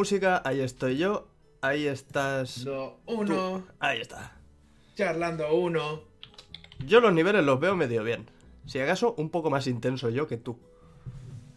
[0.00, 1.26] música, ahí estoy yo,
[1.62, 2.64] ahí estás.
[2.64, 2.92] Tú.
[3.06, 4.36] uno, Ahí está.
[4.94, 6.02] charlando uno.
[6.84, 8.28] Yo los niveles los veo medio bien.
[8.66, 10.58] Si acaso, un poco más intenso yo que tú.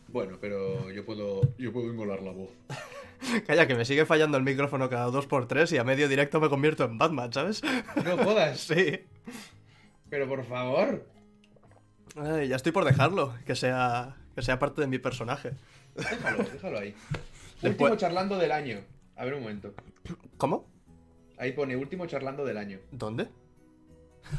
[0.07, 2.49] Bueno, pero yo puedo, yo puedo engolar la voz.
[3.45, 6.39] Calla, que me sigue fallando el micrófono cada dos por tres y a medio directo
[6.39, 7.61] me convierto en Batman, ¿sabes?
[8.05, 9.01] No jodas, Sí.
[10.09, 11.05] pero por favor.
[12.15, 15.51] Ay, ya estoy por dejarlo, que sea, que sea parte de mi personaje.
[15.95, 16.95] Déjalo, déjalo ahí.
[17.61, 18.79] Después- Último charlando del año.
[19.15, 19.73] A ver un momento.
[20.37, 20.65] ¿Cómo?
[21.37, 22.79] Ahí pone último charlando del año.
[22.91, 23.27] ¿Dónde?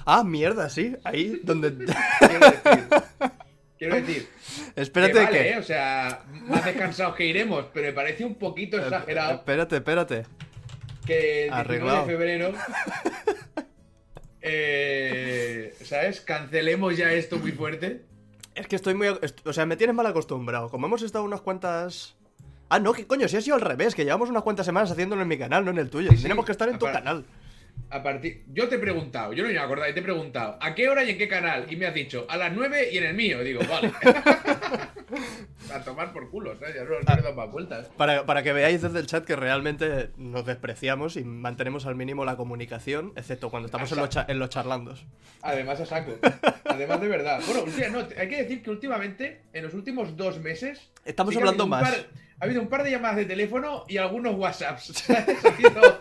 [0.05, 1.73] Ah, mierda, sí, ahí donde...
[2.19, 2.89] Quiero decir.
[3.79, 4.29] Quiero decir.
[4.77, 5.49] Espérate que vale, que...
[5.51, 5.59] ¿eh?
[5.59, 10.27] O sea, más descansados que iremos, pero me parece un poquito exagerado Espérate, espérate.
[11.07, 12.07] que el 19 Arreglado.
[12.07, 12.53] de febrero.
[14.43, 16.21] eh, ¿Sabes?
[16.21, 18.05] Cancelemos ya esto muy fuerte.
[18.55, 19.09] Es que estoy muy...
[19.45, 20.69] O sea, me tienes mal acostumbrado.
[20.69, 22.17] Como hemos estado unas cuantas...
[22.71, 25.23] Ah, no, que coño, si ha sido al revés, que llevamos unas cuantas semanas haciéndolo
[25.23, 26.09] en mi canal, no en el tuyo.
[26.11, 27.25] Sí, sí, Tenemos que estar en tu canal.
[27.91, 28.45] A partir.
[28.53, 31.03] Yo te he preguntado, yo no me acordaba, y te he preguntado, ¿a qué hora
[31.03, 31.67] y en qué canal?
[31.69, 33.43] Y me has dicho, a las 9 y en el mío.
[33.43, 33.93] Digo, vale.
[35.73, 36.75] a tomar por culo, ¿sabes?
[36.77, 37.87] Ya no, no le he dado más vueltas.
[37.97, 42.25] Para, para que veáis desde el chat que realmente nos despreciamos y mantenemos al mínimo
[42.25, 45.05] la comunicación, excepto cuando estamos en los, en los charlandos.
[45.43, 46.13] Además a saco.
[46.65, 47.41] Además de verdad.
[47.47, 50.91] Bueno, no, hay que decir que últimamente, en los últimos dos meses.
[51.05, 51.83] Estamos sí hablando más.
[51.83, 52.07] par-
[52.41, 54.87] ha habido un par de llamadas de teléfono y algunos WhatsApps.
[54.95, 55.45] ¿sabes?
[55.45, 56.01] Ha habido,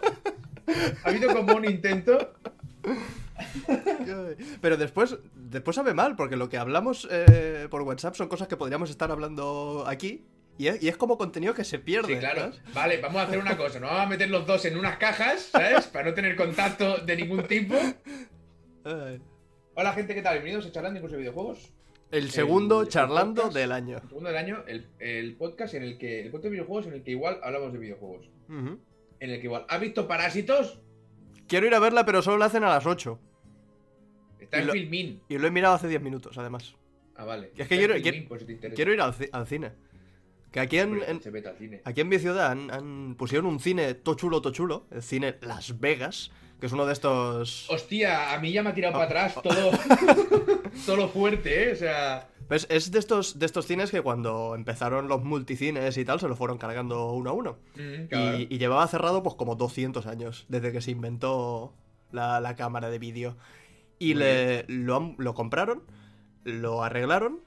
[1.04, 2.34] ha habido como un intento.
[4.62, 8.56] Pero después, después sabe mal, porque lo que hablamos eh, por WhatsApp son cosas que
[8.56, 10.26] podríamos estar hablando aquí.
[10.58, 12.14] Y es, y es como contenido que se pierde.
[12.14, 12.42] Sí, claro.
[12.42, 12.62] ¿sabes?
[12.74, 13.80] Vale, vamos a hacer una cosa.
[13.80, 15.88] Nos vamos a meter los dos en unas cajas, ¿sabes?
[15.88, 17.76] Para no tener contacto de ningún tipo.
[19.76, 20.36] Hola, gente, ¿qué tal?
[20.36, 21.74] Bienvenidos a Charlando incluso videojuegos.
[22.12, 23.56] El segundo el charlando podcast.
[23.58, 23.98] del año.
[23.98, 26.22] El segundo del año, el, el podcast en el que.
[26.22, 28.30] El podcast de videojuegos en el que igual hablamos de videojuegos.
[28.50, 28.80] En
[29.30, 29.66] el que igual.
[29.70, 30.80] ¿Has visto Parásitos?
[31.48, 33.20] Quiero ir a verla, pero solo la hacen a las 8.
[34.40, 35.22] Está Y en Filmin.
[35.30, 36.76] Y lo he mirado hace 10 minutos, además.
[37.16, 37.52] Ah, vale.
[37.58, 38.28] Es que quiero- Filmin,
[38.76, 39.72] quiero- ir al, ci- al cine.
[40.52, 41.82] Que aquí en, Hombre, en- Se vete al cine.
[41.84, 44.88] aquí en mi ciudad han, han- pusieron un cine to chulo, to chulo.
[44.90, 46.32] El cine Las Vegas.
[46.60, 47.70] Que es uno de estos...
[47.70, 49.72] Hostia, a mí ya me ha tirado Oh, para atrás todo.
[50.86, 51.74] todo lo fuerte, ¿eh?
[51.74, 52.28] O sea.
[52.48, 56.28] Pues es de estos, de estos cines que cuando empezaron los multicines y tal, se
[56.28, 57.58] lo fueron cargando uno a uno.
[57.76, 58.38] mm, claro.
[58.38, 61.74] Y, y llevaba cerrado pues como 200 años, desde que se inventó
[62.12, 63.38] la, la cámara de vídeo.
[64.00, 65.84] Y le, lo, lo compraron,
[66.44, 67.40] lo arreglaron,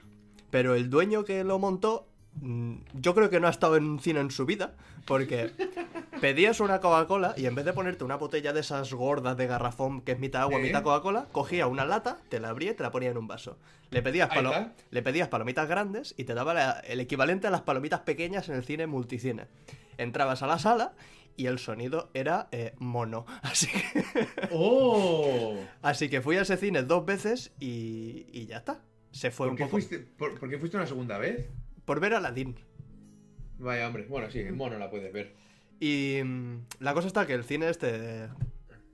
[0.51, 2.07] pero el dueño que lo montó,
[2.41, 4.75] yo creo que no ha estado en un cine en su vida,
[5.07, 5.51] porque
[6.21, 10.01] pedías una Coca-Cola y en vez de ponerte una botella de esas gordas de garrafón
[10.01, 10.63] que es mitad agua, ¿Eh?
[10.63, 13.59] mitad Coca-Cola, cogía una lata, te la abría y te la ponía en un vaso.
[13.91, 17.61] Le pedías, palo- le pedías palomitas grandes y te daba la- el equivalente a las
[17.63, 19.47] palomitas pequeñas en el cine multicine.
[19.99, 20.95] Entrabas a la sala
[21.37, 23.27] y el sonido era eh, mono.
[23.43, 24.05] Así que,
[24.51, 25.57] ¡Oh!
[25.83, 28.81] así que fui a ese cine dos veces y, y ya está.
[29.11, 31.49] Se fue ¿Por un qué, poco fuiste, por, por qué fuiste una segunda vez?
[31.85, 32.57] Por ver a Aladdin.
[33.59, 34.07] Vaya, hombre.
[34.09, 35.35] Bueno, sí, en mono la puedes ver.
[35.81, 38.29] Y mm, la cosa está que el cine este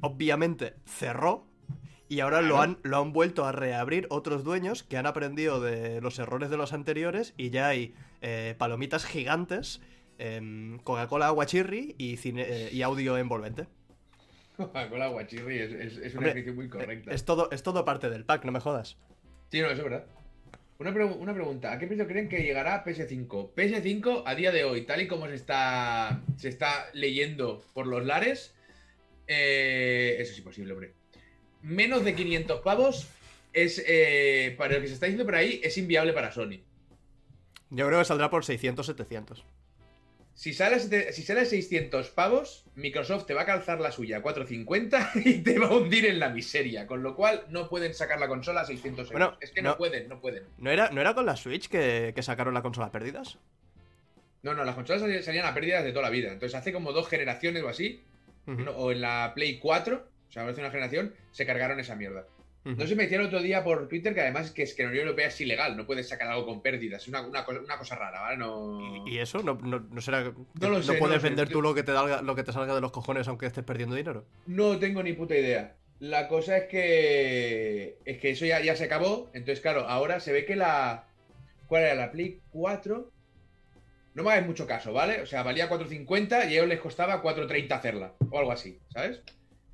[0.01, 1.47] obviamente cerró
[2.09, 6.01] y ahora lo han, lo han vuelto a reabrir otros dueños que han aprendido de
[6.01, 9.83] los errores de los anteriores y ya hay eh, palomitas gigantes,
[10.19, 13.67] em, Coca-Cola aguachirri y, cine, eh, y audio envolvente.
[14.57, 17.13] Con la guachirri es, es, es una Hombre, muy correcta.
[17.13, 18.97] Es todo, es todo parte del pack, no me jodas.
[19.51, 20.07] Sí, no, eso es verdad.
[20.81, 23.53] Una, una pregunta, ¿a qué precio creen que llegará PS5?
[23.53, 28.07] PS5 a día de hoy, tal y como se está, se está leyendo por los
[28.07, 28.55] lares,
[29.27, 30.93] eh, eso es imposible, hombre.
[31.63, 33.09] Menos de 500 pavos
[33.53, 36.61] es, eh, para lo que se está diciendo por ahí, es inviable para Sony.
[37.71, 39.45] Yo creo que saldrá por 600, 700.
[40.39, 43.91] Si sale, a sete- si sale a 600 pavos, Microsoft te va a calzar la
[43.91, 46.87] suya a 450 y te va a hundir en la miseria.
[46.87, 49.13] Con lo cual, no pueden sacar la consola a 600 euros.
[49.13, 49.77] Bueno, es que no, no.
[49.77, 50.45] pueden, no pueden.
[50.59, 53.39] ¿No era, ¿no era con la Switch que, que sacaron la consola pérdidas?
[54.43, 56.31] No, no, las consolas salían- a pérdidas de toda la vida.
[56.33, 58.05] Entonces, hace como dos generaciones o así,
[58.77, 62.27] o en la Play 4, o sea, hace una generación, se cargaron esa mierda.
[62.65, 64.83] No se me decía el otro día por Twitter que además es que, es que
[64.83, 67.01] la Unión Europea es ilegal, no puedes sacar algo con pérdidas.
[67.03, 68.37] Es una, una cosa, una cosa rara, ¿vale?
[68.37, 69.07] No.
[69.07, 69.43] ¿Y, y eso?
[69.43, 71.29] ¿No, no, no será que No lo sé, no puedes sé.
[71.29, 73.65] vender tú lo que, te salga, lo que te salga de los cojones aunque estés
[73.65, 74.27] perdiendo dinero?
[74.47, 75.77] No tengo ni puta idea.
[76.01, 77.99] La cosa es que.
[78.05, 79.31] Es que eso ya, ya se acabó.
[79.33, 81.07] Entonces, claro, ahora se ve que la.
[81.69, 81.95] ¿Cuál era?
[81.95, 83.11] La Play 4.
[84.15, 85.23] No me hagáis mucho caso, ¿vale?
[85.23, 88.15] O sea, valía 4.50 y a ellos les costaba 4.30 hacerla.
[88.31, 89.23] O algo así, ¿sabes?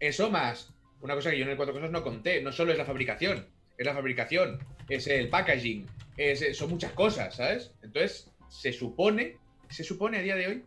[0.01, 0.74] Eso más.
[1.05, 2.41] Una cosa que yo en el cuatro cosas no conté.
[2.41, 3.47] No solo es la fabricación.
[3.77, 4.59] Es la fabricación.
[4.89, 5.87] Es el packaging.
[6.17, 7.73] Es, son muchas cosas, ¿sabes?
[7.83, 9.37] Entonces, se supone.
[9.69, 10.65] Se supone a día de hoy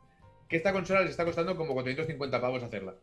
[0.47, 2.93] que esta consola les está costando como 450 pavos hacerla.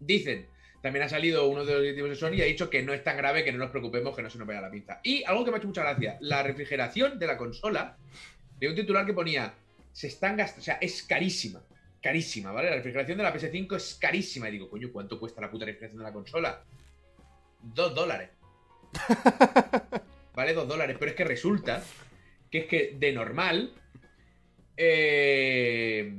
[0.00, 0.46] Dicen,
[0.80, 3.04] también ha salido uno de los directivos de Sony y ha dicho que no es
[3.04, 5.00] tan grave, que no nos preocupemos, que no se nos vaya la pinza.
[5.02, 7.98] Y algo que me ha hecho mucha gracia, la refrigeración de la consola,
[8.58, 9.52] de un titular que ponía,
[9.92, 11.60] se están gastando, o sea, es carísima,
[12.02, 12.70] carísima, ¿vale?
[12.70, 14.48] La refrigeración de la PS5 es carísima.
[14.48, 16.62] Y digo, coño, ¿cuánto cuesta la puta refrigeración de la consola?
[17.62, 18.30] Dos dólares.
[20.34, 21.82] vale, dos dólares, pero es que resulta
[22.50, 23.72] que es que de normal,
[24.76, 26.12] eh,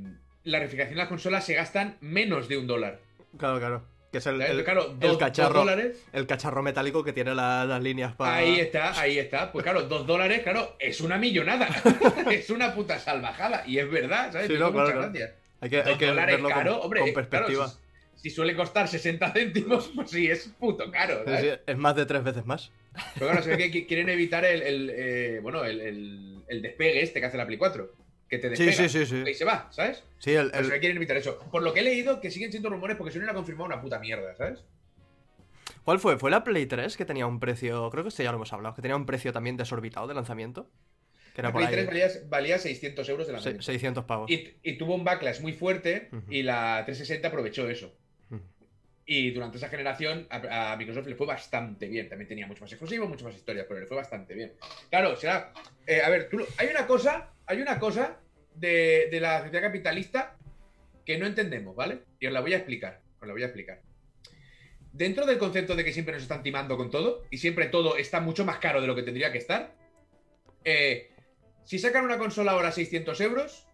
[0.44, 3.00] la refrigeración de las consolas se gastan menos de un dólar.
[3.36, 3.92] Claro, claro.
[4.10, 6.04] Que es el, claro, el dos, dos cacharro, dólares.
[6.12, 8.36] el cacharro metálico que tiene la- las líneas para.
[8.36, 9.50] Ahí está, ahí está.
[9.50, 11.66] Pues claro, dos dólares, claro, es una millonada.
[12.30, 13.64] es una puta salvajada.
[13.66, 14.48] Y es verdad, ¿sabes?
[14.48, 15.12] Sí, no, claro, mucha claro.
[15.12, 15.34] gracia.
[15.62, 17.00] Hay que, hay que verlo con, caro, hombre.
[17.00, 17.68] con claro, perspectiva.
[18.16, 21.24] si, si suele costar 60 céntimos, pues sí, es puto caro.
[21.24, 21.40] ¿sabes?
[21.40, 22.70] sí, es más de tres veces más.
[23.14, 26.60] Pero claro, se ve que qui- quieren evitar el, el, eh, bueno, el, el- el
[26.62, 27.90] despegue este que hace la Play 4.
[28.28, 29.22] Que te despega sí, sí, sí.
[29.30, 30.02] y se va, ¿sabes?
[30.18, 31.38] Sí, el, Pero se el- ve que quieren evitar eso.
[31.50, 33.80] Por lo que he leído, que siguen siendo rumores porque Sony no ha confirmado una
[33.80, 34.64] puta mierda, ¿sabes?
[35.84, 36.18] ¿Cuál fue?
[36.18, 38.74] ¿Fue la Play 3 que tenía un precio, creo que este ya lo hemos hablado,
[38.74, 40.68] que tenía un precio también desorbitado de lanzamiento?
[41.34, 43.62] Que era La Play ahí 3 valía, valía 600 euros de se- lanzamiento.
[43.64, 44.30] 600 pavos.
[44.30, 47.94] Y, y tuvo un backlash muy fuerte y la 360 aprovechó eso.
[49.04, 52.08] Y durante esa generación a, a Microsoft le fue bastante bien.
[52.08, 54.52] También tenía mucho más exclusivos, muchas más historias, pero le fue bastante bien.
[54.90, 55.52] Claro, será.
[55.86, 58.18] eh, a ver, tú hay una cosa, hay una cosa
[58.54, 60.36] de, de la sociedad capitalista
[61.04, 62.02] que no entendemos, ¿vale?
[62.20, 63.00] Y os la voy a explicar.
[63.20, 63.80] Os la voy a explicar.
[64.92, 68.20] Dentro del concepto de que siempre nos están timando con todo, y siempre todo está
[68.20, 69.74] mucho más caro de lo que tendría que estar,
[70.64, 71.10] eh,
[71.64, 73.66] si sacan una consola ahora a 600 euros,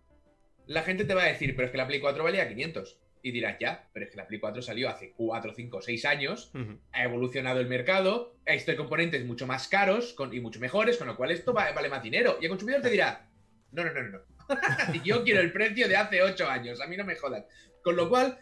[0.67, 3.01] la gente te va a decir, pero es que la Play 4 valía 500.
[3.21, 6.53] Y dirás, ya, pero es que la Play 4 salió hace 4, 5, 6 años,
[6.93, 11.17] ha evolucionado el mercado, visto componentes mucho más caros con- y mucho mejores, con lo
[11.17, 12.39] cual esto va- vale más dinero.
[12.41, 13.29] Y el consumidor te dirá,
[13.73, 14.21] no, no, no, no, no.
[15.05, 17.45] Yo quiero el precio de hace 8 años, a mí no me jodan.
[17.83, 18.39] Con lo cual,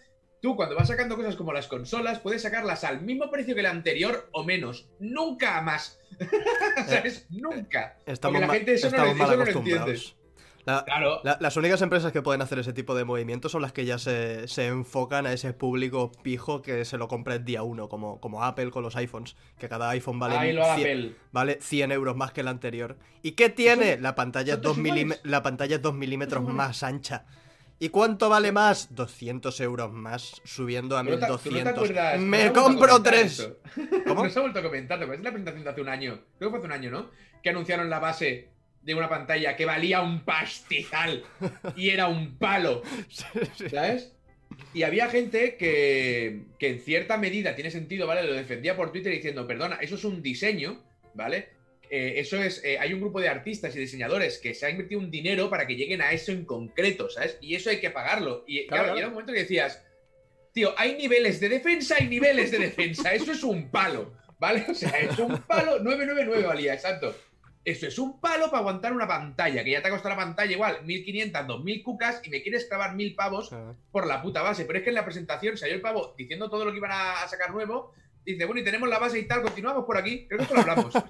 [0.46, 3.70] tú cuando vas sacando cosas como las consolas, puedes sacarlas al mismo precio que la
[3.70, 4.86] anterior o menos.
[5.00, 5.98] Nunca más.
[6.86, 7.26] ¿Sabes?
[7.30, 7.96] Nunca.
[8.06, 10.16] Estamos, Porque la gente eso no estamos mal no lo acostumbrados.
[10.64, 11.20] La- Claro.
[11.24, 13.98] la- las únicas empresas que pueden hacer ese tipo de movimientos son las que ya
[13.98, 18.20] se, se enfocan a ese público pijo que se lo compra el día uno, como,
[18.20, 21.12] como Apple con los iPhones, que cada iPhone vale, Ahí lo 100, Apple.
[21.32, 22.96] vale 100 euros más que el anterior.
[23.22, 23.98] ¿Y qué tiene?
[23.98, 24.94] La pantalla, es son 2 todos iguales.
[24.94, 27.26] milímetros, la pantalla es 2 milímetros más ancha.
[27.78, 28.94] ¿Y cuánto vale más?
[28.94, 31.72] 200 euros más, subiendo a ¿Tú no te- tú no te 1200.
[31.74, 32.20] acuerdas?
[32.20, 33.38] ¡Me ¿No se ha vuelto a compro comentar tres!
[33.40, 33.58] esto?
[34.06, 34.24] ¿Cómo?
[34.24, 36.20] No se ha vuelto a comentar, ¿te acuerdas de la presentación de hace un año?
[36.38, 37.10] Creo que fue hace un año, ¿no?
[37.42, 38.48] Que anunciaron la base
[38.82, 41.24] de una pantalla que valía un pastizal
[41.76, 42.82] y era un palo.
[43.70, 44.12] ¿sabes?
[44.72, 48.22] Y había gente que, que en cierta medida tiene sentido, ¿vale?
[48.22, 50.82] Lo defendía por Twitter diciendo, perdona, eso es un diseño,
[51.14, 51.50] ¿vale?
[51.90, 55.00] Eh, eso es, eh, hay un grupo de artistas y diseñadores que se ha invertido
[55.00, 57.38] un dinero para que lleguen a eso en concreto, ¿sabes?
[57.40, 58.44] Y eso hay que pagarlo.
[58.46, 59.84] Y Claro, claro, era un momento que decías,
[60.52, 64.64] tío, hay niveles de defensa y niveles de defensa, eso es un palo, ¿vale?
[64.68, 67.14] O sea, es un palo, 999 valía, exacto.
[67.66, 70.52] Eso es un palo para aguantar una pantalla, que ya te ha costado la pantalla
[70.52, 73.50] igual 1500, 2000 cucas y me quieres clavar 1000 pavos
[73.90, 74.64] por la puta base.
[74.64, 77.26] Pero es que en la presentación salió el pavo diciendo todo lo que iban a
[77.26, 77.92] sacar nuevo.
[78.26, 80.26] Dice, bueno, y tenemos la base y tal, continuamos por aquí.
[80.26, 80.92] Creo que esto lo hablamos.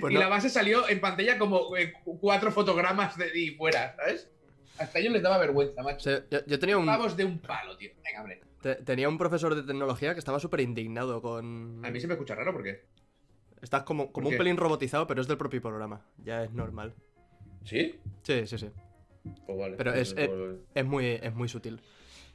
[0.00, 3.50] Pues y no- la base salió en pantalla como eh, cu- cuatro fotogramas de y
[3.56, 4.28] fuera, ¿sabes?
[4.78, 6.10] Hasta ellos les daba vergüenza, macho.
[6.10, 7.92] Sí, yo, yo tenía un, Pavos de un palo, tío.
[8.04, 8.40] Venga, hombre.
[8.60, 11.82] te- tenía un profesor de tecnología que estaba súper indignado con...
[11.82, 12.84] A mí se me escucha raro porque.
[13.62, 16.04] Estás como, como ¿Por un pelín robotizado, pero es del propio programa.
[16.18, 16.94] Ya es normal.
[17.64, 17.98] ¿Sí?
[18.22, 18.70] Sí, sí, sí.
[19.46, 19.76] Pues vale.
[19.76, 21.80] Pero es- Pues- eh, Es muy, es muy sutil.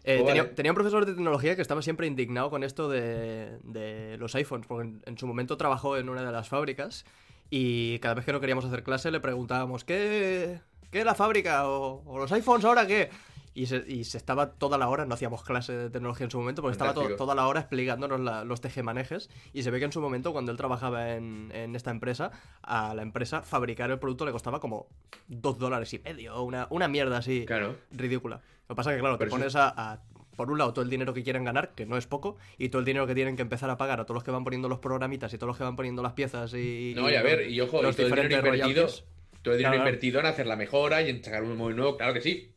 [0.03, 0.55] Eh, tenía, vale.
[0.55, 4.65] tenía un profesor de tecnología que estaba siempre indignado con esto de, de los iPhones,
[4.67, 7.05] porque en, en su momento trabajó en una de las fábricas
[7.49, 11.67] y cada vez que no queríamos hacer clase le preguntábamos, ¿qué, qué es la fábrica?
[11.67, 13.09] ¿O, o los iPhones ahora qué?
[13.53, 16.39] Y se, y se estaba toda la hora, no hacíamos clase de tecnología en su
[16.39, 17.23] momento, porque estaba to- Fantástico.
[17.25, 19.29] toda la hora explicándonos la- los tejemanejes.
[19.51, 22.31] Y se ve que en su momento, cuando él trabajaba en, en esta empresa,
[22.61, 24.87] a la empresa fabricar el producto le costaba como
[25.27, 27.75] dos dólares y medio, una, una mierda así Claro.
[27.91, 28.37] ridícula.
[28.69, 30.01] Lo que pasa es que, claro, te Pero eso- pones a, a-
[30.37, 32.79] Por un lado, todo el dinero que quieren ganar, que no es poco, y todo
[32.79, 34.79] el dinero que tienen que empezar a pagar a todos los que van poniendo los
[34.79, 36.93] programitas y todos los que van poniendo las piezas y.
[36.95, 38.41] No, y a ver, y ojo, y todo el dinero invertido.
[38.49, 39.03] royalties.
[39.41, 39.89] Todo el dinero claro.
[39.89, 42.50] invertido en hacer la mejora y en sacar un móvil nuevo, claro que sí.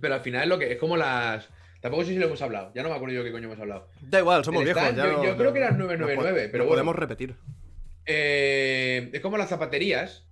[0.00, 1.48] Pero al final es lo que es como las.
[1.80, 2.70] Tampoco sé si lo hemos hablado.
[2.74, 3.88] Ya no me acuerdo yo qué coño hemos hablado.
[4.00, 4.80] Da igual, somos viejos.
[4.82, 6.80] stand, ya yo- no- yo creo que eran no 999, po- pero no bueno.
[6.82, 7.34] podemos repetir.
[8.06, 10.24] Eh, es como las zapaterías.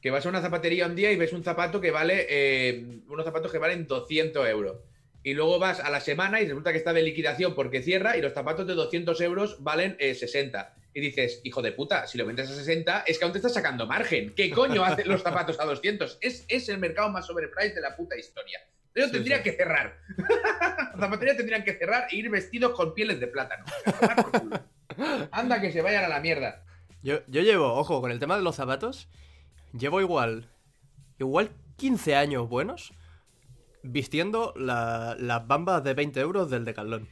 [0.00, 2.26] Que vas a una zapatería un día y ves un zapato que vale.
[2.28, 4.76] eh, unos zapatos que valen 200 euros.
[5.24, 8.22] Y luego vas a la semana y resulta que está de liquidación porque cierra y
[8.22, 10.74] los zapatos de 200 euros valen eh, 60.
[10.98, 13.54] Y dices, hijo de puta, si lo vendes a 60 es que aún te estás
[13.54, 14.34] sacando margen.
[14.34, 16.18] ¿Qué coño hacen los zapatos a 200?
[16.20, 18.58] Es, es el mercado más overpriced de la puta historia.
[18.96, 19.44] Ellos Sí, tendrían sí.
[19.44, 19.96] que cerrar.
[20.18, 23.64] Las zapaterías tendrían que cerrar e ir vestidos con pieles de plátano.
[25.30, 26.64] Anda que se vayan a la mierda.
[27.04, 29.08] Yo, yo llevo, ojo, con el tema de los zapatos,
[29.72, 30.50] llevo igual,
[31.20, 32.92] igual 15 años buenos
[33.84, 37.08] vistiendo la- las bambas de 20 euros del Decathlon.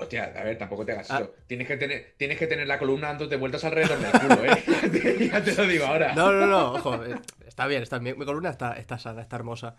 [0.00, 1.18] Hostia, a ver, tampoco te hagas Ah.
[1.18, 1.34] eso.
[1.46, 5.28] Tienes que tener, tienes que tener la columna dándote vueltas alrededor del culo, ¿eh?
[5.32, 6.14] Ya te- lo digo ahora.
[6.14, 9.36] No, no, no, ojo, eh, está bien, está, mi, mi columna está, está sana, está
[9.36, 9.76] hermosa.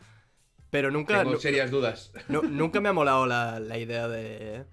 [0.70, 2.12] Pero nunca, Tengo serias dudas.
[2.28, 4.66] nu- nunca me ha molado la, la idea de,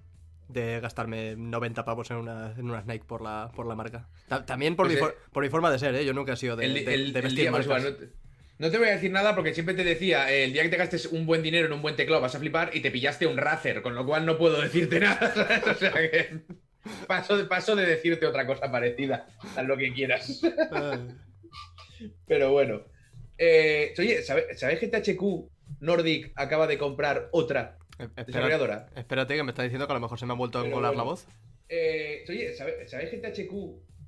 [0.48, 4.08] de gastarme 90 pavos en, una, en unas Nike por la, por la marca.
[4.28, 6.04] Ta- también por, Pues, mi, eh, por mi forma de ser, ¿eh?
[6.04, 7.82] Yo nunca he sido de, el, de- el- de el vestir día marcas.
[7.84, 8.10] no, te,
[8.58, 10.76] no te voy a decir nada porque siempre te decía, eh, el día que te
[10.76, 13.36] gastes un buen dinero en un buen teclado vas a flipar y te pillaste un
[13.36, 15.32] Razer, con lo cual no puedo decirte nada.
[15.34, 15.66] ¿sabes?
[15.66, 16.40] O sea que
[17.06, 20.40] paso de, paso de decirte otra cosa parecida, haz lo que quieras.
[22.26, 22.82] Pero bueno.
[23.38, 25.20] Eh, oye, ¿sabe- ¿sabes que THQ
[25.80, 27.76] Nordic acaba de comprar otra
[28.26, 28.88] desarrolladora?
[28.96, 30.90] espérate, que me está diciendo que a lo mejor se me ha vuelto a engolar
[30.92, 31.04] bueno.
[31.04, 31.26] la voz.
[31.68, 33.52] Eh, oye, ¿sabe- ¿sabes que THQ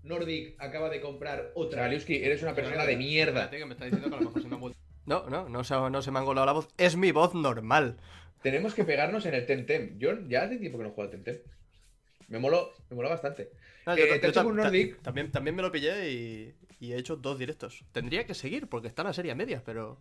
[0.09, 1.83] Nordic acaba de comprar otra?
[1.83, 3.45] Galiuski, eres una persona de mierda.
[3.45, 4.79] Espérate, que me está diciendo que a lo mejor se me ha vuelto...
[5.07, 6.69] No, no, no se, no se me ha engolado la voz.
[6.77, 7.97] Es mi voz normal.
[8.43, 9.99] Tenemos que pegarnos en el Temtem.
[9.99, 11.39] Yo ya hace tiempo que no juego al Temtem.
[12.29, 13.51] Me moló, me moló bastante.
[13.97, 17.85] Eh, Nordic- también, también me lo pillé y, y he hecho dos directos.
[17.93, 19.99] Tendría que seguir porque está la serie a medias, pero...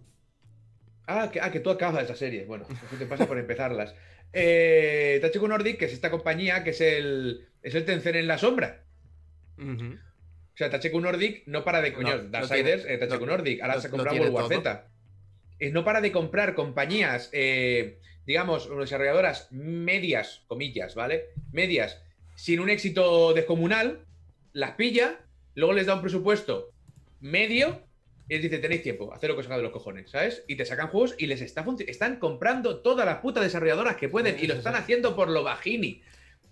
[1.06, 2.46] Ah, que, ah, que tú acabas esa serie.
[2.46, 3.96] Bueno, eso te pasa por empezarlas.
[4.34, 8.84] Eh, Nordic, que es esta compañía que es el, es el Tencent en la sombra.
[9.60, 12.16] O sea, THQ Nordic no para de coño.
[12.18, 13.62] No, no Darksiders, tiene- eh, THQ no- Nordic.
[13.62, 14.48] Ahora no- se ha no comprado World War.
[14.48, 14.88] Z.
[15.60, 21.26] Eh, no para de comprar compañías, eh, digamos, desarrolladoras medias, comillas, ¿vale?
[21.52, 22.02] Medias,
[22.36, 24.06] sin un éxito descomunal,
[24.54, 25.20] las pilla,
[25.56, 26.72] luego les da un presupuesto
[27.20, 27.82] medio
[28.30, 30.44] y les dice, tenéis tiempo, hacer lo que os haga de los cojones, ¿sabes?
[30.48, 34.38] Y te sacan juegos y les está están comprando todas las putas desarrolladoras que pueden
[34.38, 34.80] Sí, y lo están sí.
[34.82, 36.02] haciendo por lo bajini.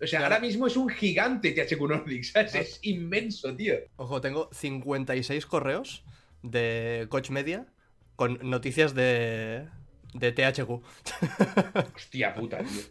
[0.05, 2.55] O sea, ahora mismo es un gigante THQ Nordic, ¿sabes?
[2.55, 3.75] Es inmenso, tío.
[3.97, 6.03] Ojo, tengo 56 correos
[6.43, 7.65] de Coach Media
[8.15, 9.67] con noticias de,
[10.13, 10.69] de THQ.
[11.95, 12.81] Hostia puta, tío.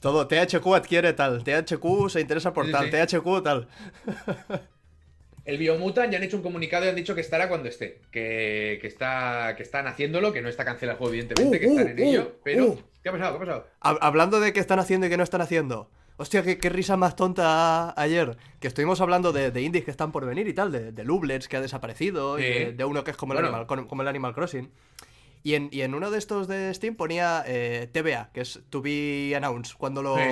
[0.00, 2.90] Todo, THQ adquiere tal, THQ se interesa por Sí, tal, sí.
[3.18, 3.68] THQ tal.
[5.44, 8.02] El Biomutant ya han hecho un comunicado y han dicho que estará cuando esté.
[8.10, 11.66] Que, que está, que están haciéndolo, que no está cancelado el juego, evidentemente, Uh, que
[11.66, 12.22] están uh, en ello.
[12.36, 12.64] uh, Pero.
[12.66, 12.82] uh.
[13.02, 13.38] ¿Qué ha pasado?
[13.38, 13.66] ¿Qué ha pasado?
[13.80, 15.90] Hab- Hablando de qué están haciendo y qué no están haciendo.
[16.18, 18.36] Hostia, qué, qué risa más tonta ayer.
[18.60, 21.46] Que estuvimos hablando de, de indies que están por venir y tal, de, de Lublets
[21.48, 23.48] que ha desaparecido, y de, de uno que es como el, Bueno.
[23.48, 24.70] Animal, como- como el Animal Crossing.
[25.44, 28.82] Y en, y en uno de estos de Steam ponía eh, TBA, que es To
[28.82, 30.16] Be Announced, cuando lo...
[30.16, 30.22] Sí.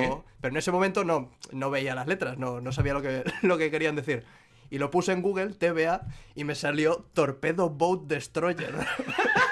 [0.40, 3.56] Pero en ese momento no, no veía las letras, no, no sabía lo que, lo
[3.56, 4.24] que querían decir.
[4.68, 6.02] Y lo puse en Google, TBA,
[6.34, 8.74] y me salió Torpedo Boat Destroyer.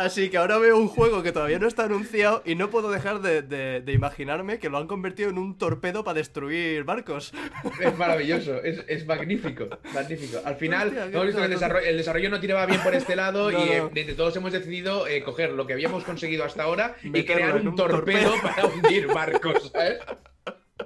[0.00, 3.20] Así que ahora veo un juego que todavía no está anunciado y no puedo dejar
[3.20, 7.32] de, de- de imaginarme que lo han convertido en un torpedo para destruir barcos.
[7.80, 10.38] Es maravilloso, es, es magnífico, magnífico.
[10.44, 13.14] Al final, Hostia, hemos visto que el desarrollo, el desarrollo no tiraba bien por este
[13.14, 14.14] lado No, y eh, no.
[14.16, 17.68] todos hemos decidido eh, coger lo que habíamos conseguido hasta ahora y Meterlo crear un,
[17.68, 18.42] un torpedo, torpedo.
[18.42, 19.98] para hundir barcos, ¿sabes?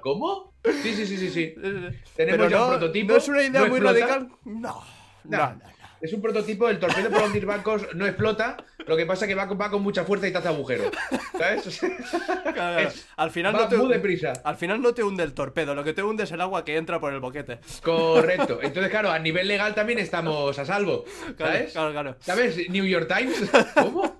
[0.01, 0.53] ¿Cómo?
[0.83, 1.55] Sí, sí, sí, sí, sí.
[2.17, 3.11] Tenemos ya un prototipo.
[3.13, 4.27] ¿No es una idea muy radical?
[4.43, 4.83] No.
[5.23, 5.37] No, No.
[5.37, 5.74] no, no.
[6.05, 9.33] Es un prototipo, el torpedo para hundir barcos no explota, lo que pasa es que
[9.35, 10.91] va con, va con mucha fuerza y te hace agujero.
[11.35, 11.65] ¿Sabes?
[11.65, 12.79] O sea, Claro, claro.
[12.89, 14.33] Es- Al final no te deprisa.
[14.43, 16.77] Al final no te hunde el torpedo, lo que te hunde es el agua que
[16.77, 17.57] entra por el boquete.
[17.81, 18.59] Correcto.
[18.61, 21.05] Entonces, claro, a nivel legal también estamos a salvo.
[21.37, 21.71] ¿Sabes?
[21.73, 22.15] claro, claro.
[22.19, 22.69] ¿Sabes?
[22.69, 23.49] New York Times.
[23.73, 24.15] ¿Cómo?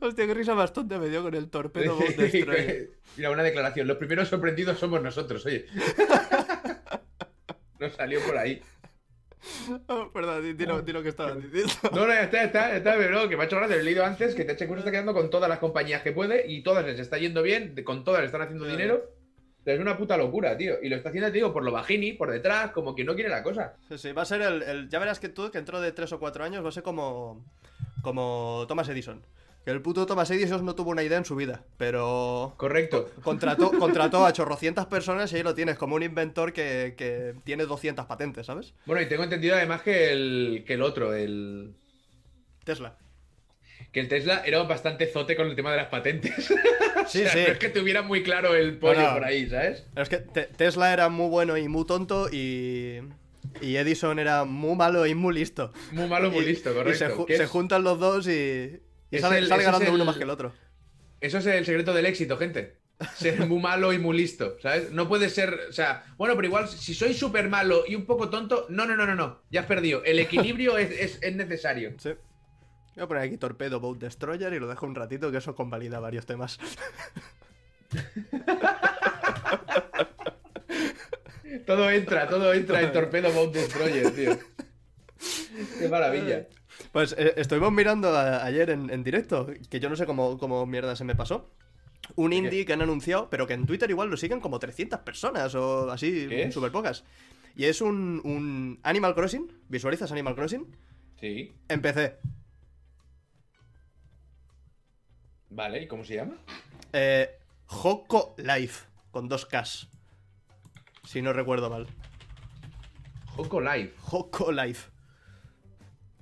[0.00, 1.96] Hostia, qué risa más tonta me dio con el torpedo.
[3.16, 3.86] Mira, una declaración.
[3.86, 5.66] Los primeros sorprendidos somos nosotros, oye.
[7.78, 8.60] Nos salió por ahí.
[9.88, 11.72] Oh, perdón, di, di lo, di lo que estaba diciendo.
[11.92, 13.76] No, no, ya está, está, está, pero que me ha hecho gracia.
[13.76, 16.44] Lo he leído antes que THQ se está quedando con todas las compañías que puede
[16.50, 18.78] y todas les está yendo bien, con todas le están haciendo Claro.
[18.78, 19.02] dinero.
[19.64, 20.74] Es una puta locura, tío.
[20.82, 23.30] Y lo está haciendo, te digo, por lo bajini, por detrás, como que no quiere
[23.30, 23.74] la cosa.
[23.88, 26.12] Sí, sí, va a ser el, el- Ya verás que tú, que dentro de 3
[26.12, 27.44] o 4 años, va a ser como.
[28.02, 29.22] Como Thomas Edison.
[29.64, 32.54] Que el puto Thomas Edison no tuvo una idea en su vida, pero.
[32.56, 33.08] Correcto.
[33.22, 37.64] Contrató, contrató a chorrocientas personas y ahí lo tienes, como un inventor que, que tiene
[37.66, 38.74] 200 patentes, ¿sabes?
[38.86, 41.74] Bueno, y tengo entendido además que el, que el otro, el.
[42.64, 42.96] Tesla.
[43.92, 46.52] Que el Tesla era bastante zote con el tema de las patentes.
[47.08, 47.38] Sí, O sea, sí.
[47.46, 49.12] No es que tuviera muy claro el pollo No, no.
[49.14, 49.84] por ahí, ¿sabes?
[49.92, 53.00] Pero es que Te- Tesla era muy bueno y muy tonto y.
[53.60, 55.72] Y Edison era muy malo y muy listo.
[55.90, 56.98] Muy malo, muy Y- listo, y correcto.
[56.98, 58.78] se, ju- Que se es- juntan los dos y.
[59.12, 60.52] Y sale, el- ganando uno más que el otro.
[61.20, 62.76] Eso es el secreto del éxito, gente.
[63.16, 64.92] ser muy malo y muy listo, ¿sabes?
[64.92, 68.30] No puede ser, o sea, bueno, pero igual si soy súper malo y un poco
[68.30, 70.04] tonto, no, no, no, no, no, ya has perdido.
[70.04, 71.94] El equilibrio es, es- es necesario.
[71.98, 72.10] Sí.
[72.94, 75.98] Voy a poner aquí Torpedo Boat Destroyer y lo dejo un ratito que eso convalida
[75.98, 76.60] varios temas.
[81.66, 84.38] Todo entra, todo entra en Torpedo Boat Destroyer, tío.
[85.78, 86.46] Qué maravilla.
[86.92, 90.64] Pues eh, estuvimos mirando a- ayer en, en directo, que yo no sé cómo, cómo
[90.66, 91.50] mierda se me pasó.
[92.16, 92.36] Un ¿Qué?
[92.36, 95.90] indie que han anunciado, pero que en Twitter igual lo siguen como 300 personas o
[95.90, 97.04] así, súper pocas.
[97.54, 100.66] Y es un, un Animal Crossing, ¿visualizas Animal Crossing?
[101.20, 102.16] Sí, En PC.
[105.50, 106.36] vale, ¿y cómo se llama?
[106.92, 109.88] Eh, Hoko Life, con dos Ks.
[111.04, 111.86] Si no recuerdo mal.
[113.26, 113.94] Joco Live.
[114.10, 114.90] Hoko Life.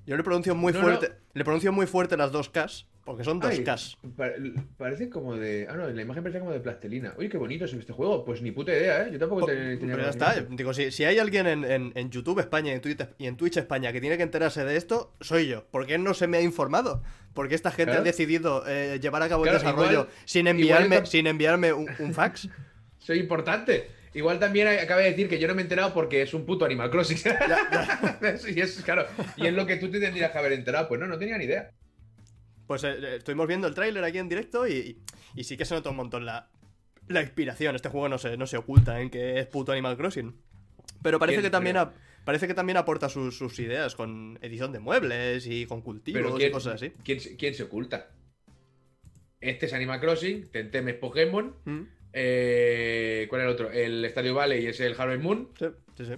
[0.07, 1.13] Yo le pronuncio muy No, fuerte.
[1.35, 3.97] Le pronuncio muy fuerte las dos Ks, porque son dos Ay, Ks.
[4.17, 4.31] pa-
[4.77, 5.67] parece como de.
[5.71, 7.15] Ah, no, la imagen parece como de plastelina.
[7.19, 8.25] Uy, qué bonito es este juego.
[8.25, 9.11] Pues ni puta idea, ¿eh?
[9.13, 10.41] Yo tampoco te- tenía Pero ya está.
[10.51, 13.37] Digo, si, si hay alguien en, en- en YouTube España y en, Twitter, y en
[13.37, 15.65] Twitch España que tiene que enterarse de esto, soy yo.
[15.71, 17.03] ¿Por qué no se me ha informado?
[17.35, 18.01] Porque esta gente Claro.
[18.01, 22.15] ha decidido eh, llevar a cabo el desarrollo igual- sin enviarme, sin enviarme un, un
[22.15, 22.49] fax.
[22.99, 23.89] Soy importante.
[24.13, 26.65] Igual también acaba de decir que yo no me he enterado porque es un puto
[26.65, 27.19] Animal Crossing.
[28.39, 29.07] Sí, es, claro.
[29.37, 30.89] Y es lo que tú te tendrías que haber enterado.
[30.89, 31.71] Pues no, no tenía ni idea.
[32.67, 34.99] Pues eh, eh, estuvimos viendo el tráiler aquí en directo y,
[35.35, 36.51] y sí que se nota un montón la,
[37.09, 37.77] la inspiración.
[37.77, 40.35] Este juego no se, no se oculta en que es puto Animal Crossing.
[41.03, 41.77] Pero parece que también
[42.25, 46.35] parece que también aporta sus, sus ideas con edición de muebles y con cultivos Pero
[46.37, 46.93] y ¿quién, cosas así.
[47.05, 48.11] ¿quién, se- quién se oculta?
[49.41, 51.55] Este es Animal Crossing, Tentemes Pokémon.
[51.65, 51.81] Mm,
[52.13, 53.71] eh, ¿Cuál era el otro?
[53.71, 55.49] El Stadio Valley es el Harvest Moon.
[55.59, 56.15] Sí, sí, sí.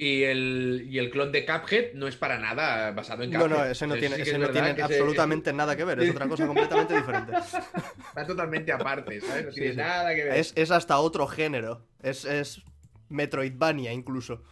[0.00, 3.58] Y el, y el clon de Cuphead no es para nada basado en No, Cuphead.
[3.58, 6.28] no, ese no tiene, sí ese es no tiene absolutamente nada que ver, es otra
[6.28, 7.32] cosa completamente diferente.
[8.08, 9.46] Está totalmente aparte, ¿sabes?
[9.46, 9.76] No Sí, tiene sí.
[9.78, 10.34] nada que ver.
[10.36, 11.84] Es, es hasta otro género.
[12.00, 12.62] Es, es
[13.08, 14.44] Metroidvania incluso.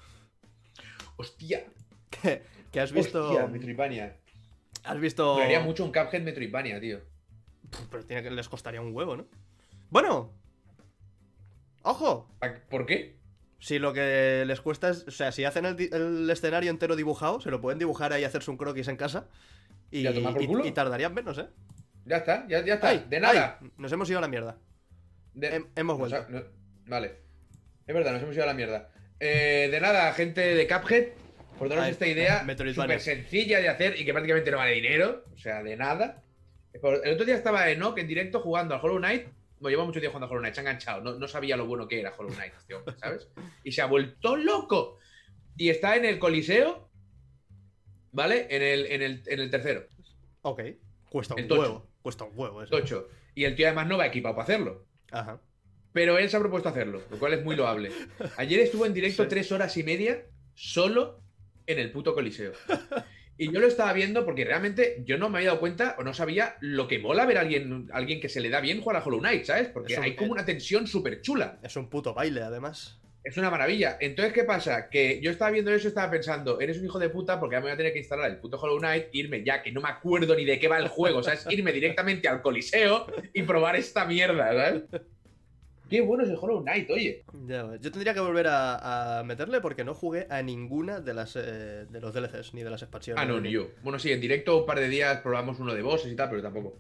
[1.17, 1.65] Hostia.
[2.11, 3.29] Que, que has visto.
[3.31, 4.17] Hostia, Metroidvania.
[4.83, 5.37] Has visto.
[5.37, 7.01] Me haría mucho un Cuphead Metroidvania, tío.
[7.91, 9.27] Pero tiene que, les costaría un huevo, ¿no?
[9.91, 10.33] Bueno.
[11.83, 12.29] Ojo.
[12.41, 13.17] ¿Pa- ¿Por qué?
[13.59, 15.07] Si lo que les cuesta es.
[15.07, 18.51] O sea, si hacen el, escenario entero dibujado, se lo pueden dibujar ahí y hacerse
[18.51, 19.29] un croquis en casa.
[19.91, 20.05] Y,
[20.73, 21.47] tardarían menos, ¿eh?
[22.05, 22.89] Ya está, ya, ya está.
[22.89, 23.59] Ay, de nada.
[23.61, 24.59] ay, nos hemos ido a la mierda.
[25.35, 26.51] De- Hem- hemos nos ha- vuelto.
[26.87, 27.17] vale.
[27.87, 28.91] Es verdad, nos hemos ido a la mierda.
[29.21, 31.07] Eh, de nada, gente de Cuphead,
[31.59, 32.99] por daros esta idea Metroidvania.
[32.99, 36.23] súper sencilla de hacer y que prácticamente no vale dinero, o sea, de nada.
[36.73, 39.27] El otro día estaba Enoch en directo jugando al Hollow Knight.
[39.61, 41.03] Me lleva mucho tiempo jugando al Hollow Knight, se ha enganchado.
[41.03, 43.29] No, no sabía lo bueno que era Hollow Knight, este hombre, ¿sabes?
[43.65, 44.99] Y se ha vuelto loco.
[45.57, 46.91] Y está en el Coliseo,
[48.13, 48.47] ¿vale?
[48.51, 49.87] En el, en el, en el tercero,
[50.43, 50.61] Ok.
[51.11, 51.89] Cuesta un huevo.
[52.03, 52.71] Cuesta un huevo eso.
[52.71, 53.09] tocho.
[53.35, 54.87] Y el tío además no va equipado para hacerlo.
[55.11, 55.41] Ajá.
[55.93, 57.91] Pero él se ha propuesto hacerlo, lo cual es muy loable.
[58.37, 59.29] Ayer estuvo en directo Sí.
[59.31, 61.21] tres horas y media solo
[61.67, 62.53] en el puto Coliseo.
[63.39, 66.15] Y yo lo estaba viendo porque realmente yo no me había dado cuenta o no
[66.15, 69.05] sabía lo que mola ver a alguien, alguien que se le da bien jugar a
[69.05, 69.69] Hollow Knight, ¿sabes?
[69.69, 71.59] Porque hay como una tensión súper chula.
[71.63, 72.99] Es un puto baile, además.
[73.23, 73.99] Es una maravilla.
[74.01, 74.89] Entonces, ¿qué pasa?
[74.89, 77.65] Que yo estaba viendo eso y estaba pensando, eres un hijo de puta porque ahora
[77.65, 79.89] me voy a tener que instalar el puto Hollow Knight, irme ya que no me
[79.89, 81.45] acuerdo ni de qué va el juego, ¿sabes?
[81.51, 84.83] Irme directamente al Coliseo y probar esta mierda, ¿sabes?
[85.89, 87.25] Qué bueno es el Hollow Knight, oye.
[87.47, 87.77] Ya.
[87.77, 91.87] Yo tendría que volver a, a meterle porque no jugué a ninguna de las eh,
[91.89, 93.23] de los DLCs ni de las expansiones.
[93.23, 93.69] Ah, no, ni yo.
[93.83, 96.43] Bueno, sí, en directo un par de días probamos uno de bosses y tal, pero
[96.43, 96.77] tampoco.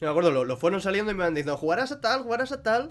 [0.00, 2.62] Me acuerdo, lo, lo fueron saliendo y me van diciendo, jugarás a tal, jugarás a
[2.62, 2.90] tal.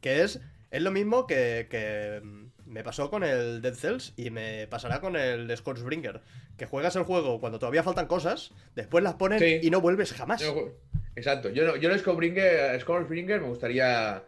[0.00, 0.40] Que es,
[0.70, 5.00] es lo mismo que, que mm, me pasó con el Dead Cells y me pasará
[5.00, 6.20] con el Scorchbringer.
[6.56, 9.58] Que juegas el juego cuando todavía faltan cosas, después las ponen Sí.
[9.62, 10.40] y no vuelves jamás.
[10.40, 10.76] Yo-
[11.16, 11.50] exacto.
[11.50, 14.22] Yo, no- yo el Skullbringer, Skullbringer me gustaría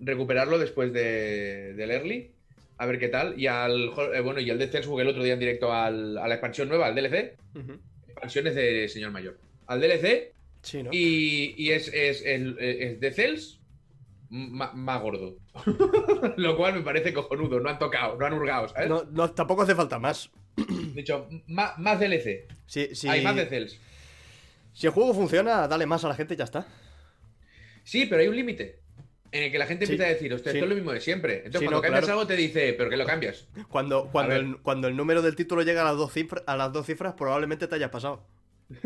[0.00, 2.30] recuperarlo después de, del early.
[2.76, 3.38] A ver qué tal.
[3.40, 6.16] Y al eh, bueno, y el Dead Cells jugué el otro día en directo al-
[6.18, 7.36] a la expansión nueva, al DLC.
[8.06, 9.38] Expansiones de señor mayor.
[9.66, 10.32] Al DLC.
[10.62, 10.90] Sí, ¿no?
[10.92, 13.57] Y, y es, es, el- es Dead Cells
[14.30, 15.36] más gordo.
[16.36, 17.60] Lo cual me parece cojonudo.
[17.60, 18.88] No han tocado, no han hurgado, ¿sabes?
[18.88, 20.30] No, no, tampoco hace falta más.
[20.96, 22.46] Hecho, ma- más DLC.
[22.66, 23.78] Si, si, Hay más Cells.
[24.72, 26.66] si el juego funciona, dale más a la gente y ya está.
[27.84, 28.80] Sí, pero hay un límite.
[29.30, 30.58] En el que la gente Sí, empieza a decir, hostia, sí.
[30.58, 31.36] esto es lo mismo de siempre.
[31.44, 32.20] Entonces, Sí, cuando no, cambias claro.
[32.20, 33.46] algo, te dice, ¿pero qué lo cambias?
[33.68, 36.72] Cuando, cuando, el, cuando el número del título llega a las dos cifras, a las
[36.72, 38.24] dos cifras probablemente te hayas pasado.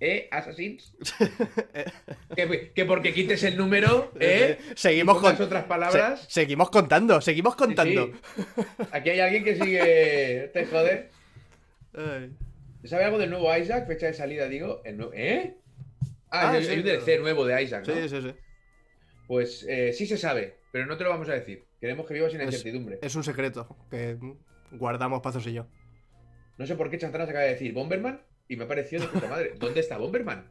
[0.00, 0.28] ¿Eh?
[0.30, 0.94] ¿Assassins?
[2.34, 4.58] que, que porque quites el número, ¿eh?
[4.74, 6.22] Seguimos, con- otras palabras.
[6.22, 8.06] se- seguimos contando, seguimos contando.
[8.06, 8.62] Sí, sí.
[8.92, 10.50] Aquí hay alguien que sigue.
[10.54, 11.10] Te jode.
[12.84, 13.86] ¿Sabe algo del nuevo Isaac?
[13.86, 14.80] Fecha de salida, digo.
[14.84, 15.54] El nuevo- ¿Eh?
[16.30, 17.94] Ah, Ah, hay, sí, pero- DLC nuevo de Isaac, ¿no?
[17.94, 18.34] Sí, sí, sí.
[19.26, 21.64] Pues eh, sí se sabe, pero no te lo vamos a decir.
[21.80, 22.98] Queremos que vivas sin la Es- incertidumbre.
[23.02, 24.16] Es un secreto que
[24.72, 25.66] guardamos Pazos y yo.
[26.56, 29.08] No sé por qué Chantana se acaba de decir Bomberman y me ha parecido de
[29.08, 29.54] puta madre.
[29.58, 30.44] ¿Dónde está Bomberman?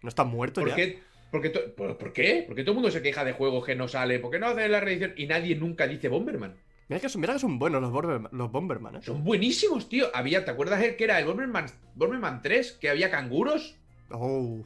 [0.00, 0.76] ¿No está muerto ¿Por ya?
[0.76, 1.00] qué?
[1.30, 2.44] Porque ¿Por, por qué?
[2.46, 4.20] Porque todo el mundo se queja de juegos que no sale.
[4.20, 5.12] ¿Por qué no hace la reedición?
[5.16, 6.54] Y nadie nunca dice Bomberman.
[6.88, 9.00] Mira que, son, mira que son buenos los, Bomberman, los Bomberman, ¿eh?
[9.02, 10.06] Son buenísimos, tío.
[10.14, 12.72] Había, ¿te acuerdas el que era el Bomberman, Bomberman 3?
[12.80, 13.76] Que había canguros.
[14.10, 14.64] Oh.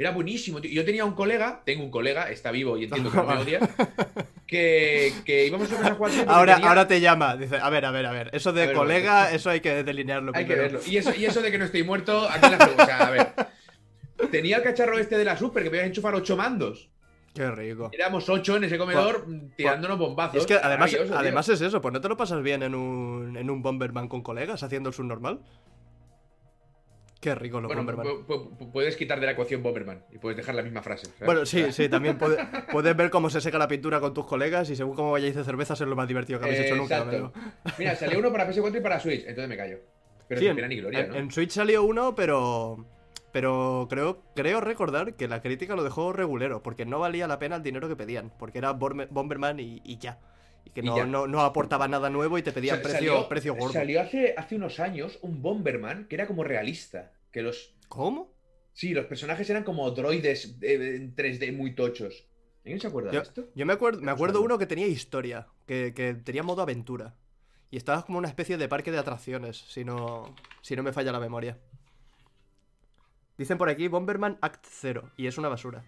[0.00, 0.70] Era buenísimo, tío.
[0.70, 3.60] Yo tenía un colega, tengo un colega, está vivo y entiendo que no me odia,
[4.46, 7.36] que, que íbamos a jugar Ahora, tenía- ahora te llama.
[7.36, 8.30] Dice, a ver, a ver, a ver.
[8.32, 10.78] Eso de ver, colega, eso hay que delinearlo Hay que primero.
[10.78, 10.90] verlo.
[10.90, 12.82] Y eso, y eso de que no estoy muerto, aquí la pregunta.
[12.82, 13.28] O sea, a ver.
[14.30, 16.88] Tenía el cacharro este de la Super que podías enchufar ocho mandos.
[17.34, 17.90] Qué rico.
[17.92, 20.36] Éramos ocho en ese comedor mm, tirándonos bombazos.
[20.40, 21.02] Es que además, tío.
[21.14, 24.22] además es eso, pues no te lo pasas bien en un, en un Bomberman con
[24.22, 25.40] colegas haciendo el subnormal.
[27.20, 28.06] Qué rico los Bueno, Bomberman.
[28.06, 31.04] pu- pu- pu- puedes quitar de la ecuación Bomberman y puedes dejar la misma frase.
[31.06, 31.26] ¿sabes?
[31.26, 32.38] Bueno, sí, sí, también puede-
[32.72, 35.44] puedes ver cómo se seca la pintura con tus colegas y según cómo vayáis de
[35.44, 37.04] cerveza es lo más divertido que habéis hecho nunca.
[37.78, 39.78] Mira, salió uno para PS4 y para Switch, entonces me callo.
[40.28, 41.14] Pero Sí, en, ni gloria, ¿no?
[41.16, 42.86] en Switch salió uno, pero.
[43.32, 47.54] Pero creo, creo recordar que la crítica lo dejó regulero, porque no valía la pena
[47.56, 50.18] el dinero que pedían, porque era Bomberman y, y ya.
[50.74, 51.04] Que no.
[51.06, 53.72] No, no aportaba nada nuevo y te pedían Sa- precio, salió, precio gordo.
[53.72, 57.12] Salió hace, hace unos años un Bomberman que era como realista.
[57.32, 57.74] Que los.
[57.88, 58.32] ¿Cómo?
[58.72, 62.26] Sí, los personajes eran como droides eh, en 3D muy tochos.
[62.64, 63.44] ¿Alguien se acuerda Yo, de esto?
[63.54, 67.14] yo me acuerdo, me acuerdo uno que tenía historia, que, que tenía modo aventura.
[67.70, 71.12] Y estabas como una especie de parque de atracciones, si no, si no me falla
[71.12, 71.58] la memoria.
[73.38, 75.84] Dicen por aquí Bomberman Act 0, y es una basura.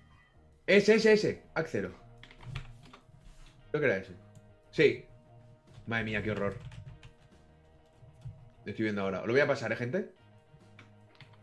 [0.66, 1.42] Ese, ese, ese.
[1.54, 1.92] Accero.
[3.70, 4.12] Creo que era ese.
[4.72, 5.04] Sí.
[5.86, 6.56] Madre mía, qué horror.
[8.64, 9.24] Lo estoy viendo ahora.
[9.24, 10.10] Lo voy a pasar, ¿eh, gente?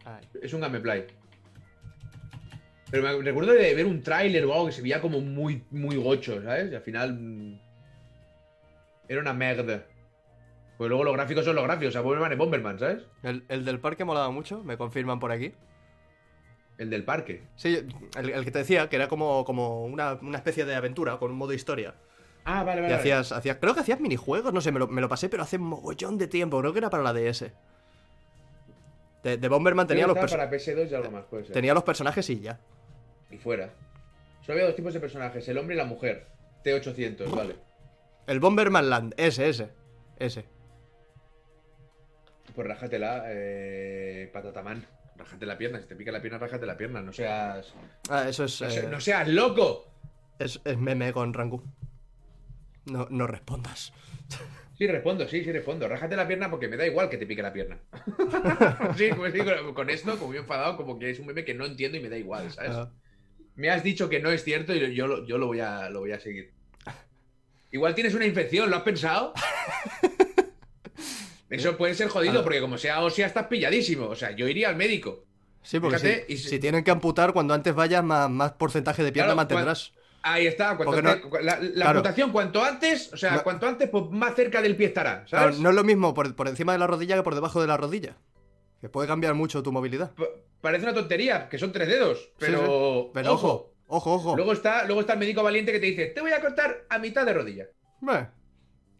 [0.05, 0.21] Ay.
[0.41, 1.07] Es un gameplay.
[2.91, 5.95] Pero me recuerdo de ver un tráiler o algo que se veía como muy, muy
[5.95, 6.71] gocho, ¿sabes?
[6.71, 7.13] Y al final.
[7.13, 7.59] mm,
[9.07, 9.85] Era una merda.
[10.77, 11.89] Pues luego los gráficos son los gráficos.
[11.89, 13.03] O sea, Bomberman es Bomberman, ¿sabes?
[13.21, 15.53] El, el del parque molaba mucho, me confirman por aquí.
[16.77, 17.43] El del parque.
[17.55, 17.85] Sí,
[18.17, 21.29] el, el que te decía, que era como, como una, una especie de aventura con
[21.31, 21.93] un modo historia.
[22.51, 22.93] Ah, vale, Y vale.
[22.95, 22.95] vale.
[22.95, 25.57] hacías, hacías, creo que hacías minijuegos, no sé, me lo, me lo pasé, pero hace
[25.57, 27.51] un mogollón de tiempo, creo que era para la DS.
[29.23, 31.53] De, de Bomberman tenía los, que estaba perso- para PS2 y algo más, puede ser.
[31.53, 32.59] tenía los personajes y ya.
[33.29, 33.69] Y fuera.
[34.41, 36.25] Solo había dos tipos de personajes, el hombre y la mujer.
[36.63, 37.55] T800, vale.
[38.27, 39.69] El Bomberman Land, ese, ese.
[40.17, 40.45] Ese.
[42.55, 44.85] Pues rájatela, eh, patataman.
[45.17, 47.01] Rájate la pierna, si te pica la pierna, rájate la pierna.
[47.01, 47.73] No seas.
[48.09, 49.85] Ah, eso es, No, eh, no seas loco.
[50.39, 51.61] es, es meme con Ranku.
[52.91, 53.93] No, no respondas.
[54.77, 55.87] Sí, respondo, sí, sí, respondo.
[55.89, 57.79] Rájate la pierna porque me da igual que te pique la pierna.
[58.97, 61.53] sí, como sí, con, con esto, como yo enfadado, como que es un meme que
[61.53, 62.87] no entiendo y me da igual, ¿sabes?
[63.55, 65.99] Me has dicho que no es cierto y yo, lo- yo lo, voy a, lo
[65.99, 66.53] voy a seguir.
[67.71, 69.33] Igual tienes una infección, ¿lo has pensado?
[71.49, 72.43] Eso puede ser jodido Ah.
[72.43, 74.05] porque como sea ósea estás pilladísimo.
[74.07, 75.25] O sea, yo iría al médico.
[75.63, 78.53] sí, porque Fíjate, si, y si- si tienen que amputar, cuando antes vayas, más, más
[78.53, 79.93] porcentaje de pierna Claro, mantendrás.
[80.21, 80.75] Ahí está.
[80.75, 81.89] cuanto la la claro.
[81.91, 85.45] amputación cuanto antes, o sea, No- cuanto antes, pues más cerca del pie estará, Claro,
[85.47, 85.59] ¿sabes?
[85.59, 87.77] no es lo mismo por, por encima de la rodilla que por debajo de la
[87.77, 88.17] rodilla.
[88.81, 90.11] Que puede cambiar mucho tu movilidad.
[90.15, 90.25] Pa-
[90.61, 93.11] Parece una tontería, que son tres dedos, pero, sí.
[93.13, 94.35] Pero ojo, ojo, ojo.
[94.35, 96.99] Luego está, luego está el médico valiente que te dice, te voy a cortar a
[96.99, 97.65] mitad de rodilla.
[98.01, 98.27] Meh.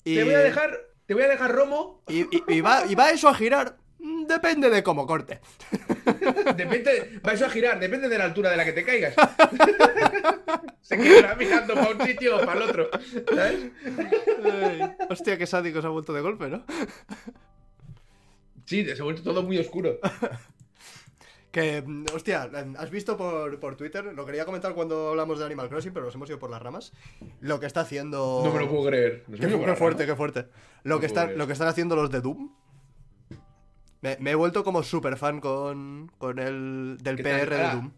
[0.05, 2.01] Y, Te voy a dejar, te voy a dejar romo.
[2.07, 3.75] Y, y- y va, y va eso a girar.
[3.99, 5.39] Mm, Depende de cómo corte.
[6.55, 9.13] Depende, va eso a girar, depende de la altura de la que te caigas.
[10.81, 12.89] Se quedará mirando para un sitio o para el otro.
[13.35, 13.71] ¿Sabes?
[15.09, 16.63] Hostia, qué sádico se ha vuelto de golpe, ¿no?
[18.65, 19.99] Sí, se ha vuelto todo muy oscuro.
[21.51, 25.67] Que, mm, hostia, has visto por, por Twitter, lo quería comentar cuando hablamos de Animal
[25.67, 26.93] Crossing, pero nos hemos ido por las ramas.
[27.41, 28.43] Lo que está haciendo.
[28.45, 29.23] No me lo puedo creer.
[29.35, 30.45] Qué, fuerte, qué fuerte.
[30.83, 31.37] Lo No que, puedo están, creer.
[31.39, 32.51] lo que están haciendo los de Doom.
[34.01, 37.17] Me, me he vuelto como super fan con, con el del.
[37.17, 37.91] PR de Ah, Doom.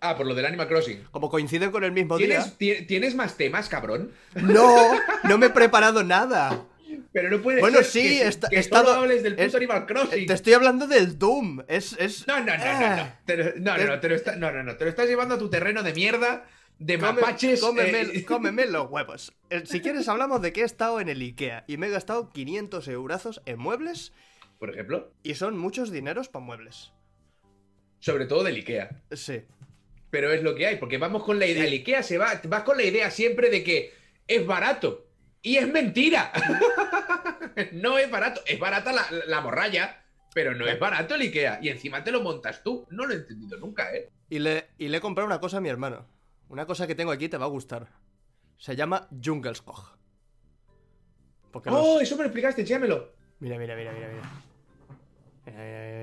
[0.00, 1.04] Ah, por lo del Animal Crossing.
[1.12, 2.26] Como coinciden con el mismo día.
[2.58, 4.10] ¿Tienes, ti- ¿Tienes más temas, cabrón?
[4.34, 4.76] No,
[5.24, 6.64] no me he preparado nada.
[7.12, 9.54] Pero no puede Bueno, ser sí, que, está- que estado- solo hables del puto es-
[9.54, 10.26] Animal Crossing.
[10.26, 11.62] Te estoy hablando del Doom.
[11.68, 11.94] Es.
[11.98, 12.26] es...
[12.26, 12.86] No, no, no, no, no.
[13.02, 13.18] Ah.
[13.24, 15.38] Te No, no, no, te lo está- no, no, no, te lo estás llevando a
[15.38, 16.44] tu terreno de mierda,
[16.78, 17.60] de Come- mapaches.
[17.60, 19.32] cómeme, eh, cómeme los huevos.
[19.50, 22.28] Eh, Si quieres, hablamos de que he estado en el IKEA y me he gastado
[22.30, 24.12] 500 eurazos en muebles
[24.62, 26.92] Por ejemplo, y son muchos dineros para muebles.
[27.98, 29.02] sobre todo del Ikea.
[29.10, 29.42] Sí.
[30.08, 31.64] Pero es lo que hay, porque vamos con la idea.
[31.64, 33.92] El Ikea se va, vas con la idea siempre de que
[34.28, 35.08] es barato.
[35.42, 36.30] Y es mentira.
[37.72, 40.04] no es barato, es barata la, la morralla.
[40.32, 41.58] Pero no es barato el Ikea.
[41.60, 42.86] Y encima te lo montas tú.
[42.88, 44.10] No lo he entendido nunca, ¿eh?
[44.30, 46.06] Y le, y le he comprado una cosa a mi hermano.
[46.50, 47.88] Una cosa que tengo aquí te va a gustar.
[48.58, 49.96] Se llama Jungelskog.
[51.50, 52.60] Porque los- ¡Oh, eso me lo explicaste!
[52.60, 53.10] Enséñamelo.
[53.40, 54.30] Mira, mira, mira, mira, mira.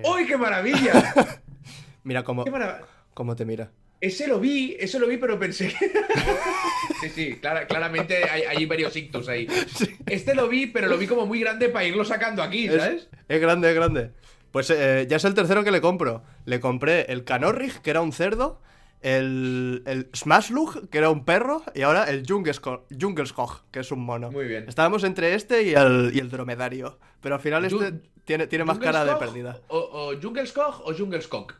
[0.10, 1.14] ¡Uy, qué maravilla!
[2.04, 2.86] Mira cómo, ¡Qué maravilla!
[3.14, 3.72] cómo te mira.
[4.02, 5.70] Ese lo vi, eso lo vi, pero pensé.
[7.02, 9.46] sí, sí, clara- claramente hay, hay varios ictus ahí.
[10.06, 13.10] Este lo vi, pero lo vi como muy grande para irlo sacando aquí, Es, ¿sabes?
[13.28, 14.12] es grande, es grande.
[14.52, 16.24] Pues eh, ya es el tercero que le compro.
[16.46, 18.62] Le compré el Canorrig, que era un cerdo,
[19.02, 24.32] el, el Smashlug, que era un perro, y ahora el Jungelskog, que es un mono.
[24.32, 24.66] Muy bien.
[24.68, 26.98] Estábamos entre este y el, y el dromedario.
[27.22, 29.60] Pero al final este tiene, tiene más cara de ¿Jungelskog perdida.
[29.70, 31.54] O, o Jungelskog o Jungelskog.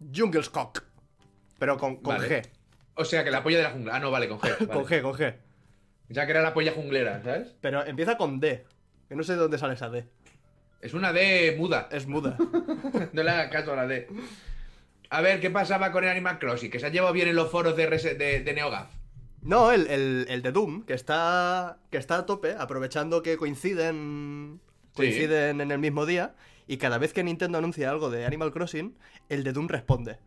[0.00, 0.82] Jungelskog.
[1.58, 2.42] Pero con, con Vale.
[2.42, 2.48] G.
[2.94, 3.94] O sea, que la polla de la jungla.
[3.94, 4.66] Ah, no, vale, con G.
[4.72, 5.34] Con G, con G.
[6.08, 7.54] Ya que era la polla junglera, ¿sabes?
[7.60, 8.64] Pero empieza con D.
[9.10, 10.08] Que no sé de dónde sale esa D.
[10.80, 11.90] Es una D muda.
[11.92, 12.38] Es muda.
[13.12, 14.08] No le hagas caso a la D.
[15.10, 16.70] A ver, ¿qué pasaba con el Animal Crossing?
[16.70, 18.90] Que se ha llevado bien en los foros de, de, de NeoGAF.
[19.42, 24.60] No, el, el, el de Doom, que está, que está a tope, aprovechando que coinciden,
[24.94, 26.34] coinciden en el mismo día,
[26.66, 28.96] y cada vez que Nintendo anuncia algo de Animal Crossing,
[29.28, 30.18] el de Doom responde.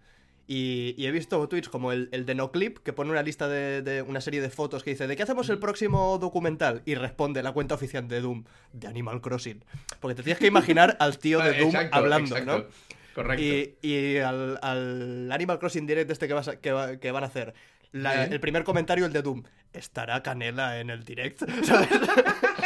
[0.47, 3.81] Y, y he visto tweets como el, el de NoClip, que pone una lista de,
[3.81, 6.81] de una serie de fotos que dice, ¿de qué hacemos el próximo documental?
[6.85, 8.43] Y responde la cuenta oficial de Doom,
[8.73, 9.63] de Animal Crossing.
[9.99, 12.57] Porque te tienes que imaginar al tío de Doom exacto, hablando, exacto.
[12.69, 12.91] ¿no?
[13.13, 13.43] Correcto.
[13.43, 17.23] Y, y al, al Animal Crossing Direct este que, vas a- que, va- que van
[17.23, 17.53] a hacer,
[17.91, 21.41] la- el primer comentario, el de Doom, ¿estará Canela en el Direct?
[21.63, 21.89] ¿Sabes?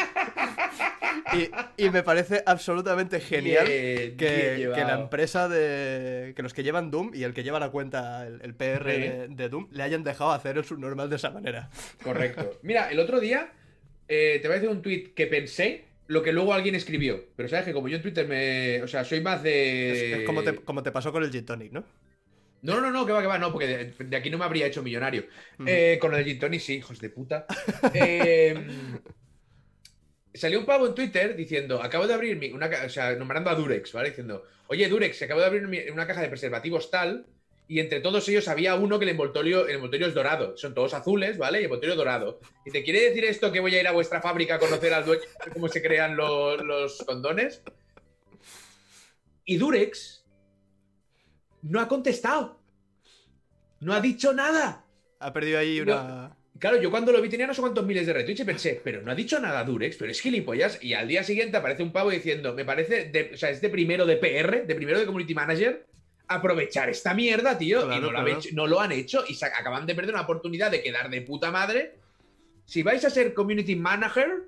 [1.77, 6.33] y, y me parece absolutamente genial Bien, que, bien que la empresa de...
[6.35, 9.27] que los que llevan Doom y el que lleva la cuenta, el, el PR de,
[9.29, 11.69] de Doom, le hayan dejado hacer el subnormal de esa manera.
[12.03, 12.57] Correcto.
[12.61, 13.51] Mira, el otro día
[14.07, 17.23] eh, te voy a decir un tweet que pensé lo que luego alguien escribió.
[17.35, 18.81] Pero sabes que como yo en Twitter me.
[18.83, 19.91] O sea, soy más de.
[20.13, 21.83] Es, es como, te, como te pasó con el Gin Tonic, ¿no?
[22.65, 24.65] No, no, no, que va, que va, no, porque de, de aquí no me habría
[24.65, 25.25] hecho millonario.
[25.65, 27.45] Eh, con lo de Gin Tonic, sí, hijos de puta.
[27.93, 28.55] Eh,
[30.33, 33.55] salió un pavo en Twitter diciendo, acabo de abrir mi, una, o sea, nombrando a
[33.55, 34.09] Durex, ¿vale?
[34.09, 37.27] Diciendo, oye, Durex, acabo de abrir mi- una caja de preservativos tal,
[37.67, 40.57] y entre todos ellos había uno que el envoltorio, el envoltorio es dorado.
[40.57, 41.57] Son todos azules, ¿vale?
[41.59, 42.39] Y el envoltorio dorado.
[42.65, 45.05] Y te quiere decir esto que voy a ir a vuestra fábrica a conocer al
[45.05, 45.23] dueño
[45.53, 47.61] cómo se crean lo- los condones.
[49.45, 50.24] Y Durex
[51.65, 52.59] no ha contestado.
[53.79, 54.85] No ha dicho nada.
[55.19, 56.35] Ha perdido ahí una...
[56.57, 59.01] Claro, yo cuando lo vi tenía no sé cuántos miles de retweets y pensé, pero
[59.01, 60.81] no ha dicho nada Durex, pero es gilipollas.
[60.81, 63.69] Y al día siguiente aparece un pavo diciendo, me parece, de, o sea, es de
[63.69, 65.85] primero de PR, de primero de Community Manager,
[66.27, 67.81] aprovechar esta mierda, tío.
[67.81, 70.13] y Claro, no lo, han hecho, no lo han hecho y se acaban de perder
[70.13, 71.95] una oportunidad de quedar de puta madre.
[72.63, 74.43] Si vais a ser Community Manager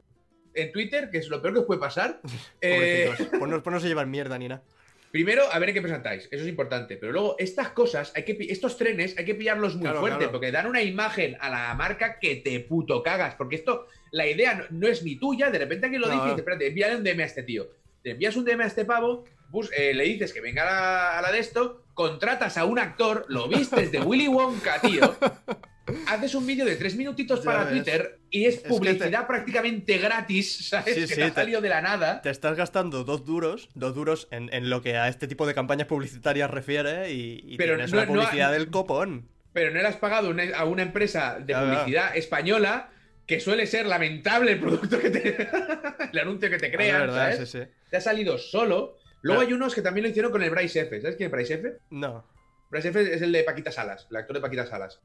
[0.53, 2.21] en Twitter, que es lo peor que os puede pasar,
[2.61, 3.11] eh.
[3.17, 4.63] Pues no, pues no se llevan mierda ni nada.
[5.11, 6.97] Primero, a ver en qué presentáis, eso es importante.
[6.97, 10.31] Pero luego, estas cosas, hay que estos trenes hay que pillarlos muy Claro, fuerte, claro.
[10.31, 13.35] porque dan una imagen a la marca que te puto cagas.
[13.35, 16.23] Porque esto, la idea no, no es ni tuya, de repente alguien lo No, dice
[16.23, 16.33] y no.
[16.33, 17.67] dice, espérate, envíale un DM a este tío.
[18.03, 21.17] Te envías un DM a este pavo, bus- eh, le dices que venga a la,
[21.19, 25.15] a la de esto, contratas a un actor, lo vistes de Willy Wonka, tío.
[26.07, 27.73] Haces un vídeo de tres minutitos Ya para ves.
[27.73, 30.93] Twitter y es que publicidad prácticamente gratis, ¿sabes?
[30.95, 32.21] Sí, que sí, te ha salido de la nada.
[32.21, 35.53] Te estás gastando dos duros, dos duros en, en lo que a este tipo de
[35.53, 39.29] campañas publicitarias refiere y, y Pero tienes no- una no- publicidad del copón.
[39.53, 42.89] pero no le has pagado una- a una empresa de publicidad española
[43.25, 45.47] que suele ser lamentable el producto que te.
[46.13, 47.49] el anuncio que te Ah, crean, verdad, ¿sabes?
[47.49, 47.65] sí, sí.
[47.89, 48.97] Te ha salido solo.
[49.21, 49.41] Luego Claro.
[49.47, 51.01] hay unos que también lo hicieron con el Bryce F.
[51.01, 51.77] ¿Sabes quién es Bryce F?
[51.89, 52.25] No.
[52.69, 54.99] Bryce F es el de Paquita Salas, el actor de Paquita Salas.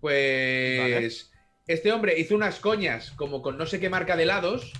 [0.00, 1.32] Pues.
[1.66, 4.72] Este hombre hizo unas coñas como con no sé qué marca de helados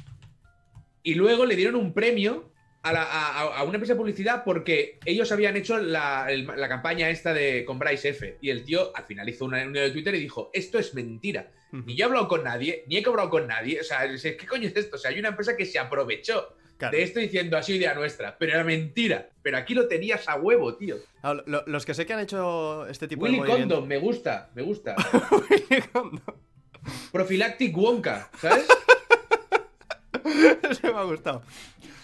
[1.03, 2.53] y luego le dieron un premio
[2.83, 6.69] a, la- a- a- una empresa de publicidad porque ellos habían hecho la, el- la
[6.69, 8.39] campaña esta de con Bryce F.
[8.41, 11.51] Y el tío al final hizo una reunión de Twitter y dijo: Esto es mentira.
[11.73, 13.81] Ni yo he hablado con nadie, ni he cobrado con nadie.
[13.81, 14.95] O sea, ¿qué coño es esto?
[14.97, 16.97] O sea, hay una empresa que se aprovechó Claro.
[16.97, 19.31] de esto diciendo ha sido idea nuestra, pero era mentira.
[19.43, 20.97] Pero aquí lo tenías a huevo, tío.
[21.23, 23.75] Ah, lo- los que sé que han hecho este tipo Willy de movimiento...
[23.77, 24.95] Condom, me gusta, me gusta.
[25.51, 26.35] Willy Condom.
[27.13, 28.67] Prophylactic Wonka, ¿sabes?
[30.71, 31.43] Ese me ha gustado.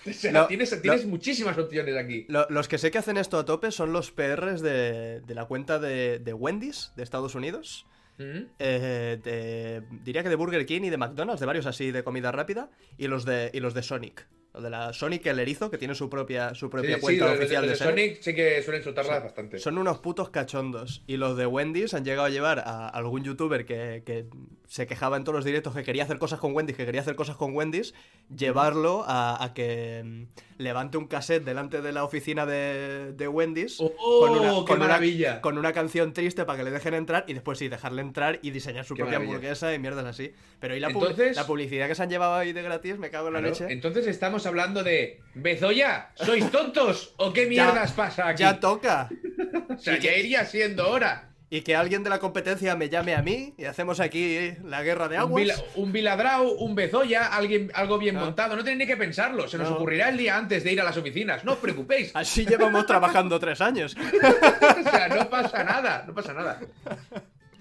[0.05, 2.25] O sea, No, tienes, tienes muchísimas opciones aquí.
[2.29, 5.45] Lo- los que sé que hacen esto a tope son los PRs de, de la
[5.45, 7.87] cuenta de, de Wendy's de Estados Unidos.
[8.19, 8.47] ¿Mm?
[8.59, 12.33] Eh, de- diría que de Burger King y de McDonald's, de varios así de comida
[12.33, 12.69] rápida.
[12.99, 14.27] Y los de, y los de Sonic.
[14.55, 17.62] Lo de la Sonic el erizo, que tiene su propia, su propia Sí, cuenta oficial
[17.62, 18.21] de, de Sonic.
[18.21, 19.59] Sí que suelen soltarlas bastante.
[19.59, 21.03] Son unos putos cachondos.
[21.07, 24.27] Y los de Wendy's han llegado a llevar a algún youtuber que, que
[24.67, 27.17] se quejaba en todos los directos que quería hacer cosas con Wendy's, que quería hacer
[27.17, 27.95] cosas con Wendy's,
[28.35, 30.25] llevarlo a, a que mm,
[30.62, 33.77] levante un cassette delante de la oficina de, de Wendy's.
[33.81, 35.40] ¡Oh, qué una- maravilla!
[35.40, 38.51] con una canción triste para que le dejen entrar y después sí, dejarle entrar y
[38.51, 39.37] diseñar su Qué propia maravilla.
[39.37, 40.33] hamburguesa y mierdas así.
[40.61, 43.29] Pero y la, Entonces- la publicidad que se han llevado ahí de gratis, me cago
[43.29, 43.72] en la Claro, leche.
[43.72, 47.14] Entonces estamos hablando de Bezoya, ¿sois tontos?
[47.18, 48.42] ¿O qué Ya- mierdas pasa aquí?
[48.42, 49.09] Ya toca.
[49.70, 51.29] o sea, ya iría siendo hora.
[51.55, 55.07] Y que alguien de la competencia me llame a mí y hacemos aquí la guerra
[55.09, 55.43] de Un, aguas.
[55.43, 58.21] Vila- un Viladrau, un Bezoya, alguien, algo bien Ah.
[58.21, 58.57] montado.
[58.57, 59.47] No tenéis ni que pensarlo.
[59.47, 59.77] Se nos No.
[59.77, 61.45] ocurrirá el día antes de ir a las oficinas.
[61.45, 62.11] No os preocupéis.
[62.17, 63.95] Así llevamos trabajando tres años.
[64.87, 66.05] o sea, no pasa nada.
[66.07, 66.59] No pasa nada.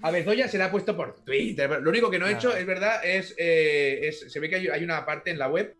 [0.00, 1.68] A Bezoya se le ha puesto por Twitter.
[1.82, 2.38] Lo único que no he Ah.
[2.38, 5.48] hecho, es verdad, es, eh, es- Se ve que hay, hay una parte en la
[5.48, 5.76] web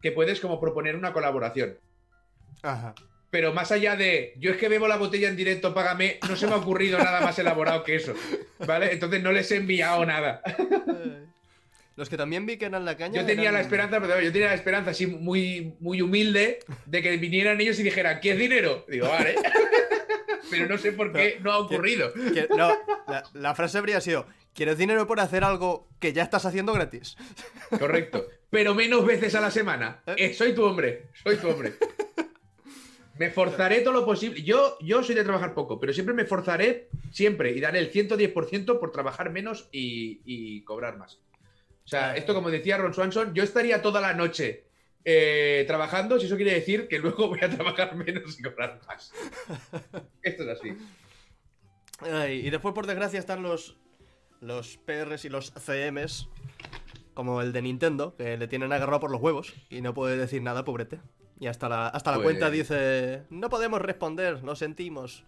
[0.00, 1.76] que puedes como proponer una colaboración.
[2.62, 2.94] Ajá.
[3.32, 6.46] Pero más allá de yo es que bebo la botella en directo, págame, no se
[6.46, 8.12] me ha ocurrido nada más elaborado que eso.
[8.66, 8.92] ¿Vale?
[8.92, 10.42] Entonces no les he enviado nada.
[10.46, 11.24] Eh,
[11.96, 13.20] Los que también vi que eran la caña.
[13.22, 17.00] Yo tenía eran- la esperanza, pero yo tenía la esperanza así muy, muy humilde de
[17.02, 18.84] que vinieran ellos y dijeran, ¿qué es dinero?
[18.86, 19.34] Digo, vale.
[20.50, 22.12] pero no sé por qué no ha ocurrido.
[22.12, 22.76] que- no,
[23.08, 27.16] la, la frase habría sido: ¿Quieres dinero por hacer algo que ya estás haciendo gratis?
[27.78, 28.26] Correcto.
[28.50, 30.02] Pero menos veces a la semana.
[30.18, 31.72] Eh, soy tu hombre, soy tu hombre.
[33.18, 34.42] Me forzaré todo lo posible.
[34.42, 38.78] Yo, yo soy de trabajar poco, pero siempre me forzaré, siempre, y daré el 110%
[38.78, 41.18] por trabajar menos y, y cobrar más.
[41.84, 44.64] O sea, esto como decía Ron Swanson, yo estaría toda la noche
[45.04, 49.12] eh, trabajando, si eso quiere decir que luego voy a trabajar menos y cobrar más.
[50.22, 50.76] Esto es así.
[52.00, 53.76] Ay, y después, por desgracia, están los,
[54.40, 56.28] los PRs y los CMs,
[57.14, 60.42] como el de Nintendo, que le tienen agarrado por los huevos y no puede decir
[60.42, 61.00] nada, pobrete.
[61.42, 65.24] Y hasta la, hasta la Pues- cuenta dice: No podemos responder, lo sentimos.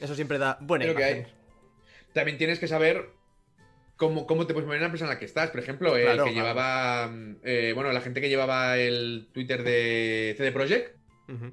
[0.00, 1.14] Eso siempre da buena que hay.
[1.18, 1.34] imagen.
[2.14, 3.10] También tienes que saber
[3.96, 5.50] cómo, cómo te puedes mover en la empresa en la que estás.
[5.50, 6.48] Por ejemplo, el Claro, que claro.
[6.48, 7.12] llevaba.
[7.44, 10.96] eh, bueno, la gente que llevaba el Twitter de CD Projekt.
[11.28, 11.52] Ujú.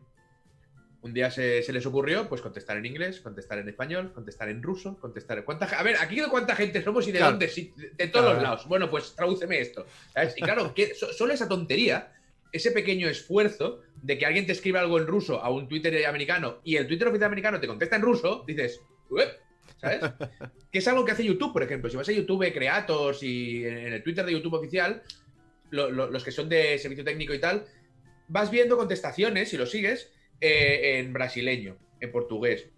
[1.02, 4.64] Un día se, se les ocurrió pues contestar en inglés, contestar en español, contestar en
[4.64, 5.44] ruso, contestar.
[5.44, 7.32] ¿Cuánta, ge- a ver, aquí cuánta gente somos y de Claro.
[7.34, 8.66] dónde, de, todos los lados.
[8.68, 9.86] Bueno, pues tradúceme esto.
[10.14, 10.34] ¿sabes?
[10.38, 12.14] Y claro, que so- solo esa tontería,
[12.52, 16.60] ese pequeño esfuerzo de que alguien te escriba algo en ruso a un Twitter americano
[16.64, 18.80] y el Twitter oficial americano te contesta en ruso, dices,
[19.10, 19.30] "Uep",
[19.82, 20.00] ¿sabes?
[20.72, 21.90] que es algo que hace YouTube, por ejemplo.
[21.90, 25.02] Si vas a YouTube Creators y en el Twitter de YouTube oficial,
[25.72, 27.66] lo- lo- los que son de servicio técnico y tal,
[28.28, 32.70] vas viendo contestaciones, si lo sigues, eh, en brasileño, en portugués.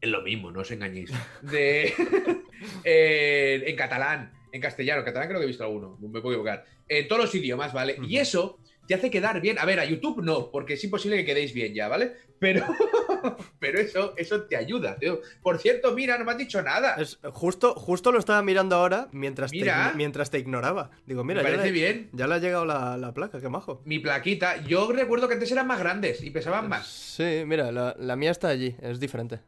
[0.00, 1.10] Es lo mismo, no os engañéis.
[1.42, 1.92] De,
[2.84, 6.64] eh, en catalán, en castellano, en catalán creo que he visto alguno, me puedo equivocar.
[6.88, 7.96] En todos los idiomas, ¿vale?
[8.06, 9.58] Y eso te hace quedar bien.
[9.58, 12.12] A ver, a YouTube no, porque es imposible que quedéis bien ya, ¿vale?
[12.38, 12.64] Pero,
[13.58, 15.20] pero eso, eso te ayuda, tío.
[15.42, 16.94] Por cierto, mira, no me has dicho nada.
[16.96, 19.92] Es, justo, justo lo estaba mirando ahora mientras, te, Mira.
[19.96, 20.90] mientras te ignoraba.
[21.06, 22.10] Digo, mira, me ya le, bien.
[22.12, 23.82] ya le ha llegado la, la placa, qué majo.
[23.84, 26.86] Mi plaquita, yo recuerdo que antes eran más grandes y pesaban más.
[26.86, 29.40] Sí, mira, la, la mía está allí, es diferente.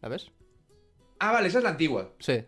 [0.00, 0.30] ¿La ves?
[1.18, 2.12] Ah, vale, esa es la antigua.
[2.18, 2.44] Sí.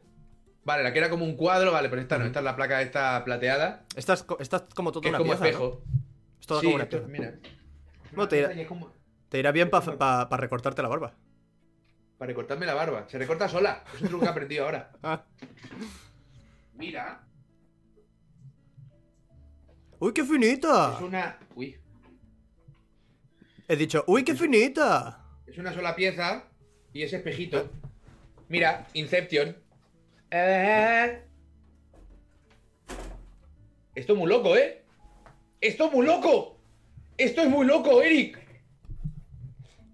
[0.64, 2.80] Vale, la que era como un cuadro, vale, pero esta no, esta es la placa
[2.80, 5.48] esta plateada, Esta es, esta es como toda que es una como pieza, ¿no?
[5.50, 5.82] espejo.
[6.40, 7.12] Es toda Sí, como una esto- pieza.
[7.12, 7.34] mira.
[8.12, 8.90] No, te irá- Y es como-
[9.28, 11.12] Te irá bien para recortarte la barba.
[12.16, 13.06] Para recortarme la barba.
[13.08, 13.82] Se recorta sola.
[13.94, 14.90] Es un truco que he aprendido ahora.
[15.02, 15.24] Ah.
[16.74, 17.20] Mira,
[19.98, 20.94] ¡Uy, qué finita!
[20.96, 21.38] es una.
[21.54, 21.76] Uy.
[23.68, 25.24] He dicho, ¡uy, qué finita!
[25.46, 26.44] Es una sola pieza
[26.92, 27.70] y ese espejito.
[28.48, 29.56] Mira, Inception.
[30.36, 31.22] Eh.
[33.94, 34.82] Esto es muy loco, ¿eh?
[35.60, 36.58] Esto es muy loco.
[37.16, 38.36] Esto es muy loco, Eric.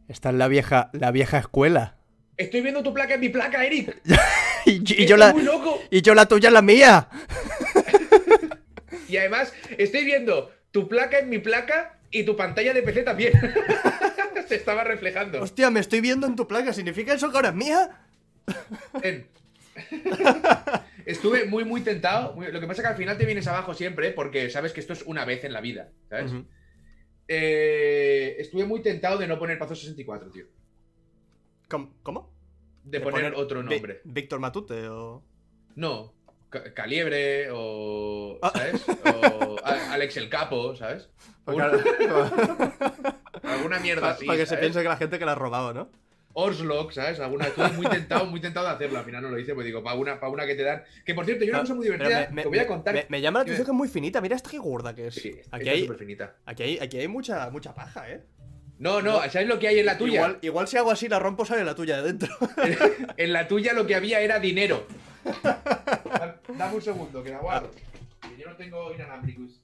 [0.08, 1.98] Esta es la vieja, la vieja escuela.
[2.38, 4.00] Estoy viendo tu placa en mi placa, Eric.
[4.66, 5.80] Y, yo la, muy loco.
[5.90, 7.08] y yo la tuya en la mía.
[9.08, 13.32] Y además, estoy viendo tu placa en mi placa y tu pantalla de PC también.
[14.48, 15.42] Se estaba reflejando.
[15.42, 16.72] Hostia, me estoy viendo en tu placa.
[16.72, 17.90] ¿Significa eso que ahora es mía?
[19.02, 19.26] Ven.
[21.06, 22.34] Estuve muy, muy tentado.
[22.34, 24.80] Muy- Lo que pasa es que al final te vienes abajo siempre porque sabes que
[24.80, 26.32] esto es una vez en la vida, ¿sabes?
[27.28, 30.44] Eh, estuve muy tentado de no poner Pazo 64, tío.
[31.68, 32.32] ¿Cómo?
[32.82, 34.00] De, ¿De poner, otro nombre.
[34.04, 35.22] Víctor Matute o...
[35.76, 36.12] No.
[36.48, 38.38] Ca- Caliebre o.
[38.42, 38.50] Ah.
[38.54, 38.84] ¿Sabes?
[39.42, 41.08] O Alex el Capo, ¿sabes?
[41.44, 41.78] Porque ahora-
[43.44, 44.26] Alguna mierda Para así.
[44.26, 45.90] que se piense que la gente que la ha robado, ¿no?
[46.32, 47.18] Orslock, ¿sabes?
[47.20, 48.98] Alguna estuve muy tentado, muy tentado de hacerlo.
[49.00, 50.82] Al final no lo hice, pues digo, para una, para una que te dan.
[51.04, 52.94] Que por cierto, hay una Ah, cosa muy divertida me, me- que voy a contar.
[52.94, 54.20] me- me llama la atención que es muy finita.
[54.20, 55.14] Mira esta qué gorda que es.
[55.14, 56.36] Sí, aquí, hay, es súper finita.
[56.46, 58.22] aquí, hay, aquí hay mucha, mucha paja, ¿eh?
[58.78, 60.14] No, no, ¿sabes lo que hay en la tuya?
[60.14, 62.34] Igual, igual si hago así la rompo sale la tuya de dentro.
[63.18, 64.86] En la tuya lo que había era dinero.
[65.42, 67.70] Da- Dame un segundo, que la guardo.
[68.22, 69.60] Que yo no tengo inalámbricos.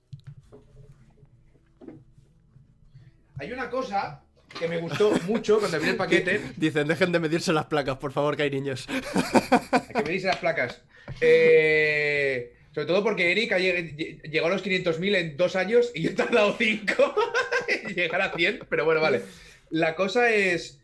[3.38, 4.22] Hay una cosa
[4.58, 6.40] que me gustó mucho cuando abrí el paquete.
[6.56, 8.86] Dicen, dejen de medirse las placas, por favor, que hay niños.
[8.88, 10.82] Hay que medirse las placas.
[11.20, 16.14] Eh, sobre todo porque Eric llegó a los 500.000 en dos años y yo he
[16.14, 17.14] tardado cinco
[17.68, 18.66] en llegar a 100.
[18.68, 19.22] Pero bueno, vale.
[19.70, 20.80] La cosa es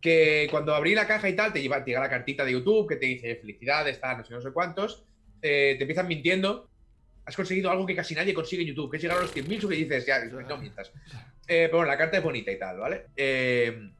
[0.00, 2.88] que cuando abrí la caja y tal, te lleva, te llega la cartita de YouTube
[2.88, 5.04] que te dice felicidades, tal, no sé, no sé cuántos.
[5.42, 6.68] eh, te empiezan mintiendo.
[7.26, 9.68] Has conseguido algo que casi nadie consigue en YouTube, que es llegar a los 100.000
[9.68, 10.92] que dices, ya, no mientas.
[11.46, 13.06] Eh, pero bueno, la carta es bonita y tal, ¿vale?
[13.16, 13.90] Eh,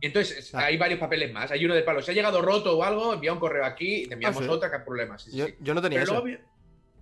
[0.00, 1.50] entonces hay varios papeles más.
[1.50, 2.02] Hay uno de palo.
[2.02, 4.50] Si ha llegado roto o algo, envía un correo aquí y te enviamos Ah, ¿sí?
[4.50, 5.22] otra que hay problemas.
[5.22, 6.20] Sí, sí, Yo, no tenía Pero eso.
[6.20, 6.40] había-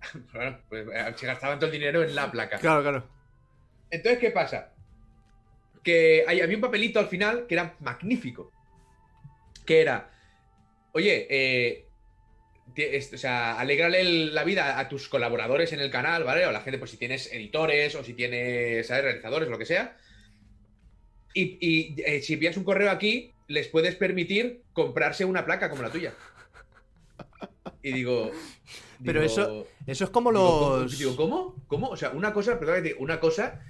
[0.33, 2.57] bueno, pues eh, se gastaban todo el dinero en la placa.
[2.57, 3.07] Claro, claro.
[3.89, 4.71] Entonces, ¿qué pasa?
[5.83, 8.51] Que hay- había un papelito al final que era magnífico.
[9.65, 10.09] Que era,
[10.93, 11.87] oye, eh,
[13.13, 16.45] o sea, alegrale el- la vida a tus colaboradores en el canal, ¿vale?
[16.45, 19.03] O la gente, pues si tienes editores o si tienes, ¿sabes?
[19.03, 19.97] Realizadores, lo que sea.
[21.33, 25.81] Y, y, eh, si envías un correo aquí, les puedes permitir comprarse una placa como
[25.83, 26.13] la tuya.
[27.81, 28.31] Y digo.
[29.03, 30.97] Pero digo- eso- Eso es como los.
[30.97, 31.55] Digo, ¿cómo?
[31.67, 31.87] ¿Cómo?
[31.89, 33.61] O sea, una cosa, perdón, una cosa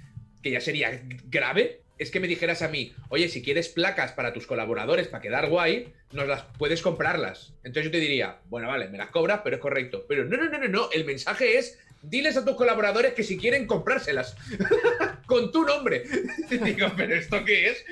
[0.42, 4.32] que ya sería grave es que me dijeras a mí, oye, si quieres placas para
[4.32, 7.52] tus colaboradores para quedar guay, nos las puedes comprarlas.
[7.64, 10.04] Entonces yo te diría, bueno, vale, me las cobras, pero es correcto.
[10.08, 10.90] Pero no, no, no, no, no.
[10.90, 14.36] El mensaje es, diles a tus colaboradores que si quieren comprárselas.
[15.26, 16.04] Con tu nombre.
[16.50, 17.84] Digo, ¿pero esto qué es?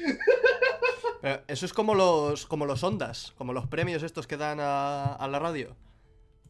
[1.46, 5.38] Eso es como los, como los ondas, como los premios estos que dan a la
[5.38, 5.76] radio.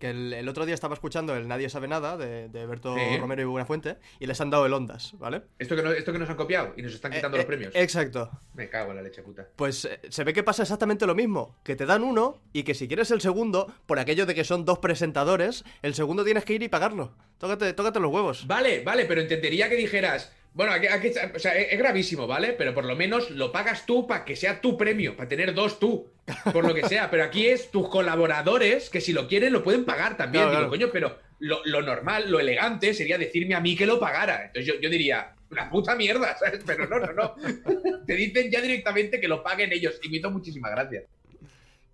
[0.00, 3.18] Que el, el otro día estaba escuchando el Nadie sabe nada de, de Berto Sí.
[3.18, 5.42] Romero y Buenafuente y les han dado el ondas, ¿vale?
[5.58, 7.46] Esto que, no- esto que nos han copiado y nos están quitando Eh, los eh,
[7.46, 7.72] premios.
[7.76, 8.30] Exacto.
[8.54, 9.46] Me cago en la leche puta.
[9.54, 12.74] Pues eh, se ve que pasa exactamente lo mismo, que te dan uno y que
[12.74, 16.54] si quieres el segundo, por aquello de que son dos presentadores, el segundo tienes que
[16.54, 17.12] ir y pagarlo.
[17.38, 18.46] Tócate, tócate los huevos.
[18.46, 22.52] Vale, vale, pero entendería que dijeras, bueno, aquí, aquí- o sea, es, gravísimo, ¿vale?
[22.52, 25.78] Pero por lo menos lo pagas tú para que sea tu premio, para tener dos
[25.78, 26.08] tú,
[26.52, 27.10] por lo que sea.
[27.10, 30.44] Pero aquí es tus colaboradores que si lo quieren lo pueden pagar también.
[30.44, 30.70] Claro, Digo, claro.
[30.70, 34.46] coño, pero lo, lo normal, lo elegante sería decirme a mí que lo pagara.
[34.46, 36.60] Entonces yo, yo diría, una puta mierda, ¿sabes?
[36.66, 37.34] Pero no, no, no.
[38.06, 41.02] Te dicen ya directamente que lo paguen ellos y me hizo muchísima gracia.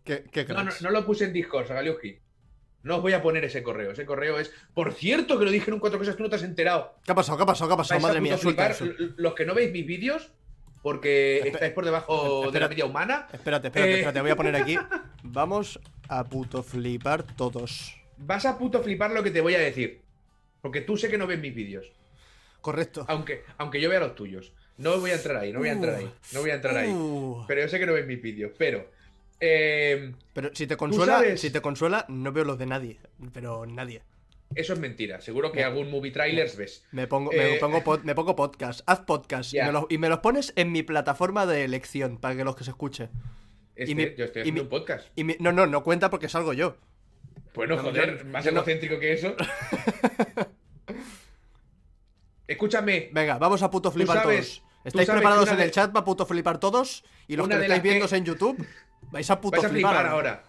[0.05, 2.19] Qué, qué No, no, no lo puse en Discord, Sagaliuski.
[2.83, 3.91] No os voy a poner ese correo.
[3.91, 4.53] Ese correo es.
[4.75, 6.95] Por cierto, que lo dije en un cuatro cosas, tú no te has enterado.
[7.05, 7.37] ¿Qué ha pasado?
[7.37, 7.69] ¿Qué ha pasado?
[7.69, 8.01] ¿Qué ha pasado?
[8.01, 8.87] Madre mía, suelta eso.
[9.17, 10.31] Los que no veis mis vídeos,
[10.83, 13.95] porque Espe- estáis por debajo de la media humana, Espérate, espérate, Eh.
[13.97, 14.77] espérate, voy a poner aquí.
[15.25, 17.97] Vamos a puto flipar todos.
[18.19, 20.01] vas a puto flipar lo que te voy a decir.
[20.63, 21.91] Porque tú sé que no ves mis vídeos.
[22.61, 23.05] Correcto.
[23.09, 24.53] Aunque, aunque yo vea los tuyos.
[24.79, 26.11] No voy a entrar ahí, no voy a entrar ahí.
[26.33, 26.91] No voy a entrar ahí.
[26.91, 27.45] Uh.
[27.49, 28.53] Pero yo sé que no ves mis vídeos.
[28.59, 28.91] Pero.
[29.41, 32.99] Eh, Pero si te consuela, sabes- si te consuela, no veo los de nadie.
[33.33, 34.03] Pero nadie.
[34.55, 35.21] eso es mentira.
[35.21, 36.85] Seguro que algún movie trailers ves.
[36.93, 37.59] Me pongo, me Eh.
[37.59, 40.71] pongo, pod- me pongo podcast, haz podcast y, me los, y me los pones en
[40.73, 43.09] mi plataforma de elección para que los que se escuche.
[43.75, 45.09] Este, mi- yo estoy y haciendo mi- un podcast.
[45.17, 46.77] Y mi- no, no, no cuenta porque salgo yo.
[47.55, 49.35] Bueno, No, joder, yo- más no- egocéntrico que eso.
[52.47, 54.63] Escúchame, Venga, vamos a puto flipar sabes- todos.
[54.85, 57.03] ¿Estáis preparados en el de- chat para puto flipar todos?
[57.27, 58.57] Y los Una que lo estáis que- viendo en YouTube,
[59.11, 60.11] vais a puto vais a flipar ahora.
[60.11, 60.43] ahora.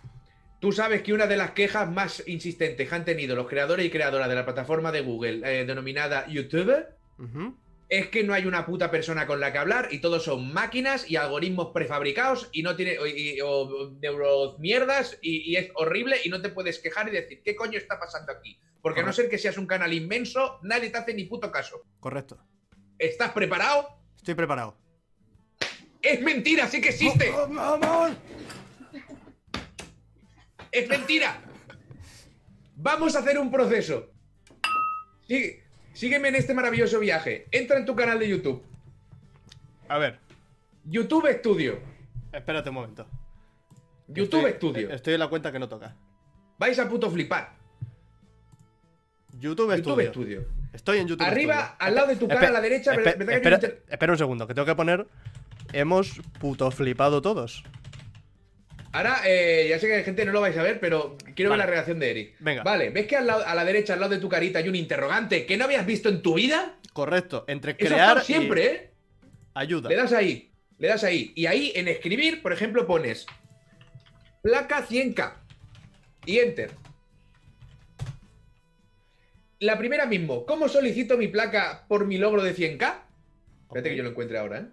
[0.59, 3.89] Tú sabes que una de las quejas más insistentes que han tenido los creadores y
[3.91, 6.73] creadoras de la plataforma de Google eh, denominada YouTube
[7.89, 11.09] es que no hay una puta persona con la que hablar y todos son máquinas
[11.09, 16.29] y algoritmos prefabricados y no tiene o, y- o neuromierdas y, y es horrible y
[16.29, 18.59] no te puedes quejar y decir qué coño está pasando aquí.
[18.81, 21.81] Porque a no ser que seas un canal inmenso, nadie te hace ni puto caso.
[21.99, 22.37] Correcto.
[22.97, 23.87] ¿Estás preparado?
[24.17, 24.77] Estoy preparado.
[26.07, 27.31] Es mentira, sí que existe.
[27.31, 28.11] ¡Oh, vamos!
[30.71, 31.39] Es mentira.
[32.75, 34.09] Vamos a hacer un proceso.
[35.27, 37.47] Sigue- sígueme en este maravilloso viaje.
[37.51, 38.63] Entra en tu canal de YouTube.
[39.89, 40.19] A ver,
[40.85, 41.79] YouTube Studio.
[42.31, 43.07] espérate un momento.
[44.07, 44.89] YouTube Estoy- Studio.
[44.91, 45.95] Estoy en la cuenta que no toca.
[46.57, 47.55] Vais a puto flipar.
[49.39, 50.11] YouTube, YouTube Studio.
[50.11, 50.47] Studio.
[50.73, 51.75] Estoy en YouTube Arriba, Studio.
[51.79, 53.83] al lado de tu cara, a la derecha, espe- ¿verdad que hay un espera, inter-
[53.89, 55.07] espera un segundo, que tengo que poner.
[55.73, 57.63] Hemos puto flipado todos.
[58.93, 61.61] Ahora, eh, ya sé que hay gente no lo vais a ver, pero quiero Vale.
[61.63, 62.35] ver la reacción de Eric.
[62.39, 62.63] Venga.
[62.63, 64.75] Vale, ¿ves que al lado- a la derecha, al lado de tu carita, hay un
[64.75, 66.77] interrogante que no habías visto en tu vida?
[66.93, 67.43] Correcto.
[67.47, 68.91] Entre crear siempre, y ¿eh?
[69.53, 69.89] ayuda.
[69.89, 70.51] Le das ahí.
[70.79, 71.31] Le das ahí.
[71.35, 73.25] Y ahí en escribir, por ejemplo, pones
[74.41, 75.33] placa 100K.
[76.25, 76.71] Y enter.
[79.59, 80.45] La primera mismo.
[80.45, 83.03] ¿Cómo solicito mi placa por mi logro de 100K?
[83.63, 84.65] Espérate que yo lo encuentre ahora, ¿eh?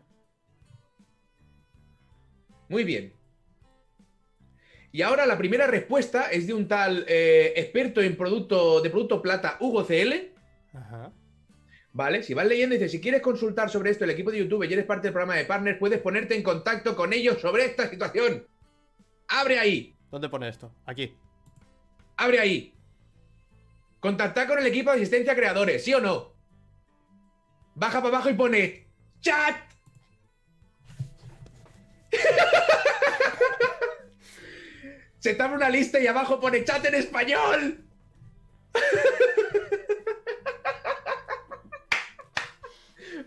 [2.69, 3.13] Muy bien.
[4.93, 9.21] Y ahora la primera respuesta es de un tal eh, experto en producto de producto
[9.21, 10.33] plata, Hugo CL.
[10.73, 11.13] Ajá.
[11.93, 12.23] ¿Vale?
[12.23, 14.73] Si vas leyendo y dice, si quieres consultar sobre esto el equipo de YouTube y
[14.73, 18.47] eres parte del programa de Partners, puedes ponerte en contacto con ellos sobre esta situación.
[19.29, 20.73] Abre ahí, ¿Dónde pone esto?
[20.87, 21.13] Aquí.
[22.17, 22.73] abre ahí.
[23.99, 26.35] Contactar con el equipo de asistencia a creadores, ¿sí o no?
[27.75, 28.87] Baja para abajo y pone
[29.21, 29.57] chat.
[35.19, 37.81] Se te abre una lista y abajo pone chat en español.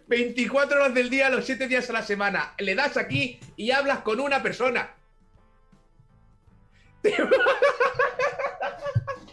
[0.10, 2.54] ...24 horas del día, los 7 días a la semana.
[2.60, 4.92] Le das aquí y hablas con una persona.
[7.02, 7.14] Te,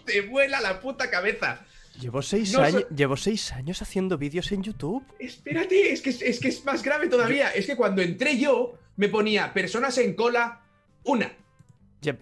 [0.04, 1.64] Te vuela la puta cabeza.
[2.00, 5.04] Llevo seis, No años, so- llevo seis años haciendo vídeos en YouTube.
[5.20, 7.50] Espérate, es que es, es que es más grave todavía.
[7.50, 10.60] Es que cuando entré yo, me ponía personas en cola,
[11.04, 11.32] una.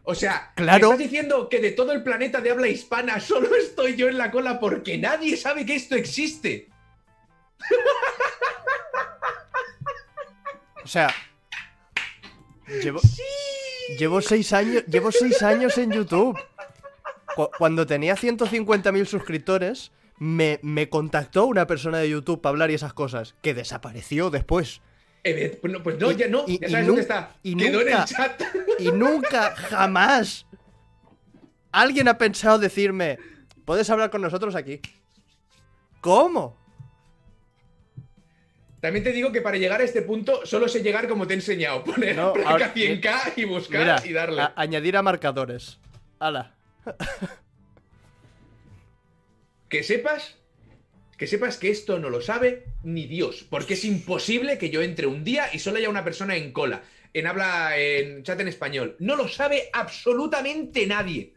[0.05, 0.89] O sea, Claro.
[0.91, 4.17] ¿me estás diciendo que de todo el planeta de habla hispana solo estoy yo en
[4.19, 6.69] la cola porque nadie sabe que esto existe?
[10.85, 11.13] O sea.
[12.83, 13.01] Llevo,
[13.99, 14.85] llevo seis años.
[14.87, 16.39] Llevo seis años en YouTube.
[17.35, 22.75] Cu- Cuando tenía 150.000 suscriptores, me, me contactó una persona de YouTube para hablar y
[22.75, 23.35] esas cosas.
[23.43, 24.81] Que desapareció después.
[25.25, 26.45] Eh, pues no, pues no, Y- ya no.
[26.47, 27.37] y- ya sabes dónde está.
[27.43, 28.43] y Quedó en nunca- el chat.
[28.79, 30.47] Y nunca, jamás.
[31.71, 33.19] Alguien ha pensado decirme.
[33.65, 34.81] Puedes hablar con nosotros aquí.
[36.01, 36.61] ¿Cómo?
[38.81, 41.37] También te digo que para llegar a este punto solo sé llegar como te he
[41.37, 41.85] enseñado.
[41.85, 44.43] Poner No, placa ahora- 100k y buscar Mira, y darle.
[44.43, 45.79] a- añadir a marcadores.
[46.19, 46.57] Ala.
[49.69, 50.37] Que sepas,
[51.17, 55.07] que sepas que esto no lo sabe ni Dios, porque es imposible que yo entre
[55.07, 56.83] un día y solo haya una persona en cola,
[57.13, 58.97] en habla, en chat en español.
[58.99, 61.35] No lo sabe absolutamente nadie.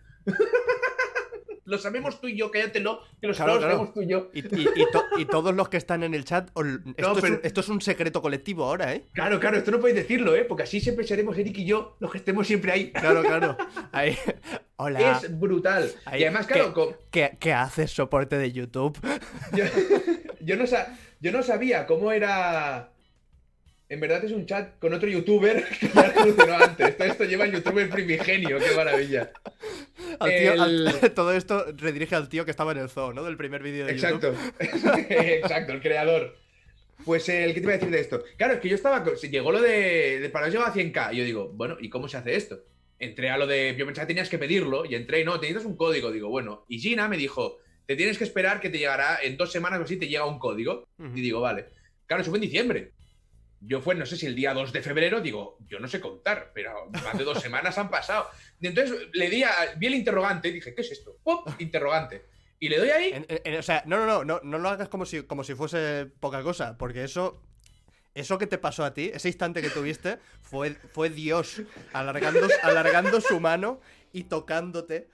[1.65, 3.73] Lo sabemos tú y yo, cállatelo, que lo Claro, claro.
[3.73, 4.29] sabemos tú y yo.
[4.33, 6.47] Y, y- y to- y todos los que están en el chat.
[6.49, 9.03] Esto, es pero- un, esto es un secreto colectivo ahora, ¿eh?
[9.13, 10.45] Claro, claro, esto no podéis decirlo, ¿eh?
[10.45, 12.91] Porque así siempre seremos Eric y yo los que estemos siempre ahí.
[12.91, 13.57] Claro, claro.
[13.91, 14.17] Ahí.
[14.77, 15.19] Hola.
[15.23, 15.91] Es brutal.
[16.05, 18.97] Ahí, y además, claro, ¿qué, con- qué- qué haces soporte de YouTube?
[19.55, 19.63] yo,
[20.41, 22.91] yo no sa- yo no sabía cómo era.
[23.87, 26.97] En verdad es un chat con otro youtuber que ya funcionó antes.
[26.97, 29.31] Todo esto lleva el youtuber primigenio, qué maravilla.
[30.19, 33.23] Al tío- al- El- todo esto redirige al tío que estaba en el zoo, ¿no?
[33.23, 34.53] Del primer vídeo de Exacto, YouTube.
[35.09, 36.35] exacto, el creador.
[37.03, 38.23] Pues el que te iba a decir de esto.
[38.37, 39.03] Claro, es que yo estaba.
[39.03, 40.19] con- si Llegó lo de.
[40.19, 41.13] de para llegó a 100k.
[41.13, 42.63] Y yo digo, bueno, ¿y cómo se hace esto?
[42.97, 43.75] Entré a lo de.
[43.77, 44.85] Yo pensaba que tenías que pedirlo.
[44.85, 46.11] Y entré y no, te necesitas un código.
[46.11, 46.65] Digo, bueno.
[46.69, 49.83] Y Gina me dijo, te tienes que esperar que te llegará en dos semanas o
[49.83, 50.87] así, te llega un código.
[51.13, 51.65] Y digo, vale.
[52.07, 52.91] Claro, eso fue en diciembre.
[53.67, 56.51] Yo fue, no sé si el día 2 de febrero, digo, yo no sé contar,
[56.53, 58.27] pero más de dos semanas han pasado.
[58.59, 61.17] Y entonces le di a, vi el interrogante y dije, ¿qué es esto?
[61.23, 61.47] ¡Pop!
[61.59, 62.25] Interrogante.
[62.59, 63.11] Y le doy ahí.
[63.13, 65.55] En- en- o sea, no, no, no, no, no lo hagas como si, como si
[65.55, 67.41] fuese poca cosa, porque eso,
[68.13, 71.61] eso que te pasó a ti, ese instante que tuviste, fue, fue Dios
[71.91, 73.81] alargando, alargando su mano
[74.13, 75.07] y tocándote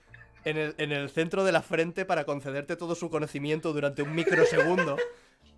[0.44, 4.14] en el, en el centro de la frente para concederte todo su conocimiento durante un
[4.14, 4.96] microsegundo.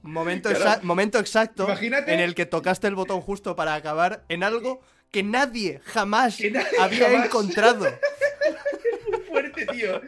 [0.07, 0.65] Momento, Claro.
[0.65, 4.81] exa- momento exacto Imagínate- en el que tocaste el botón justo para acabar en algo
[5.11, 7.27] que nadie jamás Que nadie había jamás.
[7.27, 7.87] encontrado.
[9.29, 10.01] fuerte, tío.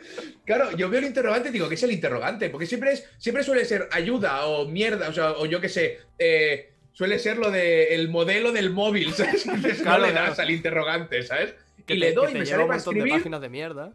[0.45, 2.51] Claro, yo veo el interrogante y digo, ¿qué es el interrogante?
[2.51, 5.99] Porque siempre es, siempre suele ser ayuda o mierda, o sea, o yo qué sé,
[6.19, 9.47] eh, suele ser lo de el modelo del móvil, ¿sabes?
[9.47, 10.29] Entonces Claro, no le claro.
[10.31, 11.55] das al interrogante, ¿sabes?
[11.87, 13.41] Que y te, le doy, que te me lleva sale un para montón de páginas
[13.41, 13.93] de mierda.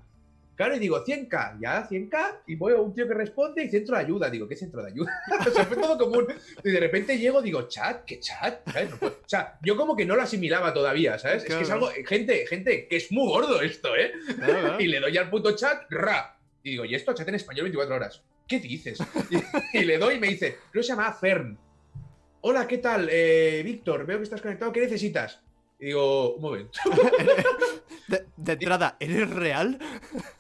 [0.62, 3.96] Claro, y digo 100k, ya 100k, y voy a un tío que responde y centro
[3.96, 4.30] de ayuda.
[4.30, 5.12] Digo, ¿qué centro de ayuda?
[5.48, 6.28] o sea, fue todo común.
[6.64, 8.62] Y de repente llego, digo, chat, ¿qué chat?
[8.72, 8.92] ¿Sabes?
[9.02, 11.46] No o sea, yo como que no lo asimilaba todavía, ¿sabes?
[11.46, 14.12] Es que es algo, gente, gente, que es muy gordo esto, ¿eh?
[14.36, 14.78] Claro.
[14.80, 16.38] Y le doy al puto chat, ra.
[16.62, 17.12] Y digo, ¿y esto?
[17.16, 18.22] Chat en español 24 horas.
[18.48, 19.00] ¿Qué dices?
[19.74, 21.58] Y, y le doy y me dice, creo que se llama Fern.
[22.42, 23.08] Hola, ¿qué tal?
[23.12, 25.42] Eh, Víctor, veo que estás conectado, ¿qué necesitas?
[25.82, 26.80] Y digo, un momento.
[28.08, 29.80] De, de entrada, ¿eres real?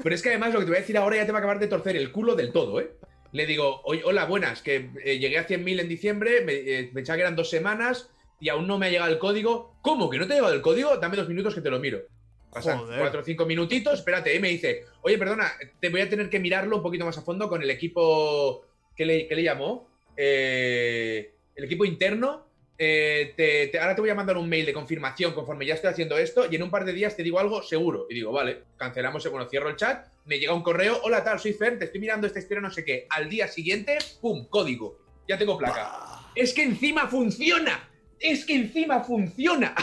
[0.04, 1.40] Pero es que además lo que te voy a decir ahora ya te va a
[1.40, 2.92] acabar de torcer el culo del todo, ¿eh?
[3.32, 7.16] Le digo, "Oye, hola, buenas, que eh, llegué a 100.000 en diciembre, me, eh, pensaba
[7.16, 8.10] que eran dos semanas
[8.42, 9.78] y aún no me ha llegado el código.
[9.82, 10.98] ¿Cómo que no te ha llegado el código?
[10.98, 12.02] Dame dos minutos que te lo miro.
[12.52, 13.00] Pasan Joder.
[13.00, 16.40] cuatro o cinco minutitos, espérate, y me dice, oye, perdona, te voy a tener que
[16.40, 18.66] mirarlo un poquito más a fondo con el equipo
[18.96, 19.88] que le, que le llamó,
[20.18, 22.51] eh, el equipo interno,
[22.84, 25.92] eh, te- te- ahora te voy a mandar un mail de confirmación conforme ya estoy
[25.92, 28.08] haciendo esto y en un par de días te digo algo seguro.
[28.10, 31.54] Y digo, vale, cancelamos, bueno, cierro el chat, me llega un correo, hola tal, soy
[31.54, 33.06] Fer, te estoy mirando esta historia, no sé qué.
[33.12, 34.48] Al día siguiente, ¡pum!
[34.50, 34.98] Código.
[35.28, 35.92] Ya tengo placa.
[36.34, 37.88] Es que encima funciona.
[38.20, 39.76] Es que encima funciona.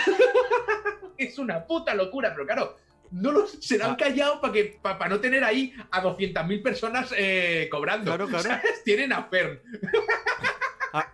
[1.19, 2.77] es una puta locura, pero claro,
[3.13, 3.97] no los, se han Ah.
[3.97, 8.07] callado para que para no tener ahí a 200.000 personas eh, cobrando.
[8.11, 8.43] Claro, claro.
[8.43, 8.83] ¿sabes?
[8.85, 9.61] Tienen a Fern.
[10.93, 11.13] Ah,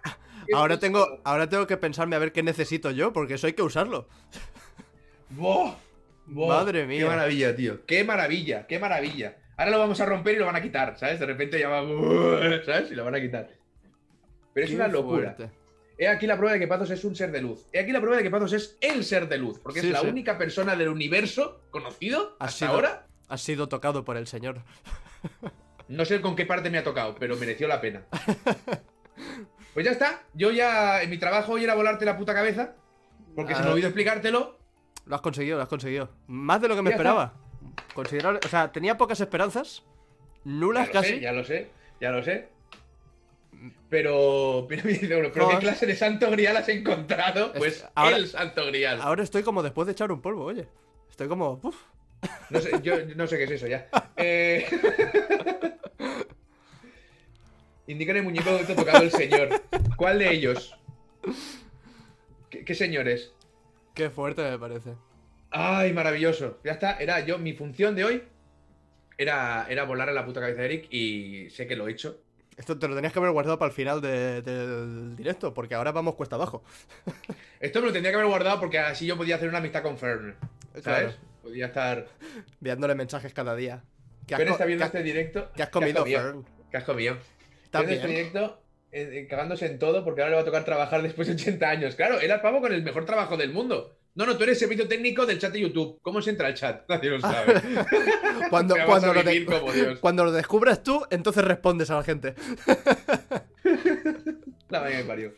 [0.52, 3.62] Ahora tengo, ahora tengo que pensarme a ver qué necesito yo, porque eso hay que
[3.62, 4.08] usarlo.
[5.30, 5.74] ¡Buah!
[6.26, 6.48] ¡Buah!
[6.64, 7.00] Madre mía.
[7.00, 7.86] ¡Qué maravilla, tío!
[7.86, 8.66] ¡Qué maravilla!
[8.66, 9.36] ¡Qué maravilla!
[9.56, 11.20] Ahora lo vamos a romper y lo van a quitar, ¿sabes?
[11.20, 11.82] De repente ya va...
[12.64, 12.90] ¿Sabes?
[12.90, 13.48] Y lo van a quitar.
[14.52, 15.34] Pero es Qué una locura.
[15.34, 15.54] fuerte.
[15.96, 17.66] He aquí la prueba de que Patos es un ser de luz.
[17.72, 19.60] He aquí la prueba de que Patos es el ser de luz.
[19.60, 20.08] Porque Sí, es la sí.
[20.08, 23.06] única persona del universo conocido Ha hasta sido- ahora.
[23.28, 24.62] Has sido tocado por el señor.
[25.88, 28.04] No sé con qué parte me ha tocado, pero mereció la pena.
[29.74, 30.22] Pues ya está.
[30.34, 32.74] Yo ya, en mi trabajo hoy era volarte la puta cabeza.
[33.34, 34.56] Porque se me olvidó explicártelo.
[35.06, 36.08] Lo has conseguido, lo has conseguido.
[36.28, 37.34] Más de lo que me esperaba.
[37.92, 38.40] Considerable.
[38.44, 39.82] O sea, tenía pocas esperanzas.
[40.44, 41.08] Nulas ya casi.
[41.10, 41.70] Sé, ya lo sé,
[42.00, 42.48] ya lo sé.
[43.88, 47.52] Pero, pero, me dice uno, ¿pero No, qué clase de santo grial has encontrado?
[47.54, 49.00] Es- Pues ahora- el santo grial.
[49.00, 50.68] Ahora estoy como después de echar un polvo, oye.
[51.10, 51.58] Estoy como.
[51.62, 51.76] uf.
[52.50, 53.88] No sé, yo no sé qué es eso ya.
[54.16, 54.66] Eh...
[57.86, 59.48] Indican el muñeco donde te ha tocado el señor.
[59.96, 60.74] ¿Cuál de ellos?
[62.50, 63.32] ¿Qué, qué señores?
[63.94, 64.94] Qué fuerte me parece.
[65.50, 66.58] Ay, maravilloso.
[66.64, 68.22] Ya está, era yo, mi función de hoy
[69.18, 72.20] era, era volar a la puta cabeza de Eric y sé que lo he hecho.
[72.56, 75.90] Esto te lo tenías que haber guardado para el final de- del directo, porque ahora
[75.92, 76.62] vamos cuesta abajo.
[77.60, 79.98] Esto me lo tendría que haber guardado porque así yo podía hacer una amistad con
[79.98, 80.36] Fern.
[80.72, 80.82] ¿Sabes?
[80.82, 81.12] Claro.
[81.42, 82.08] Podía estar.
[82.60, 83.82] Enviándole mensajes cada día.
[84.26, 85.50] ¿Qué has, Fern está viendo qué has- este directo.
[85.54, 86.20] qué has ¿Qué comido, comido?
[86.20, 86.44] Fern?
[86.70, 87.16] ¿Qué has comido?
[87.80, 88.16] Está este bien.
[88.18, 88.62] directo
[88.92, 91.68] eh, eh, cagándose en todo porque ahora le va a tocar trabajar después de 80
[91.68, 91.94] años.
[91.96, 93.96] Claro, era el pavo con el mejor trabajo del mundo.
[94.14, 95.98] No, no, tú eres servicio técnico del chat de YouTube.
[96.00, 96.84] ¿Cómo se entra al chat?
[96.88, 97.54] Nadie lo sabe.
[98.50, 102.34] Cuando, cuando lo de- cuando lo descubras tú, entonces respondes a la gente.
[104.68, 105.32] La que me parió.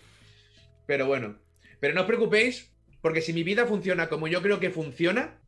[0.87, 1.39] Pero bueno.
[1.81, 5.39] Pero no os preocupéis, porque si mi vida funciona como yo creo que funciona,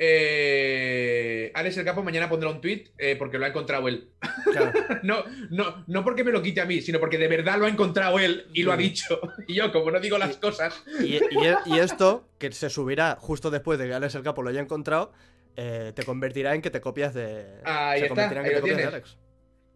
[0.00, 2.84] eh, Alex el Capo mañana pondrá un tweet
[3.18, 4.10] porque lo ha encontrado él.
[4.52, 4.72] Claro.
[5.02, 7.68] No, no, no porque me lo quite a mí, sino porque de verdad lo ha
[7.68, 9.20] encontrado él y lo ha dicho.
[9.48, 11.20] Y yo, como no digo las cosas, Y, y-
[11.66, 15.12] y esto, que se subirá justo después de que Alex el Capo lo haya encontrado,
[15.56, 17.46] eh, te convertirá en que te copias de.
[17.64, 18.86] Ahí está, ahí que te lo copias de tienes.
[18.86, 19.18] Alex.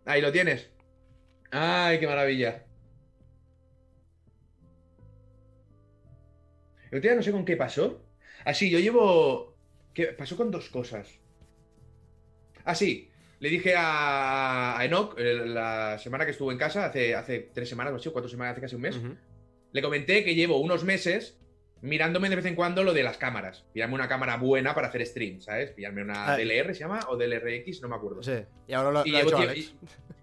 [0.05, 0.71] ahí lo tienes.
[1.51, 2.65] Ay, qué maravilla.
[6.91, 8.03] El otro día no sé con qué pasó.
[8.45, 9.52] Así, yo llevo.
[9.95, 11.09] ¿Qué pasó con dos cosas?
[12.65, 13.09] Ah, sí.
[13.41, 17.69] Le dije a, a Enoch eh, la semana que estuvo en casa, hace, hace tres
[17.69, 19.01] semanas o así, cuatro semanas, hace casi un mes.
[19.73, 21.39] Le comenté que llevo unos meses
[21.81, 23.65] mirándome de vez en cuando lo de las cámaras.
[23.73, 25.73] Pillarme una cámara buena para hacer stream, ¿sabes?
[25.73, 26.37] Pillarme una Ah.
[26.37, 27.01] DLR, ¿se llama?
[27.09, 28.23] O DLRX, no me acuerdo.
[28.23, 28.35] Sí,
[28.69, 29.75] y ahora lo, Y lo ha llevo, hecho tie- Alex.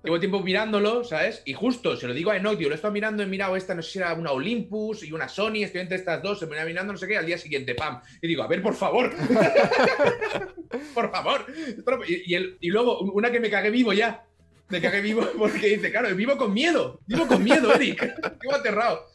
[0.04, 1.42] Llevo tiempo mirándolo, ¿sabes?
[1.46, 3.76] Y justo se lo digo a Enoch, digo, lo he estado mirando, he mirado esta,
[3.76, 6.56] no sé si era una Olympus y una Sony, estoy entre estas dos, se me
[6.56, 8.02] iba mirando, no sé qué, al día siguiente, ¡pam!
[8.22, 9.12] Y digo, a ver, por favor.
[10.94, 11.46] por favor.
[11.68, 14.24] Esto no- Y, y el- y luego, una que me cagué vivo ya.
[14.70, 17.00] Me cagué vivo porque dice, claro, vivo con miedo.
[17.08, 18.02] Vivo con miedo, Eric.
[18.42, 19.06] Vivo aterrado.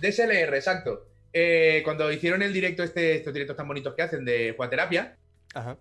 [0.00, 1.06] DSLR, exacto.
[1.32, 5.16] Eh, cuando hicieron el directo, este, estos directos tan bonitos que hacen de Juaterapia,
[5.52, 5.76] Ajá.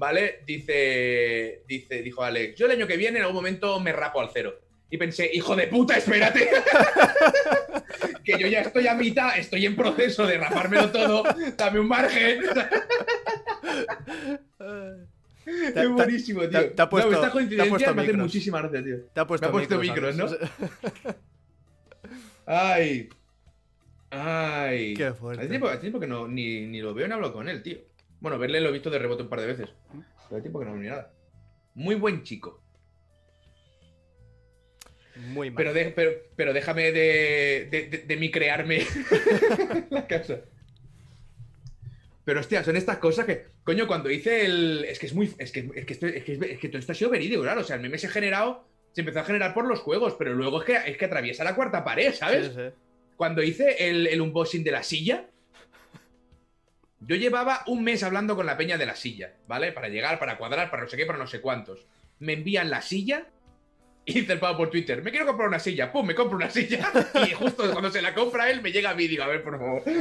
[0.00, 0.40] ¿Vale?
[0.46, 4.30] Dice, dice, dijo Alex, yo el año que viene en algún momento me rapo al
[4.32, 4.58] cero.
[4.88, 6.48] Y pensé, hijo de puta, espérate.
[8.24, 11.22] que yo ya estoy a mitad, estoy en proceso de rapármelo todo,
[11.56, 12.40] dame un margen.
[15.44, 16.60] Te- es buenísimo, tío.
[16.60, 18.20] te- te ha puesto- no, coincidencias puesto me micros.
[18.22, 18.96] muchísima gracia, tío.
[19.12, 20.50] Te ha puesto, Me ha puesto micros, micros, Alex.
[22.46, 23.08] Ay.
[24.10, 24.94] Ay.
[24.94, 25.46] Qué Hace fuerte.
[25.48, 27.78] tiempo, hace tiempo que no, ni, ni lo veo ni hablo con él, tío.
[28.20, 29.68] Bueno, verle lo he visto de rebote un par de veces.
[29.90, 31.12] Pero hace tiempo que no ni nada.
[31.74, 32.62] Muy buen chico.
[35.16, 35.56] Muy mal.
[35.56, 38.86] Pero, de- pero, pero déjame de, de, de, de mí crearme
[39.90, 40.40] la casa.
[42.24, 43.46] Pero hostia, son estas cosas que.
[43.64, 44.84] Coño, cuando hice el.
[44.84, 45.32] Es que es muy.
[45.38, 47.62] Es que, es que, esto, es que, es que todo esto ha sido verídico, claro.
[47.62, 48.66] O sea, el meme se ha generado.
[48.92, 51.54] Se empezó a generar por los juegos, pero luego es que, es que atraviesa la
[51.54, 52.46] cuarta pared, ¿sabes?
[52.48, 52.62] Sí, sí.
[53.16, 55.28] Cuando hice el, el unboxing de la silla,
[57.00, 59.72] yo llevaba un mes hablando con la peña de la silla, ¿vale?
[59.72, 61.86] Para llegar, para cuadrar, para no sé qué, para no sé cuántos.
[62.18, 63.26] Me envían la silla
[64.04, 66.90] y dice el por Twitter, me quiero comprar una silla, pum, me compro una silla.
[67.26, 69.82] Y justo cuando se la compra él, me llega a mí a ver, por favor.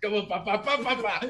[0.00, 1.20] Es como papá, papá, papá.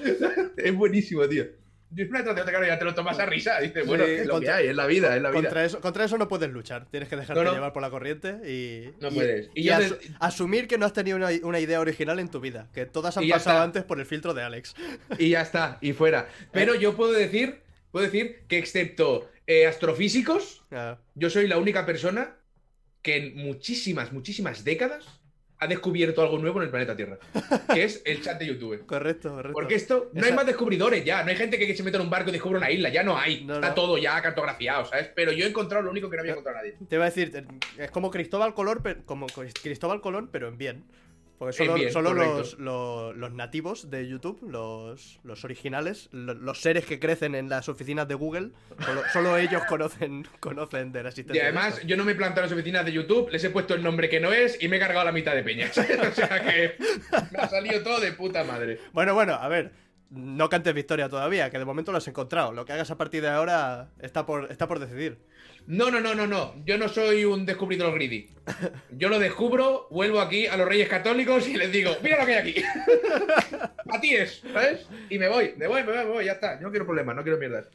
[0.58, 1.46] Es buenísimo, tío.
[1.94, 3.60] Situación, claro, ya te lo tomas a risa.
[3.60, 5.40] Dices, bueno, Sí, es lo contra- que hay, es la vida, es la vida.
[5.42, 6.86] Contra eso, contra eso no puedes luchar.
[6.90, 7.54] Tienes que dejarte No, no.
[7.54, 8.90] llevar por la corriente y.
[9.00, 9.48] No puedes.
[9.54, 12.68] Y de- asumir que no has tenido una, una idea original en tu vida.
[12.74, 13.62] Que todas han pasado está.
[13.62, 14.74] antes por el filtro de Alex.
[15.18, 16.28] Y ya está, y fuera.
[16.52, 17.60] Pero yo puedo decir,
[17.90, 22.36] puedo decir que excepto eh, astrofísicos, Ah, yo soy la única persona
[23.00, 25.06] que en muchísimas, muchísimas décadas
[25.60, 27.18] ha descubierto algo nuevo en el planeta Tierra.
[27.72, 28.84] Que es el chat de YouTube.
[28.86, 29.52] correcto, correcto.
[29.52, 32.02] Porque esto, no Esa- hay más descubridores ya, no hay gente que se mete en
[32.04, 33.44] un barco y descubre una isla, ya no hay.
[33.44, 33.74] No, Está no.
[33.74, 35.10] todo ya cartografiado, ¿sabes?
[35.14, 36.76] Pero yo he encontrado lo único que no había encontrado nadie.
[36.88, 37.44] Te iba a decir,
[37.76, 40.84] es como Cristóbal Colón, pero, como Cristóbal Colón, pero en bien.
[41.38, 46.60] Porque solo, bien, solo los, los- los nativos de YouTube, los, los originales, lo- los,
[46.60, 48.50] seres que crecen en las oficinas de Google,
[48.84, 51.42] solo, solo ellos conocen, conocen de la Y existencia.
[51.42, 53.74] de además, yo no me he plantado en las oficinas de YouTube, les he puesto
[53.74, 55.78] el nombre que no es y me he cargado la mitad de peñas.
[55.78, 56.74] o sea que
[57.30, 58.80] me ha salido todo de puta madre.
[58.92, 59.72] Bueno, bueno, a ver.
[60.10, 62.50] No cantes victoria todavía, que de momento lo has encontrado.
[62.52, 65.18] Lo que hagas a partir de ahora está por, está por decidir.
[65.70, 66.54] No, no, no, no, no.
[66.64, 68.30] Yo no soy un descubridor greedy.
[68.92, 72.34] Yo lo descubro, vuelvo aquí a los Reyes Católicos y les digo, mira lo que
[72.36, 72.62] hay aquí.
[73.90, 74.86] a ti es, ¿sabes?
[75.10, 76.56] Y me voy, me voy, me voy, me voy, ya está.
[76.58, 77.68] Yo no quiero problemas, no quiero mierdas.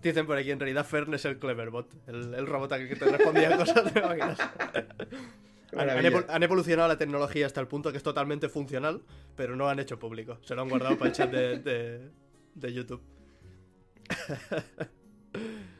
[0.00, 3.56] Dicen por aquí, en realidad Fern es el Cleverbot, el, el robot que te respondía
[3.56, 4.38] cosas de máquinas.
[4.40, 4.50] Han,
[5.72, 6.10] han maravilla.
[6.10, 9.02] evol- han evolucionado la tecnología hasta el punto que es totalmente funcional,
[9.34, 10.38] pero no lo han hecho público.
[10.42, 12.10] Se lo han guardado para el chat de, de-
[12.54, 13.02] de YouTube.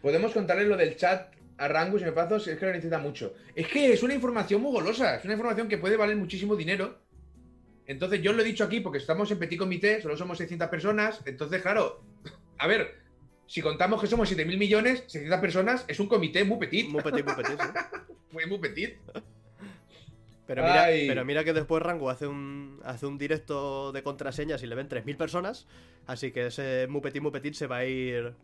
[0.02, 3.34] Podemos contarles lo del chat a Rangus y me paso, es que lo necesita mucho.
[3.54, 6.98] Es que es una información muy golosa, es una información que puede valer muchísimo dinero.
[7.86, 11.20] Entonces, yo lo he dicho aquí porque estamos en petit comité, solo somos 600 personas.
[11.24, 12.02] Entonces, claro,
[12.58, 12.94] a ver,
[13.46, 16.88] si contamos que somos 7.000 millones, 600 personas es un comité muy petit.
[16.88, 17.68] Muy petit, muy petit, sí.
[18.32, 18.96] Muy, muy petit.
[20.46, 21.06] Pero mira, Ay.
[21.06, 24.88] pero mira que después Rango hace un, hace un directo de contraseñas y le ven
[24.88, 25.66] 3.000 personas,
[26.06, 28.34] así que ese muy petit, muy petit se va a ir...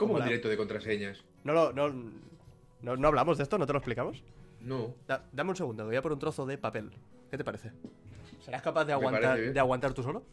[0.00, 1.22] ¿Cómo un directo de contraseñas?
[1.44, 1.90] No, lo- no,
[2.82, 4.22] no, no hablamos de esto, no te lo explicamos.
[4.60, 4.94] No.
[5.06, 6.90] Da- dame un segundo, voy a por un trozo de papel.
[7.30, 7.70] ¿Qué te parece?
[8.44, 10.24] ¿Serás capaz de aguantar, de aguantar tú solo?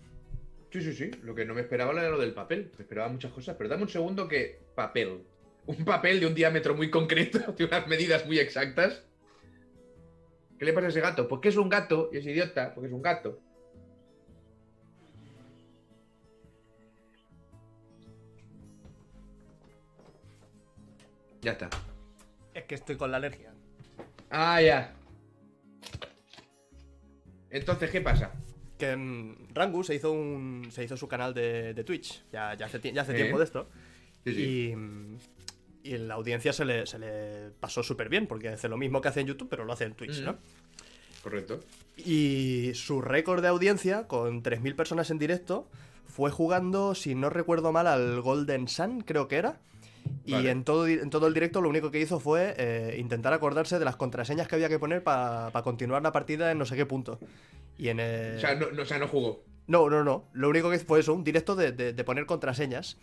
[0.72, 1.12] Sí, sí, sí.
[1.24, 2.72] Lo que no me esperaba era lo del papel.
[2.78, 3.56] Me esperaba muchas cosas.
[3.58, 4.60] Pero dame un segundo que.
[4.76, 5.24] Papel.
[5.66, 9.04] Un papel de un diámetro muy concreto, de unas medidas muy exactas.
[10.58, 11.28] ¿Qué le pasa a ese gato?
[11.28, 13.40] Pues que es un gato y es idiota, porque es un gato.
[21.48, 21.70] Ya está.
[22.54, 23.54] Es que estoy con la alergia.
[24.30, 24.94] Ah, ya.
[27.50, 28.34] Entonces, ¿qué pasa?
[28.78, 32.66] Que mm, Rangu se hizo un se hizo su canal de, de Twitch, ya, ya
[32.66, 33.16] hace, tie- ya hace Eh.
[33.16, 33.70] tiempo de esto.
[34.26, 34.42] Sí, sí.
[34.72, 35.18] Y, mm,
[35.84, 39.08] y la audiencia se le, se le pasó súper bien, porque hace lo mismo que
[39.08, 40.26] hace en YouTube, pero lo hace en Twitch, Mm.
[40.26, 40.38] ¿no?
[41.24, 41.62] Correcto.
[41.96, 45.70] Y su récord de audiencia, con 3.000 personas en directo,
[46.08, 49.62] fue jugando, si no recuerdo mal, al Golden Sun, creo que era.
[50.26, 50.50] Y Vale.
[50.52, 53.86] en, todo, en todo el directo lo único que hizo fue eh, intentar acordarse de
[53.86, 57.20] las contraseñas que había que poner para continuar la partida en no sé qué punto.
[57.78, 58.00] Y en.
[58.00, 59.44] O sea, no, no, o sea, no jugó.
[59.68, 60.26] No, no, no.
[60.34, 62.98] Lo único que hizo fue eso, un directo de, de- de poner contraseñas.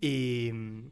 [0.00, 0.90] Y mm,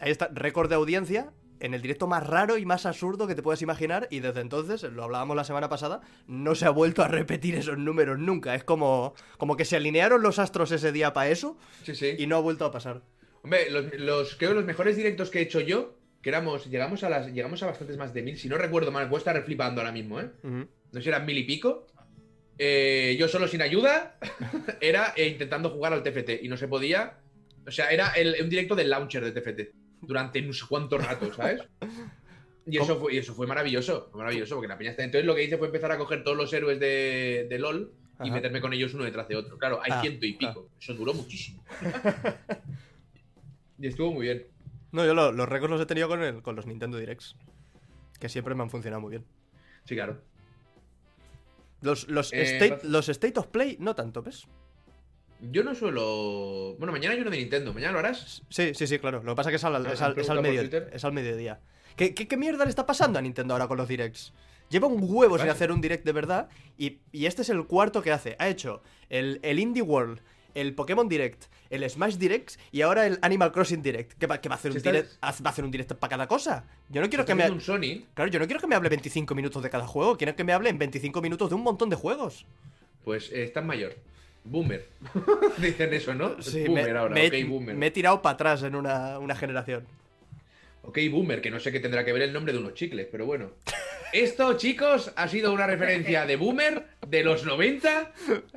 [0.00, 1.30] ahí está, récord de audiencia
[1.60, 4.06] en el directo más raro y más absurdo que te puedas imaginar.
[4.10, 7.78] Y desde entonces, lo hablábamos la semana pasada, no se ha vuelto a repetir esos
[7.78, 8.54] números nunca.
[8.54, 12.14] Es como, como que se alinearon los astros ese día para eso Sí, sí.
[12.18, 13.02] y no ha vuelto a pasar.
[13.42, 17.04] Hombre, los, los- creo que los mejores directos que he hecho yo, que éramos, llegamos
[17.04, 19.80] a las, llegamos a bastantes más de mil, si no recuerdo mal, puedo estar reflipando
[19.80, 20.30] ahora mismo, ¿eh?
[20.42, 21.86] No sé si eran mil y pico.
[22.58, 24.18] Eh, yo solo sin ayuda,
[24.80, 27.18] era eh, intentando jugar al TFT y no se podía.
[27.66, 29.72] O sea, era el- un directo del launcher de TFT
[30.02, 31.60] durante no sé cuánto rato, ¿sabes?
[32.66, 35.04] Y eso, fue, y eso fue maravilloso, fue maravilloso, porque la peña está.
[35.04, 38.24] Entonces lo que hice fue empezar a coger todos los héroes de, de LOL y
[38.24, 38.34] Ajá.
[38.34, 39.56] meterme con ellos uno detrás de otro.
[39.56, 40.68] Claro, hay Ah, ciento y pico.
[40.80, 41.62] Eso duró muchísimo.
[43.78, 44.46] y estuvo muy bien.
[44.92, 47.36] No, yo lo- los récords los he tenido con, el, con los Nintendo Directs.
[48.18, 49.24] Que siempre me han funcionado muy bien.
[49.84, 50.20] Sí, claro.
[51.80, 54.46] Los, los, Eh, state, los State of Play, no tanto, ¿ves?
[55.40, 56.74] Yo no suelo.
[56.78, 57.72] Bueno, mañana hay uno de Nintendo.
[57.72, 58.42] ¿Mañana lo harás?
[58.50, 59.22] Sí, sí, sí, claro.
[59.22, 60.48] Lo que pasa es que es al, Ah, es al- ¿han es al preguntado por
[60.48, 60.90] medio- Twitter?
[60.92, 61.60] es al mediodía.
[61.96, 64.32] ¿Qué, qué, qué mierda le está pasando a Nintendo ahora con los directs?
[64.68, 68.02] Lleva un huevo sin hacer un direct de verdad y, y este es el cuarto
[68.02, 68.34] que hace.
[68.38, 70.20] Ha hecho el, el Indie World,
[70.54, 74.12] el Pokémon Direct, el Smash Direct y ahora el Animal Crossing Direct.
[74.18, 75.12] ¿Qué va, qué va a hacer Si un direct?
[75.22, 76.64] ¿Va a hacer un direct para cada cosa?
[76.88, 77.42] Yo no quiero que me...
[77.44, 78.04] haciendo un Sony.
[78.14, 80.16] Claro, yo no quiero que me hable 25 minutos de cada juego.
[80.16, 82.46] Quiero que me hable en 25 minutos de un montón de juegos.
[83.04, 83.96] Pues eh, estás mayor.
[84.44, 84.88] Boomer.
[85.58, 86.40] Dicen eso, ¿no?
[86.42, 87.14] Sí, boomer me, ahora.
[87.14, 87.76] me- ok, boomer.
[87.76, 89.86] me he tirado para atrás en una, una generación.
[90.88, 93.26] Ok, boomer, que no sé qué tendrá que ver el nombre de unos chicles, pero
[93.26, 93.50] bueno.
[94.14, 98.12] esto, chicos, ha sido una referencia de Boomer de los 90,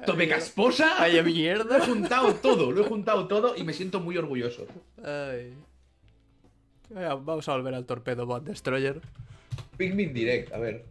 [0.06, 0.96] Tope Casposa.
[0.98, 1.82] Vaya Lo he mierda.
[1.86, 4.66] juntado todo, lo he juntado todo y me siento muy orgulloso.
[5.04, 5.54] Ay.
[6.90, 9.02] Venga, Vamos a volver al torpedo Bot Destroyer.
[9.76, 10.86] Pikmin Direct, a ver.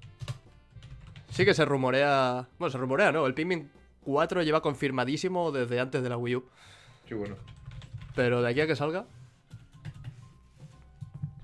[1.30, 2.48] Sí que se rumorea.
[2.58, 3.26] Bueno, se rumorea, ¿no?
[3.26, 3.70] El Pikmin
[4.02, 6.44] 4 lleva confirmadísimo desde antes de la Wii U.
[7.08, 7.36] Sí, bueno.
[8.14, 9.06] Pero de aquí a que salga.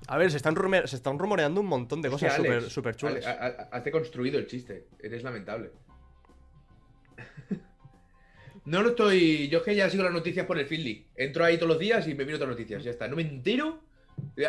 [0.07, 3.25] A ver, se están, rume- se están rumoreando un montón de cosas súper súper chulas.
[3.25, 4.87] Hazte construido el chiste.
[4.99, 5.71] Eres lamentable.
[8.65, 9.47] No lo estoy.
[9.47, 12.05] Yo es que ya sigo las noticias por el Field Entro ahí todos los días
[12.05, 12.83] y me miro otras noticias.
[12.83, 13.07] Ya está.
[13.07, 13.79] No me entero.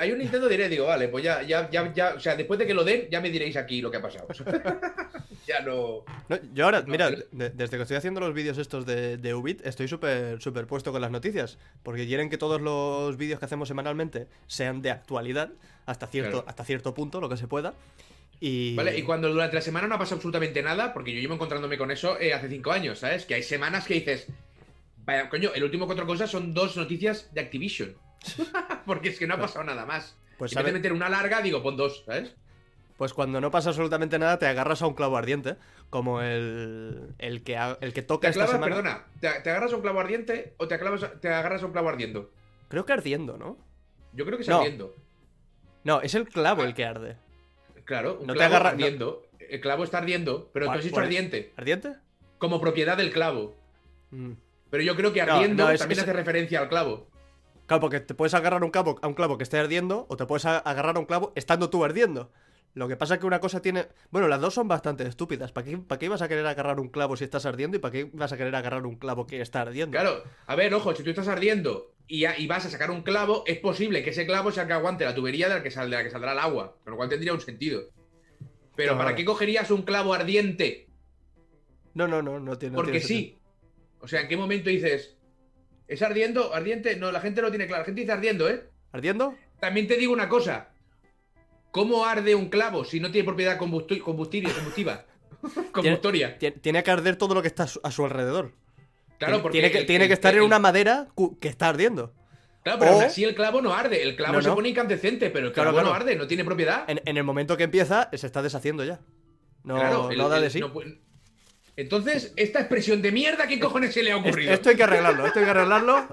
[0.00, 2.14] Hay un Nintendo Direct, digo, vale, pues ya, ya, ya, ya.
[2.14, 4.26] O sea, después de que lo den, ya me diréis aquí lo que ha pasado.
[5.46, 6.04] ya no.
[6.28, 9.34] No, yo ahora, No, mira, de- desde que estoy haciendo los vídeos estos de, de
[9.34, 11.58] Ubit, estoy súper superpuesto con las noticias.
[11.82, 15.50] Porque quieren que todos los vídeos que hacemos semanalmente sean de actualidad,
[15.86, 16.48] hasta cierto, Claro.
[16.48, 17.72] hasta cierto punto, lo que se pueda.
[18.40, 18.74] Y.
[18.76, 21.78] Vale, y cuando durante la semana no ha pasado absolutamente nada, porque yo llevo encontrándome
[21.78, 23.24] con eso eh, hace cinco años, ¿sabes?
[23.24, 24.26] Que hay semanas que dices,
[25.04, 27.96] vaya, coño, el último cuatro cosas son dos noticias de Activision.
[28.86, 30.16] porque es que no ha pasado nada más.
[30.38, 30.78] Pues, en vez de ¿sabe?
[30.78, 32.34] meter una larga, digo, pon dos, ¿sabes?
[32.96, 35.56] Pues cuando no pasa absolutamente nada, te agarras a un clavo ardiente.
[35.90, 38.66] Como el, el, que, el que toca Te esta semana.
[38.66, 41.72] perdona, ¿te, te agarras a un clavo ardiente o te, aclavas- te agarras a un
[41.72, 42.30] clavo ardiendo?
[42.68, 43.56] Creo que ardiendo, ¿no?
[44.12, 44.58] Yo creo que es No.
[44.58, 44.94] ardiendo.
[45.84, 47.16] No, es el clavo el que arde.
[47.84, 48.84] Claro, un No te clavo agarra- no.
[48.84, 49.22] ardiendo.
[49.38, 51.94] El clavo está ardiendo, pero tú has dicho ardiente, ¿Ardiente?
[52.36, 53.56] como propiedad del clavo.
[54.10, 54.32] Mm.
[54.70, 57.08] Pero yo creo que ardiendo no, es- también es- hace referencia al clavo.
[57.68, 60.16] Claro, porque te puedes agarrar a un clavo, a un clavo que esté ardiendo o
[60.16, 62.32] te puedes agarrar a un clavo estando tú ardiendo.
[62.74, 63.88] Lo que pasa es que una cosa tiene...
[64.10, 65.52] Bueno, las dos son bastante estúpidas.
[65.52, 67.92] ¿Para qué, ¿Para qué ibas a querer agarrar un clavo si estás ardiendo y para
[67.92, 69.92] qué vas a querer agarrar un clavo que está ardiendo?
[69.98, 73.02] Claro, a ver, ojo, si tú estás ardiendo y, a- y vas a sacar un
[73.02, 75.70] clavo, es posible que ese clavo sea el que aguante la tubería de la que,
[75.70, 77.82] sal- de la que saldrá el agua, con lo cual tendría un sentido.
[78.76, 78.98] Pero Claro.
[78.98, 80.88] ¿para qué cogerías un clavo ardiente?
[81.92, 82.72] No, no, no, no tiene...
[82.72, 83.38] no Porque tiene sí.
[84.00, 85.17] O sea, ¿en qué momento dices,
[85.88, 86.54] ¿es ardiendo?
[86.54, 86.94] ¿Ardiente?
[86.96, 87.82] No, la gente lo tiene claro.
[87.82, 88.68] La gente dice ardiendo, ¿eh?
[88.92, 89.34] ¿Ardiendo?
[89.60, 90.68] También te digo una cosa.
[91.70, 94.02] ¿Cómo arde un clavo si no tiene propiedad combustible,
[94.54, 95.04] combustiva?
[95.72, 96.38] Combustoria.
[96.38, 98.52] Tien- Tiene que arder todo lo que está a su, alrededor.
[99.18, 99.58] Claro, porque.
[99.58, 101.08] tiene que, el- tiene el- que estar en una madera
[101.40, 102.12] que está ardiendo.
[102.62, 104.02] Claro, pero o- aún así el clavo no arde.
[104.02, 104.54] El clavo No, se no.
[104.54, 106.04] pone incandescente, pero el Claro, clavo no claro.
[106.04, 106.84] arde, no tiene propiedad.
[106.88, 109.00] En, en el momento que empieza, se está deshaciendo ya.
[109.64, 110.60] No, Claro, el- no da de sí.
[110.60, 110.72] no
[111.78, 114.52] Entonces, esta expresión de mierda, ¿qué cojones se le ha ocurrido?
[114.52, 116.08] esto hay que arreglarlo, esto hay que arreglarlo.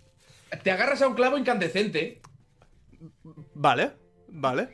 [0.62, 2.20] Te agarras a un clavo incandescente.
[3.54, 3.92] Vale,
[4.28, 4.68] vale.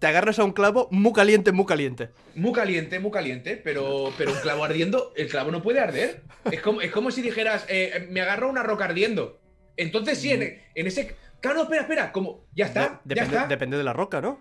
[0.00, 2.10] Te agarras a un clavo muy caliente, muy caliente.
[2.34, 6.22] Muy caliente, muy caliente, pero, pero un clavo ardiendo, el clavo no puede arder.
[6.50, 9.38] Es como, es como si dijeras, eh, me agarro a una roca ardiendo.
[9.76, 10.42] Entonces sí, en,
[10.74, 11.14] en ese...
[11.40, 12.44] Claro, espera, espera, como...
[12.56, 13.46] Ya está, De- ya depende, está.
[13.46, 14.40] depende de la roca, ¿no?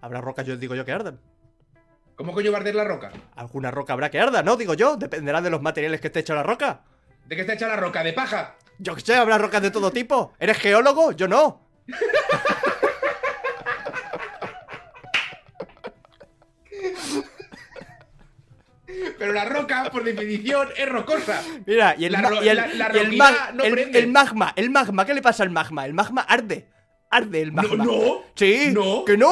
[0.00, 1.20] Habrá rocas, yo digo yo, que arden.
[2.20, 3.10] ¿Cómo coño va a arder la roca?
[3.34, 4.56] Alguna roca habrá que arda, ¿no?
[4.58, 6.82] Digo yo, dependerá de los materiales que esté hecha la roca.
[7.24, 8.04] ¿De qué está hecha la roca?
[8.04, 8.56] ¿De paja?
[8.78, 10.34] Yo qué sé, habrá rocas de todo tipo.
[10.38, 11.12] ¿Eres geólogo?
[11.12, 11.62] Yo no.
[19.18, 21.42] Pero la roca, por definición, es rocosa.
[21.64, 23.64] Mira, y el, La ma- ro- y el- la- la y el roquidad mag- no
[23.64, 23.98] el- prende.
[24.00, 25.86] el magma, el magma, ¿qué le pasa al magma?
[25.86, 26.68] El magma arde.
[27.10, 27.84] Arde el No, magma.
[27.84, 28.22] no.
[28.34, 28.70] Sí.
[28.72, 29.04] No.
[29.04, 29.30] ¿Que no?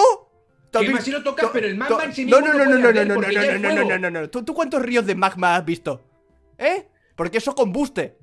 [0.71, 2.65] ¿Tú has Que si lo tocas, to- pero el magma en sí no, mismo no,
[2.65, 4.31] no no, no, no, no, no, no, no, no, no, no, no, no.
[4.31, 6.03] ¿Tú, tú cuántos ríos de magma has visto?
[6.59, 6.87] ¿Eh?
[7.17, 8.17] Porque eso combuste.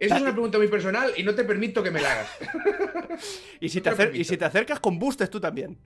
[0.00, 2.28] Esa es una pregunta muy personal y no te permito que me la hagas.
[3.60, 5.76] Y si te, No y si te acercas, combustes tú también.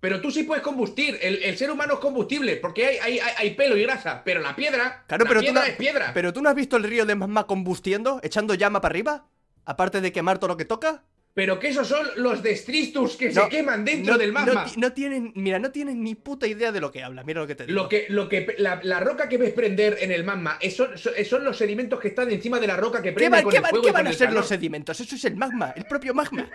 [0.00, 1.18] Pero tú sí puedes combustir.
[1.20, 4.22] El, el ser humano es combustible porque hay, hay, hay, hay pelo y grasa.
[4.24, 6.10] Pero la piedra, Claro, la pero tú, piedra no, es piedra.
[6.14, 9.28] pero tú no has visto el río de magma combustiendo, echando llama para arriba,
[9.66, 11.04] aparte de quemar todo lo que toca.
[11.34, 14.66] Pero que esos son los destristus que No, se queman dentro no, del magma.
[14.76, 17.24] No, tienen, mira, no tienen ni puta idea de lo que habla.
[17.24, 17.74] Mira lo que te digo.
[17.82, 21.44] Lo que, lo que, la, la roca que ves prender en el magma, son, son
[21.44, 23.62] los sedimentos que están encima de la roca que ¿Qué, prende va- con qué el
[23.64, 24.34] van- fuego qué van a ser calor.
[24.42, 25.00] los sedimentos?
[25.00, 26.48] Eso es el magma, el propio magma.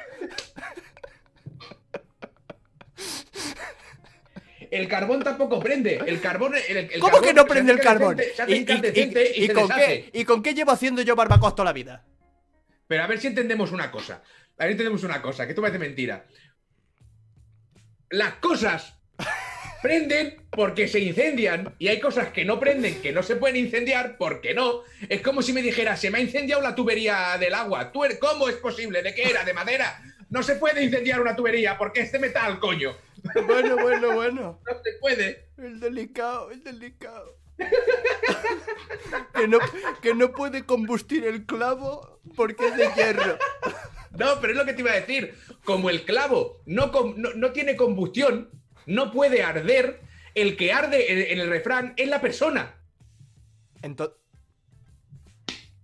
[4.72, 6.00] El carbón tampoco prende.
[6.06, 6.54] El carbón.
[6.70, 8.18] El, el ¿Cómo carbón que no prende el carbón?
[8.48, 12.06] ¿Y, y- con qué, ¿Y con qué llevo haciendo yo barbacoas toda la vida?
[12.88, 14.22] Pero a ver si entendemos una cosa.
[14.60, 16.26] A ver si entendemos una cosa, que esto parece mentira.
[18.10, 18.94] Las cosas
[19.82, 24.18] prenden porque se incendian y hay cosas que no prenden, que no se pueden incendiar
[24.18, 24.84] porque no.
[25.08, 27.94] Es como si me dijera, se me ha incendiado la tubería del agua.
[27.94, 29.02] ¿Tú ¿Cómo es posible?
[29.02, 29.46] ¿De qué era?
[29.46, 30.04] ¿De madera?
[30.30, 32.98] No se puede incendiar una tubería porque es de metal, coño.
[33.48, 34.60] Bueno, bueno, bueno.
[34.70, 35.48] No se puede.
[35.58, 37.38] El delicado, el delicado.
[39.36, 39.60] que, no,
[40.02, 43.38] que no puede combustir el clavo porque es de hierro.
[44.20, 45.34] No, pero es lo que te iba a decir.
[45.64, 48.50] Como el clavo no, com- no, no tiene combustión,
[48.86, 50.02] No puede arder.
[50.36, 52.76] El que arde en, en el refrán es la persona.
[53.82, 54.16] Ento-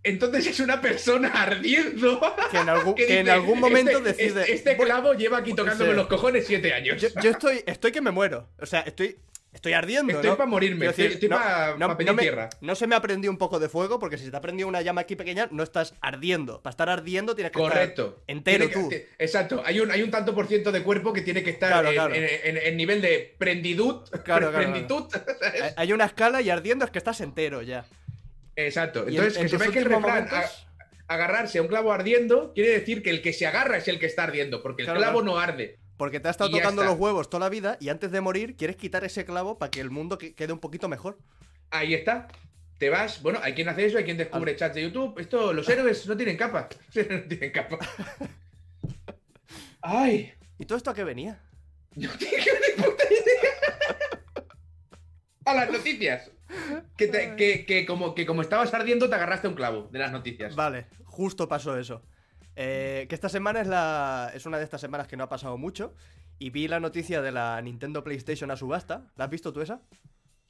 [0.04, 2.20] Entonces es una persona ardiendo.
[2.52, 4.42] que en algún, que que en dice, algún momento este, decide.
[4.42, 7.02] Este, este "Voy- clavo lleva aquí tocándome los cojones siete años.
[7.02, 8.50] yo, yo estoy, estoy que me muero.
[8.60, 9.18] O sea, estoy,
[9.56, 10.14] estoy ardiendo.
[10.14, 10.38] Estoy ¿no?
[10.38, 12.50] pa' morirme, estoy- estoy pa- pa pedir me, tierra.
[12.62, 14.68] no se me ha prendido un poco de fuego, porque si se te ha prendido
[14.68, 16.62] una llama aquí pequeña, no estás ardiendo.
[16.62, 18.08] Para estar ardiendo tienes que Correcto.
[18.20, 18.96] estar entero Tiene tú.
[19.18, 19.64] Exacto.
[19.66, 21.94] Hay un, hay un tanto por ciento de cuerpo que tiene que estar Claro, en,
[21.96, 22.14] claro.
[22.16, 24.08] en- en- en nivel de prendidud.
[24.24, 25.06] Claro, prenditud.
[25.42, 27.86] Hay- Hay una escala y ardiendo es que estás entero ya.
[28.56, 29.06] Exacto.
[29.08, 30.34] Entonces, en que se ve que el refrán momentos-
[31.08, 34.00] a- agarrarse a un clavo ardiendo quiere decir que el que se agarra es el
[34.00, 35.78] que está ardiendo, porque el clavo no arde.
[35.98, 36.92] Porque te has estado tocando está.
[36.92, 39.80] los huevos toda la vida y antes de morir quieres quitar ese clavo para que
[39.82, 41.18] el mundo que- quede un poquito mejor.
[41.72, 42.28] Ahí está.
[42.78, 45.18] Te vas, bueno, hay quien hace eso, hay quien descubre chats de YouTube.
[45.20, 46.68] Esto, los héroes no tienen capa.
[46.96, 47.80] no tienen capa.
[49.82, 51.42] Ay, ¿Y todo esto a qué venía?
[51.96, 54.46] no tengo ni puta idea.
[55.46, 56.32] A las noticias.
[56.98, 60.12] Que, te- que, que como, que como estabas ardiendo, te agarraste un clavo de las
[60.12, 60.56] noticias.
[60.56, 62.02] Vale, justo pasó eso.
[62.56, 64.32] Eh, que esta semana es la.
[64.34, 65.94] es una de estas semanas que no ha pasado mucho.
[66.40, 69.08] Y vi la noticia de la Nintendo PlayStation a subasta.
[69.16, 69.82] ¿La has visto tú esa?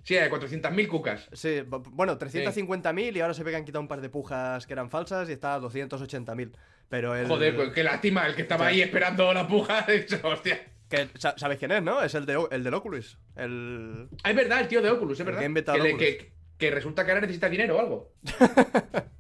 [0.04, 1.30] Sí, hay 400.000 cucas.
[1.34, 4.74] Sí, bueno, 350.000 y ahora se ve que han quitado un par de pujas que
[4.74, 6.52] eran falsas y está a 280.000.
[6.90, 7.28] Pero el.
[7.28, 10.60] Joder, pues qué lástima, el que estaba ahí esperando la puja, de hecho, hostia.
[10.90, 12.04] que, ¿Sabes quién es, no?
[12.04, 13.18] Es el, de, el del Oculus.
[13.36, 14.08] El.
[14.24, 15.42] Ah, es verdad, el tío de Oculus, es verdad.
[15.42, 18.14] que que, le- que- que resulta que ahora necesita dinero o algo.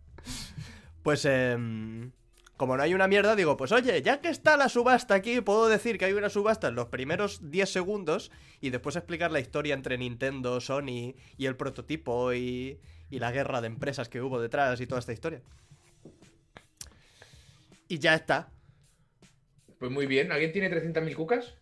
[1.04, 2.12] Pues, em,
[2.58, 5.68] como no hay una mierda, digo, pues oye, ya que está la subasta aquí, puedo
[5.68, 8.32] decir que hay una subasta en los primeros 10 segundos
[8.62, 12.80] y después explicar la historia entre Nintendo, Sony y el prototipo y,
[13.10, 15.41] y la guerra de empresas que hubo detrás y toda esta historia.
[17.88, 18.49] Y ya está.
[19.80, 21.56] Pues muy bien, ¿alguien tiene 300.000 cucas?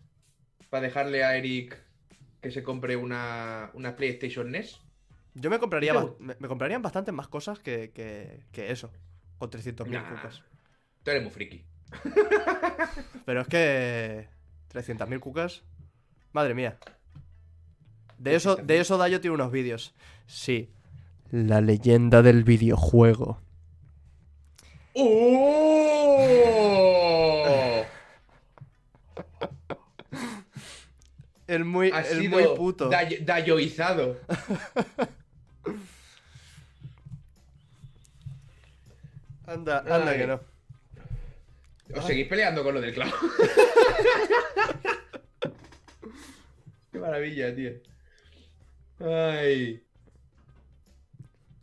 [0.70, 1.76] Para dejarle a Eric
[2.40, 4.80] que se compre una, una PlayStation NES.
[5.34, 8.92] Yo me compraría, me, me comprarían bastantes más cosas que, que- que eso,
[9.38, 10.08] con 300.000 Nah.
[10.14, 10.42] cucas.
[11.04, 11.64] Tú eres muy friki.
[13.26, 14.26] Pero es que
[14.72, 15.62] 300.000 cucas,
[16.32, 16.76] madre mía.
[18.18, 19.94] De eso, de eso Dayo tiene unos vídeos.
[20.26, 20.70] Sí,
[21.30, 23.40] la leyenda del videojuego.
[24.94, 26.14] ¡Oh!
[31.46, 32.88] El muy, Ha el sido muy puto.
[32.88, 34.18] day- dayoizado.
[39.46, 40.18] Anda, anda Ay.
[40.18, 40.40] que no.
[41.92, 43.12] Os seguís peleando con lo del clavo.
[46.92, 47.72] Qué maravilla, tío.
[49.00, 49.82] Ay.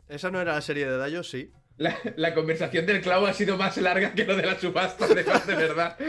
[0.08, 1.50] Esa no era la serie de Dayo, sí.
[1.78, 5.24] La, la conversación del clavo ha sido más larga que lo de la subasta, de,
[5.24, 5.96] de verdad.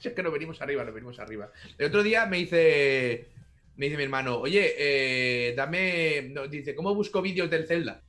[0.00, 1.50] Si es que nos venimos arriba, nos venimos arriba.
[1.78, 3.28] El otro día me dice,
[3.76, 8.02] me dice mi hermano, oye, eh, dame, no, dice, ¿cómo busco vídeos del Zelda?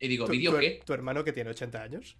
[0.00, 0.80] Y digo, ¿Tu, ¿vídeo qué?
[0.84, 2.16] tu hermano que tiene 80 años?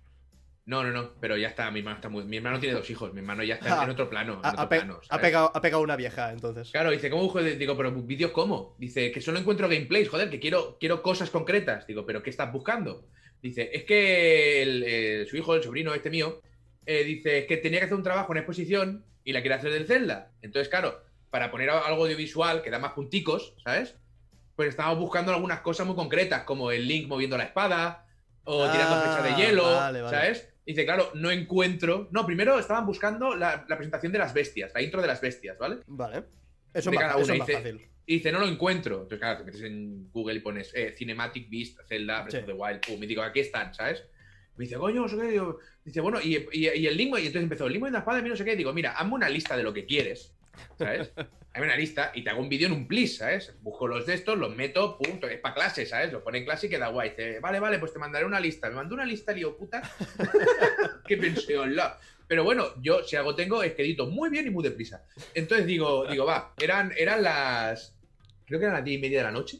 [0.66, 3.12] No, no, no, pero ya está, mi hermano está muy, mi hermano tiene dos hijos,
[3.12, 5.06] mi hermano ya está Ah, en otro plano, en Ha, otro ha pe- plano, ha
[5.06, 5.22] ¿sabes?
[5.26, 6.70] pegado, ha pegado una vieja, entonces.
[6.70, 7.42] Claro, dice, ¿cómo busco?
[7.42, 8.76] Digo, pero vídeos cómo?
[8.78, 11.86] Dice, que solo encuentro gameplays, joder, que quiero, quiero cosas concretas.
[11.86, 13.08] Digo, ¿pero qué estás buscando?
[13.42, 16.40] Dice, es que el- eh, su hijo, el sobrino este mío,
[16.86, 19.72] eh, dice, es que tenía que hacer un trabajo, una exposición, y la quiere hacer
[19.72, 20.30] del Zelda.
[20.42, 23.96] Entonces, claro, para poner algo audiovisual que da más punticos, ¿sabes?
[24.56, 28.06] Pues estábamos buscando algunas cosas muy concretas, como el Link moviendo la espada,
[28.52, 30.16] o tirando Ah, flechas de hielo, vale, vale.
[30.16, 30.48] ¿sabes?
[30.66, 32.08] Dice, claro, no encuentro.
[32.12, 35.58] No, primero estaban buscando la, la presentación de las bestias, la intro de las bestias,
[35.58, 35.78] ¿vale?
[35.86, 36.24] Vale.
[36.72, 37.86] Eso De más, cada eso una, es más dice- fácil.
[38.06, 38.94] Y dice, no lo encuentro.
[39.02, 42.38] Entonces, claro, te metes en Google y pones eh, Cinematic Beast, Zelda, Breath Sí.
[42.38, 44.04] of the Wild, pum, y digo, aquí están, ¿sabes?
[44.56, 45.28] Me dice, coño, no sé qué.
[45.30, 48.00] Digo, dice, bueno, y, y- y el limbo, y entonces empezó, el limbo en la
[48.00, 48.56] espada, y no sé qué.
[48.56, 50.34] Digo, mira, hazme una lista de lo que quieres,
[50.78, 51.12] ¿sabes?
[51.52, 53.52] Hazme una lista y te hago un vídeo en un plis, ¿sabes?
[53.60, 56.12] Busco los de estos, los meto, punto, es para clase, ¿sabes?
[56.12, 57.10] Lo pone en clase y queda guay.
[57.10, 58.68] Dice, vale, vale, pues te mandaré una lista.
[58.68, 59.82] Me mandó una lista, lío puta.
[61.06, 61.98] que pensé, hola.
[62.28, 65.04] Pero bueno, yo si algo tengo es que edito muy bien y muy deprisa.
[65.34, 67.96] Entonces digo, digo, va, eran, eran las.
[68.46, 69.58] Creo que eran las diez y media de la noche.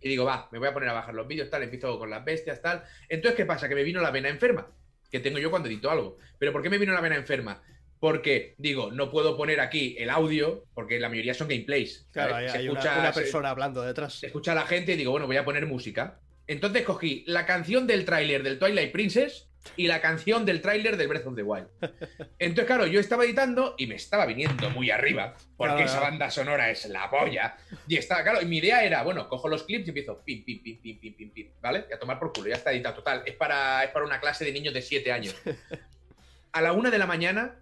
[0.00, 2.24] Y digo, va, me voy a poner a bajar los vídeos, tal, empiezo con las
[2.24, 2.84] bestias, tal.
[3.08, 3.68] Entonces, ¿qué pasa?
[3.68, 4.68] Que me vino la vena enferma,
[5.10, 6.18] que tengo yo cuando edito algo.
[6.38, 7.60] Pero ¿por qué me vino la vena enferma?
[7.98, 12.06] Porque, digo, no puedo poner aquí el audio, porque la mayoría son gameplays.
[12.12, 14.14] Claro, hay, Se hay una, escucha- una persona hablando detrás.
[14.14, 16.18] se escucha a la gente y digo, bueno, voy a poner música.
[16.46, 21.08] Entonces cogí la canción del tráiler del Twilight Princess y la canción del tráiler del
[21.08, 21.66] Breath of the Wild.
[22.38, 26.30] Entonces, claro, yo estaba editando y me estaba viniendo muy arriba, porque Claro, esa banda
[26.30, 27.56] sonora es la polla.
[27.88, 30.62] Y estaba, claro, y mi idea era, bueno, cojo los clips y empiezo pim, pim,
[30.62, 31.86] pim, pim, pim, pim, pim, ¿vale?
[31.90, 33.22] Y a tomar por culo, ya está editado, total.
[33.26, 35.34] Es para, es para una clase de niños de 7 años.
[36.52, 37.56] A la una de la mañana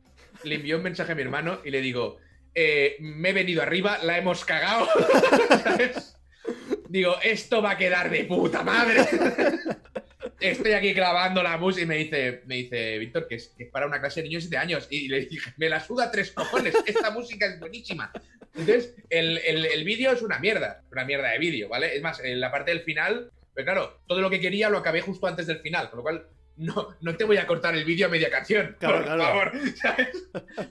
[0.45, 2.19] le envió un mensaje a mi hermano y le digo,
[2.55, 4.89] eh, me he venido arriba, la hemos cagado.
[6.89, 9.01] Digo, esto va a quedar de puta madre.
[10.41, 13.87] Estoy aquí clavando la música y me dice, me dice Víctor, que es, que para
[13.87, 14.87] una clase de niños de 7 años.
[14.91, 18.13] Y le dije, me la suda tres cojones, esta música es buenísima.
[18.55, 21.97] Entonces, el, el- vídeo es una mierda, una mierda de vídeo, ¿vale?
[21.97, 25.01] Es más, en la parte del final, pero claro, todo lo que quería lo acabé
[25.01, 26.27] justo antes del final, con lo cual
[26.57, 29.23] no, no te voy a cortar el vídeo a media canción, Claro, por claro.
[29.23, 30.09] favor, ¿sabes?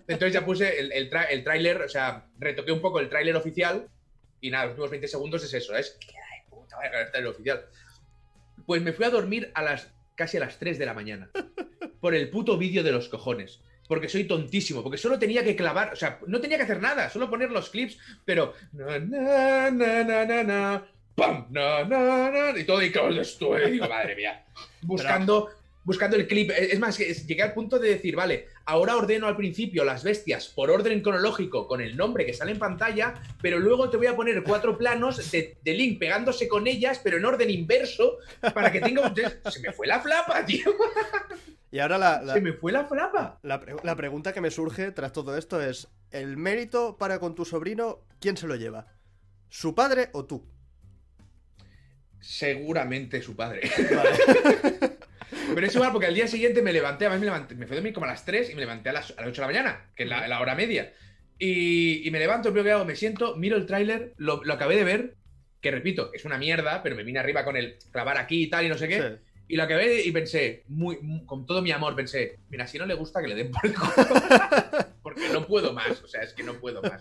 [0.07, 3.35] Entonces ya puse el, el, tra- el tráiler, o sea, retoqué un poco el tráiler
[3.35, 3.87] oficial
[4.41, 7.31] y nada, los últimos 20 segundos es eso, es queda de puta con el tráiler
[7.31, 7.65] oficial.
[8.65, 11.29] Pues me fui a dormir a las casi a las 3 de la mañana
[11.99, 13.59] por el puto vídeo de los cojones.
[13.85, 17.09] Porque soy tontísimo, porque solo tenía que clavar, o sea, no tenía que hacer nada,
[17.09, 18.53] solo poner los clips, pero.
[18.71, 23.59] Na, na, na, na, na, na, pam, na, na, na, y todo, y todo esto,
[23.59, 24.45] y digo, madre mía.
[24.83, 25.49] Buscando,
[25.83, 26.51] buscando el clip.
[26.51, 30.47] Es más, es- llegué al punto de decir, vale, ahora ordeno al principio las bestias
[30.47, 34.15] por orden cronológico con el nombre que sale en pantalla, pero luego te voy a
[34.15, 38.17] poner cuatro planos de, de Link pegándose con ellas, pero en orden inverso,
[38.53, 39.15] para que tenga un.
[39.51, 40.73] Se me fue la flapa, tío.
[41.71, 43.39] Y ahora la, la- Se me fue la flapa.
[43.41, 47.33] la pre- la pregunta que me surge tras todo esto es: ¿el mérito para con
[47.35, 48.87] tu sobrino, quién se lo lleva?
[49.49, 50.45] ¿Su padre o tú?
[52.19, 53.69] Seguramente su padre.
[53.93, 54.92] Vale.
[55.55, 57.77] Pero es igual porque al día siguiente me levanté, además me levanté, me fui a
[57.77, 59.47] dormir como a las 3 y me levanté a las, a las 8 de la
[59.47, 60.93] mañana, que es la, la hora media.
[61.39, 64.53] Y, y me levanto, lo primero que hago, me siento, miro el tráiler, lo, lo
[64.53, 65.15] acabé de ver,
[65.61, 68.65] que repito, es una mierda, pero me vine arriba con el clavar aquí y tal
[68.65, 69.01] y no sé qué.
[69.01, 69.07] Sí.
[69.49, 72.85] Y lo acabé y pensé, muy, muy- con todo mi amor, pensé, mira, si no
[72.85, 73.93] le gusta que le den por el culo.
[75.03, 76.97] Porque no puedo más, o sea, es que no puedo más.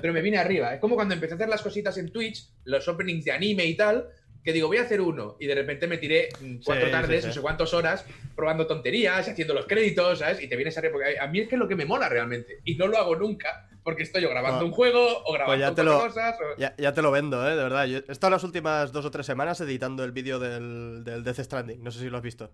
[0.00, 0.74] Pero me vine arriba.
[0.74, 3.74] Es como cuando empecé a hacer las cositas en Twitch, los openings de anime y
[3.76, 4.08] tal,
[4.46, 5.36] que digo, voy a hacer uno.
[5.40, 7.26] Y de repente me tiré mm, cuatro Sí, tardes, sí, sí.
[7.26, 10.40] no sé cuántas horas, probando tonterías, haciendo los créditos, ¿sabes?
[10.42, 10.92] Y te vienes arriba.
[10.92, 12.60] Porque a mí es que es lo que me mola realmente.
[12.64, 14.64] Y no lo hago nunca, porque estoy yo grabando Ah.
[14.64, 16.36] un juego o grabando ya te cuatro lo- cosas.
[16.40, 17.56] o- Ya, ya te lo vendo, ¿eh?
[17.56, 17.86] De verdad.
[17.86, 21.40] Yo he estado las últimas dos o tres semanas editando el vídeo del, del Death
[21.40, 21.82] Stranding.
[21.82, 22.50] No sé si lo has visto.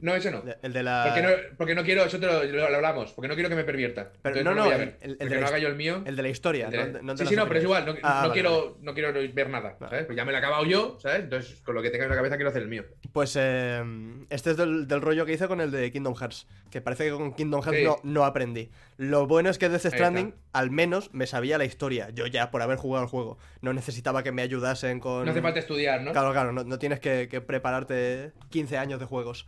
[0.00, 0.42] No, ese no.
[0.62, 1.04] El de la.
[1.06, 3.64] Porque no, porque no quiero, eso te lo, lo- hablamos, porque no quiero que me
[3.64, 4.10] pervierta.
[4.22, 4.98] Pero Entonces no, no, a el- ver.
[5.00, 6.02] el- de la no haga yo el mío.
[6.04, 6.68] El de la historia.
[6.70, 9.12] no no sí, sí, no, pero es igual, no, Ah, no vale, quiero, no quiero
[9.12, 9.90] ver nada, Vale.
[9.90, 10.06] ¿sabes?
[10.06, 11.20] Pues ya me lo he acabado yo, ¿sabes?
[11.20, 12.84] Entonces, con lo que tenga en la cabeza quiero hacer el mío.
[13.12, 13.82] Pues eh,
[14.30, 16.46] este es del, del rollo que hice con el de Kingdom Hearts.
[16.70, 17.84] Que parece que con Kingdom Hearts Sí.
[17.84, 18.70] no, no aprendí.
[18.96, 19.86] Lo bueno es que Death.
[19.86, 22.10] Stranding al menos me sabía la historia.
[22.10, 23.38] Yo ya, por haber jugado el juego.
[23.60, 25.24] No necesitaba que me ayudasen con.
[25.24, 26.12] No hace falta estudiar, ¿no?
[26.12, 29.46] Claro, claro, no, no tienes que, que prepararte 15 años de juegos.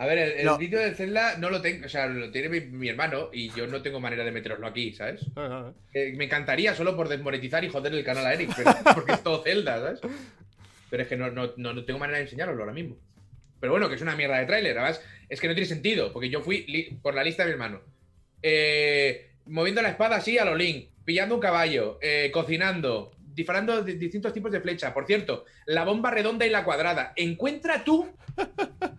[0.00, 0.56] A ver, el, el No.
[0.58, 3.66] vídeo de Zelda no lo tengo, o sea, lo tiene mi, mi hermano y yo
[3.66, 5.26] no tengo manera de meteroslo aquí, ¿sabes?
[5.92, 9.22] Eh, me encantaría solo por desmonetizar y joder el canal a Eric, pero, porque es
[9.24, 10.00] todo Zelda, ¿sabes?
[10.88, 12.96] Pero es que no, no, no, no tengo manera de enseñaroslo ahora mismo.
[13.60, 16.30] Pero bueno, que es una mierda de tráiler, además es que no tiene sentido, porque
[16.30, 17.80] yo fui por la lista de mi hermano.
[18.40, 23.94] Eh, moviendo la espada así a lo Link, pillando un caballo, eh, cocinando, disparando di-
[23.94, 24.94] distintos tipos de flecha.
[24.94, 27.12] Por cierto, la bomba redonda y la cuadrada.
[27.16, 28.08] Encuentra tú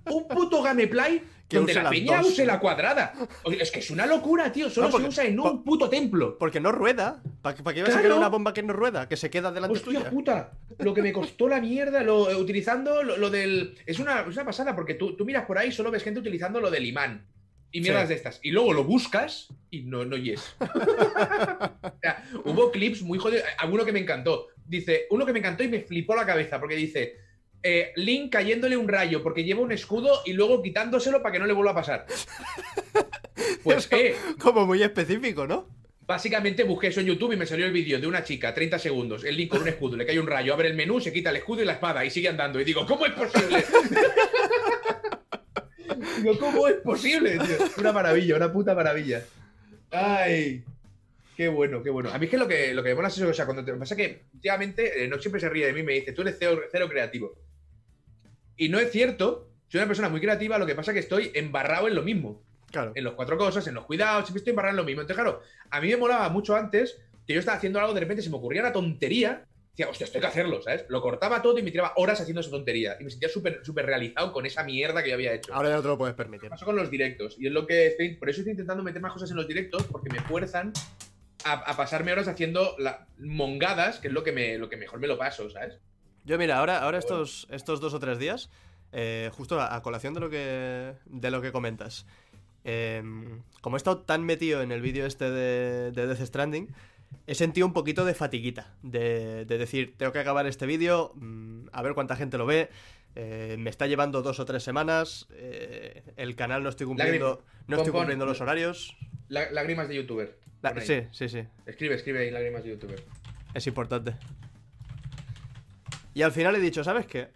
[0.10, 3.14] un puto gameplay Que donde la peña use la cuadrada.
[3.44, 4.70] Oye, es que es una locura, tío.
[4.70, 6.38] Solo No, porque- se usa en un puto templo.
[6.38, 7.22] Porque no rueda.
[7.42, 9.08] ¿Para qué, para qué vas a querer una bomba que no rueda?
[9.10, 10.10] Que se queda delante Hostia tuya.
[10.12, 13.76] puta, lo que me costó la mierda, lo, eh, utilizando lo, lo del...
[13.86, 16.20] Es una, es una pasada, porque tú, tú miras por ahí y solo ves gente
[16.20, 17.26] utilizando lo del imán.
[17.72, 18.10] Y mierdas Sí.
[18.10, 18.40] de estas.
[18.44, 20.56] Y luego lo buscas y no, no yes.
[20.60, 23.44] o sea, hubo clips muy jodidos.
[23.58, 24.48] Alguno que me encantó.
[24.66, 27.16] Dice, uno que me encantó y me flipó la cabeza, porque dice...
[27.64, 31.46] eh, Link cayéndole un rayo porque lleva un escudo y luego quitándoselo para que no
[31.46, 32.06] le vuelva a pasar.
[33.64, 35.68] Pues, Eso- eh, Como muy específico, ¿no?
[36.06, 39.24] Básicamente busqué eso en YouTube y me salió el vídeo de una chica, 30 segundos,
[39.24, 41.38] el link con un escudo, le cae un rayo, abre el menú, se quita el
[41.38, 42.60] escudo y la espada y sigue andando.
[42.60, 43.64] Y digo, ¿cómo es posible?
[46.18, 47.58] digo, ¿cómo es posible, tío?
[47.78, 49.24] Una maravilla, una puta maravilla.
[49.92, 50.64] Ay,
[51.36, 52.10] qué bueno, qué bueno.
[52.12, 53.64] A mí es que lo que, lo que me mola es eso, o sea, cuando
[53.64, 56.38] te pasa que últimamente eh, no siempre se ríe de mí, me dice, tú eres
[56.40, 57.36] cero, cero creativo.
[58.60, 61.32] Y no es cierto, soy una persona muy creativa, lo que pasa es que estoy
[61.34, 62.92] embarrado en lo mismo Claro.
[62.94, 65.02] en los cuatro cosas, en los cuidados, siempre estoy embarrado en lo mismo.
[65.02, 65.42] Entonces, claro,
[65.72, 68.36] a mí me molaba mucho antes que yo estaba haciendo algo, de repente se me
[68.38, 70.86] ocurría una tontería, decía, hostia, esto hay que hacerlo, ¿sabes?
[70.90, 72.98] Lo cortaba todo y me tiraba horas haciendo esa tontería.
[73.00, 75.54] Y me sentía súper súper realizado con esa mierda que yo había hecho.
[75.54, 76.50] Ahora ya no te lo puedes permitir.
[76.50, 77.38] pasó con los directos.
[77.40, 78.16] Y es lo que estoy.
[78.18, 80.74] Por eso estoy intentando meter más cosas en los directos, porque me fuerzan
[81.46, 85.00] a, a pasarme horas haciendo la- mongadas, que es lo que, me, lo que mejor
[85.00, 85.80] me lo paso, ¿sabes?
[86.26, 88.50] Yo, mira, ahora, ahora estos, estos dos o tres días,
[88.92, 92.06] eh, justo a, a colación de lo que, de lo que comentas,
[92.64, 93.02] eh,
[93.62, 96.68] como he estado tan metido en el vídeo este de, de Death Stranding,
[97.26, 101.68] he sentido un poquito de fatiguita, de, de decir, tengo que acabar este vídeo, mm,
[101.72, 102.70] a ver cuánta gente lo ve,
[103.16, 107.76] eh, me está llevando dos o tres semanas, eh, el canal no estoy cumpliendo, no
[107.78, 108.02] estoy Pon, pon.
[108.02, 108.96] cumpliendo los horarios.
[109.30, 110.38] Lá- lágrimas de youtuber.
[110.62, 111.44] La- sí, sí, sí.
[111.66, 113.04] Escribe, escribe ahí lágrimas de youtuber.
[113.54, 114.14] Es importante.
[116.14, 117.30] Y al final he dicho, ¿sabes qué?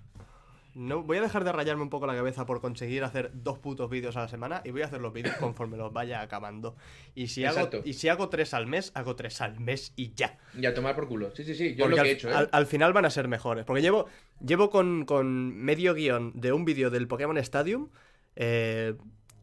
[0.75, 3.91] No, voy a dejar de rayarme un poco la cabeza por conseguir hacer dos putos
[3.91, 6.75] vídeos a la semana y voy a hacer los vídeos conforme los vaya acabando.
[7.13, 10.39] Y si, hago, y si hago tres al mes, hago tres al mes y ya.
[10.57, 11.29] Y a tomar por culo.
[11.35, 11.75] Sí, sí, sí.
[11.75, 12.33] Yo Porque lo que al, he hecho, ¿eh?
[12.33, 13.65] al- al final van a ser mejores.
[13.65, 14.07] Porque llevo,
[14.43, 17.89] llevo con, con medio guion de un vídeo del Pokémon Stadium
[18.35, 18.95] eh,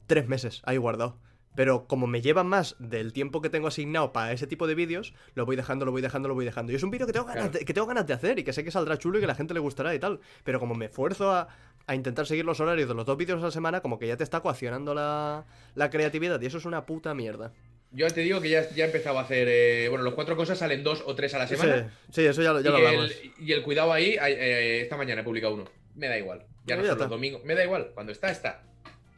[0.09, 1.17] tres meses ahí guardado.
[1.57, 5.15] Pero como me llevan más del tiempo que tengo asignado para ese tipo de vídeos,
[5.35, 6.71] lo voy dejando, lo voy dejando, lo voy dejando.
[6.73, 8.53] Y es un vídeo que, tengo ganas de- que tengo ganas de hacer y que
[8.53, 10.21] sé que saldrá chulo y que la gente le gustará y tal.
[10.45, 11.49] Pero como me esfuerzo a,
[11.87, 14.17] a intentar seguir los horarios de los dos vídeos a la semana, como que ya
[14.17, 15.45] te está coaccionando la,
[15.75, 17.53] la creatividad y eso es una puta mierda.
[17.93, 19.49] Yo te digo que ya, ya he empezado a hacer.
[19.51, 21.91] eh, bueno, los cuatro cosas salen dos o tres a la semana.
[22.11, 23.11] Sí, sí, eso ya, lo- ya hablamos.
[23.11, 25.65] el, y el cuidado ahí, eh, esta mañana he publicado uno.
[25.97, 26.47] Me da igual.
[26.65, 27.07] Ya no Ya son los está.
[27.09, 27.43] domingos.
[27.45, 27.91] Me da igual.
[27.93, 28.63] Cuando está, está.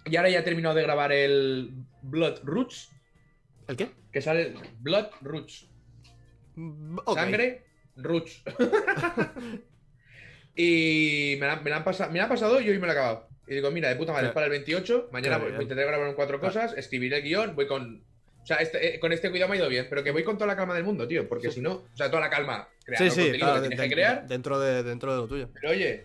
[0.04, 1.70] Y ahora ya he terminado de grabar el
[2.02, 2.90] Blood Roots.
[3.68, 3.90] ¿El qué?
[4.12, 5.68] Que sale Blood Roots.
[6.56, 6.98] Mm.
[7.14, 7.64] Sangre
[7.96, 8.42] Roots.
[10.54, 12.92] y me la, me la han pasado, me la han pasado y hoy me lo
[12.92, 13.28] he acabado.
[13.46, 15.08] Y digo, mira, de puta madre, es para el 28.
[15.12, 18.04] Mañana voy, intentaré grabar en cuatro cosas, escribiré el guion, voy con.
[18.42, 20.36] O sea, este- eh, con este cuidado me ha ido bien, pero que voy con
[20.36, 21.28] toda la calma del mundo, tío.
[21.28, 22.68] Porque si no, o sea, toda la calma.
[22.84, 24.26] Creando Sí, el sí, claro, que de- tienes que crear.
[24.26, 25.48] dentro, de, dentro de lo tuyo.
[25.54, 26.04] Pero oye,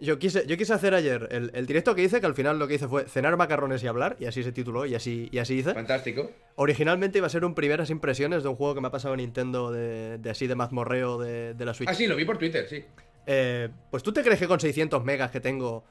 [0.00, 2.66] Yo quise, yo quise hacer ayer el, el directo que hice, que al final lo
[2.66, 5.54] que hice fue cenar macarrones y hablar, y así se tituló, y así, y así
[5.58, 5.74] hice.
[5.74, 6.28] fantástico.
[6.56, 9.18] Originalmente iba a ser un primeras impresiones de un juego que me ha pasado en
[9.18, 11.88] Nintendo de, de así de mazmorreo de, de la Switch.
[11.88, 12.84] Ah, sí, lo vi por Twitter, sí.
[13.26, 15.84] Eh, pues tú te crees que con 600 megas que tengo,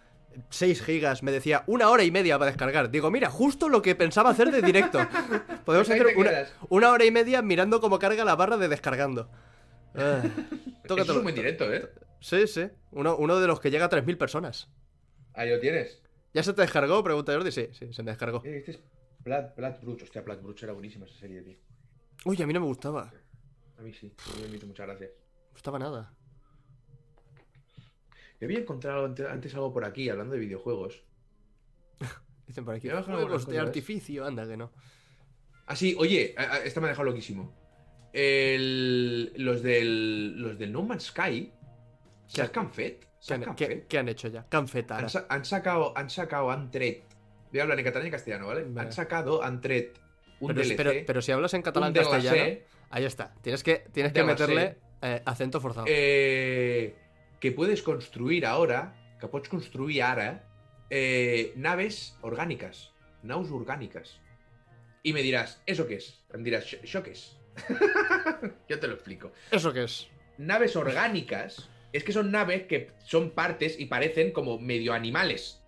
[0.49, 2.91] 6 gigas, me decía una hora y media para descargar.
[2.91, 4.99] Digo, mira, justo lo que pensaba hacer de directo.
[5.65, 6.31] Podemos Pues hacer una,
[6.67, 9.29] una hora y media mirando cómo carga la barra de descargando.
[9.97, 10.21] Eh,
[10.83, 11.89] Eso es un buen directo, ¿eh?
[12.19, 12.67] Sí, sí.
[12.91, 14.69] Uno, uno de los que llega a 3.000 personas.
[15.33, 16.01] Ahí lo tienes.
[16.33, 17.03] ¿Ya se te descargó?
[17.03, 17.51] Pregunta Jordi.
[17.51, 18.41] Sí, sí, se me descargó.
[18.45, 18.79] Eh, Este es
[19.19, 20.03] Blood, Blood Bruch.
[20.03, 21.57] Hostia, Blood Bruch era buenísima esa serie, tío.
[22.25, 23.13] Uy, a mí no me gustaba.
[23.77, 24.11] A mí sí.
[24.17, 25.11] A mí me invito, muchas gracias.
[25.11, 26.13] No me gustaba nada.
[28.39, 31.03] Yo había encontrado ante- antes algo por aquí, hablando de videojuegos.
[32.47, 32.89] Dicen por aquí.
[32.89, 34.71] Juegos de artificio, anda que no.
[35.67, 37.55] Ah, sí, oye, esta me ha dejado loquísimo.
[38.13, 41.51] El- los, del, los del No Man's Sky
[42.27, 43.05] sacan FET.
[43.25, 43.87] ¿Qué han, qué- FET.
[43.87, 44.45] qué han hecho ya?
[44.47, 44.97] Canfeta.
[44.97, 47.03] Han, sa- han sacado, han sacado, han tret.
[47.51, 48.63] Voy a hablar en catalán y castellano, ¿vale?
[48.63, 48.87] Vale.
[48.87, 49.97] Han sacado, han tret
[50.39, 50.75] un Pero, DLC.
[50.77, 53.33] pero, pero si hablas en catalán DLC, castellano, ahí está.
[53.41, 55.85] Tienes que, tienes que meterle eh, acento forzado.
[55.89, 56.95] eh,
[57.39, 60.43] que puedes construir ahora, que pots construir ara,
[60.89, 62.91] eh, naves orgánicas,
[63.23, 64.19] naus orgánicas.
[65.03, 66.23] Y me dirás, ¿eso qué es?
[66.33, 67.37] Me dirás, "Xo- ¿eso qué es?
[68.69, 69.31] Yo te lo explico.
[69.51, 70.07] ¿Eso qué es?
[70.37, 75.61] Naves orgánicas es que son naves que son partes y parecen como medio animales.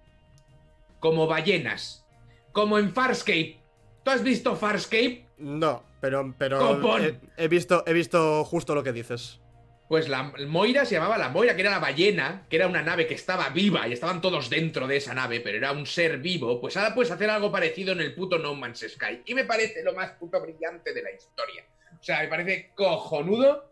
[1.00, 2.06] Como ballenas.
[2.52, 3.60] Como en Farscape.
[4.04, 5.26] ¿Tú has visto Farscape?
[5.38, 9.40] No, pero, pero he, he visto, he visto justo lo que dices.
[9.88, 13.08] Pues la Moira se llamaba la Moira, que era la ballena, que era una nave
[13.08, 16.60] que estaba viva y estaban todos dentro de esa nave, pero era un ser vivo.
[16.60, 19.22] Pues ahora puedes hacer algo parecido en el puto No Man's Sky.
[19.26, 21.66] Y me parece lo más puto brillante de la historia.
[21.98, 23.72] O sea, me parece cojonudo.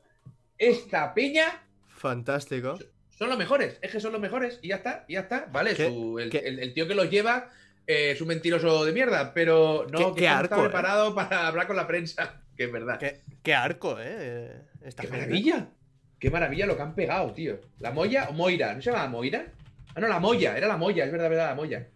[0.57, 1.64] Esta peña
[2.09, 2.77] Fantástico.
[3.17, 3.77] son los mejores.
[3.81, 5.47] Es que son los mejores y ya está, y ya está.
[5.51, 7.49] Vale, ¿Qué- su- el, qué- el- el tío que los lleva
[7.87, 10.63] eh, es un mentiroso de mierda, pero no, ¿Qué- arco, está eh?
[10.63, 12.41] preparado para hablar con la prensa.
[12.55, 12.97] Que es verdad.
[12.99, 14.61] Qué, qué arco, eh.
[14.81, 15.25] Esta ¡Qué gente.
[15.25, 15.67] maravilla!
[16.19, 17.59] ¡Qué maravilla lo que han pegado, tío!
[17.79, 18.73] ¿La Moya o Moira?
[18.73, 19.47] ¿No se llamaba Moira?
[19.93, 21.87] Ah, no, la Moya, era la Moya, es verdad, verdad, la Moya.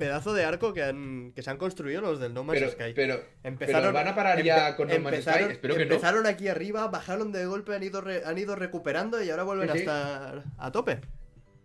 [0.00, 2.92] Pedazo de arco que, han, que se han construido los del No Man's Pero, Sky.
[2.94, 5.44] pero, Empezaron, pero van a parar ya con No Man's Sky.
[5.50, 5.92] Espero que no.
[5.94, 9.68] empezaron aquí arriba, bajaron de golpe, han ido, re- han ido recuperando y ahora vuelven
[9.68, 9.80] Sí, a sí.
[9.80, 11.00] estar a tope.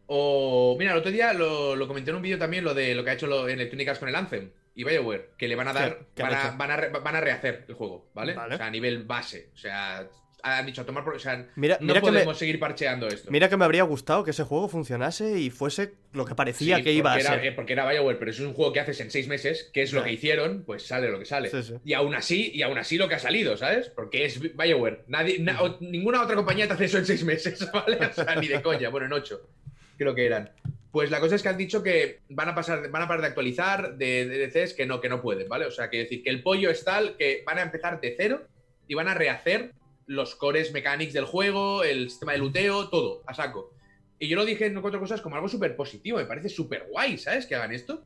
[0.08, 3.04] O, mira, el otro día lo, lo comenté en un vídeo también, lo de lo
[3.04, 5.74] que ha hecho lo, en Electronic con el Anthem y BioWare, que le van a
[5.74, 8.34] dar, ¿Qué- qué han van, a, van a rehacer el juego, ¿vale?
[8.34, 8.56] Vale.
[8.56, 9.50] O sea, a nivel base.
[9.54, 10.08] O sea,
[10.46, 11.16] han dicho a tomar por.
[11.16, 13.32] O sea, Mira, no mira, que me, podemos seguir parcheando esto.
[13.32, 16.84] mira que me habría gustado que ese juego funcionase y fuese lo que parecía Sí,
[16.84, 17.46] que iba a porque era- ser.
[17.48, 19.82] eh, porque era BioWare, pero eso es un juego que haces en seis meses, que
[19.82, 20.06] es lo Ya.
[20.06, 21.50] que hicieron, pues sale lo que sale.
[21.50, 21.74] Sí, sí.
[21.84, 23.90] Y aún así, y aún así lo que ha salido, ¿sabes?
[23.90, 25.04] Porque es BioWare.
[25.08, 27.98] Nadie, na- o- ninguna otra compañía te hace eso en seis meses, ¿vale?
[28.06, 28.90] O sea, ni de coña.
[28.90, 29.50] Bueno, en ocho,
[29.98, 30.52] creo que eran.
[30.92, 33.28] Pues la cosa es que han dicho que van a pasar, van a parar de
[33.28, 35.66] actualizar de DLCs que no, que no pueden, ¿vale?
[35.66, 38.44] O sea, que decir que el pollo es tal que van a empezar de cero
[38.88, 39.72] y van a rehacer
[40.08, 43.74] los cores mechanics del juego, el sistema de luteo, todo, a saco.
[44.20, 47.18] Y yo lo dije en cuatro cosas como algo súper positivo, me parece súper guay,
[47.18, 47.46] ¿sabes?
[47.46, 48.06] Que hagan esto.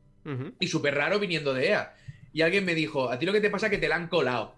[0.58, 1.94] Y súper raro viniendo de EA.
[2.32, 4.08] Y alguien me dijo, a ti lo que te pasa es que te la han
[4.08, 4.54] colado.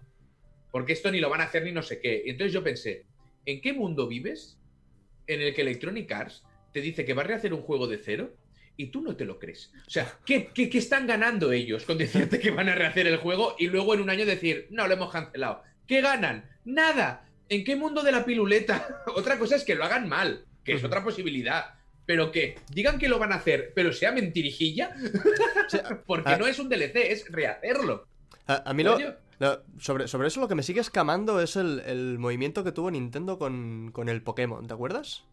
[0.71, 2.23] Porque esto ni lo van a hacer ni no sé qué.
[2.25, 3.05] Y entonces yo pensé,
[3.45, 4.57] ¿en qué mundo vives
[5.27, 6.43] en el que Electronic Arts
[6.73, 8.33] te dice que va a rehacer un juego de cero
[8.75, 9.71] y tú no te lo crees.
[9.87, 13.17] O sea, ¿qué, qué, qué están ganando ellos con decirte que van a rehacer el
[13.17, 15.61] juego y luego en un año decir, no, lo hemos cancelado?
[15.87, 16.49] ¿Qué ganan?
[16.65, 17.29] Nada.
[17.55, 19.03] ¿En qué mundo de la piluleta?
[19.15, 21.75] Otra cosa es que lo hagan mal, que es otra posibilidad.
[22.05, 24.93] Pero que digan que lo van a hacer, pero sea mentirijilla,
[26.05, 28.07] porque no es un DLC, es rehacerlo.
[28.47, 28.97] A, a mí lo-
[29.79, 33.37] sobre, sobre eso lo que me sigue escamando es el, el movimiento que tuvo Nintendo
[33.37, 35.23] con, con el Pokémon, ¿te acuerdas?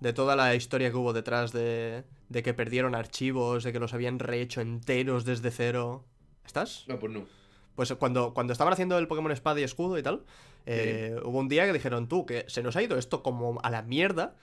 [0.00, 3.94] De toda la historia que hubo detrás de, de que perdieron archivos, de que los
[3.94, 6.04] habían rehecho enteros desde cero.
[6.44, 6.84] ¿Estás?
[6.86, 7.26] No, pues no.
[7.74, 10.22] Pues cuando, cuando estaban haciendo el Pokémon Espada y Escudo y tal,
[10.66, 13.70] eh, hubo un día que dijeron, tú, que se nos ha ido esto como a
[13.70, 14.34] la mierda,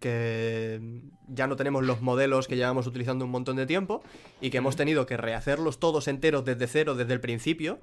[0.00, 0.80] que
[1.28, 4.02] ya no tenemos los modelos que llevamos utilizando un montón de tiempo
[4.40, 7.80] y que hemos tenido que rehacerlos todos enteros desde cero, desde el principio.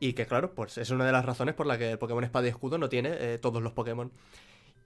[0.00, 2.46] Y que claro, pues es una de las razones por la que el Pokémon Espada
[2.46, 4.10] y Escudo no tiene eh, todos los Pokémon.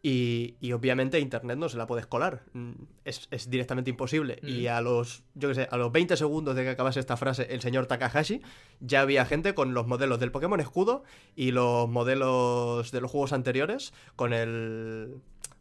[0.02, 2.43] Y, y obviamente Internet no se la puedes colar.
[2.52, 2.73] Mm,
[3.05, 4.39] Es, es directamente imposible.
[4.43, 4.48] Mm.
[4.48, 7.47] Y a los, yo qué sé, a los 20 segundos de que acabase esta frase,
[7.51, 8.40] el señor Takahashi,
[8.81, 11.02] ya había gente con los modelos del Pokémon Escudo
[11.35, 15.16] y los modelos de los juegos anteriores con el.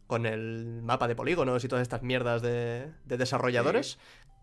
[0.06, 3.98] con el mapa de polígonos y todas estas mierdas de, de desarrolladores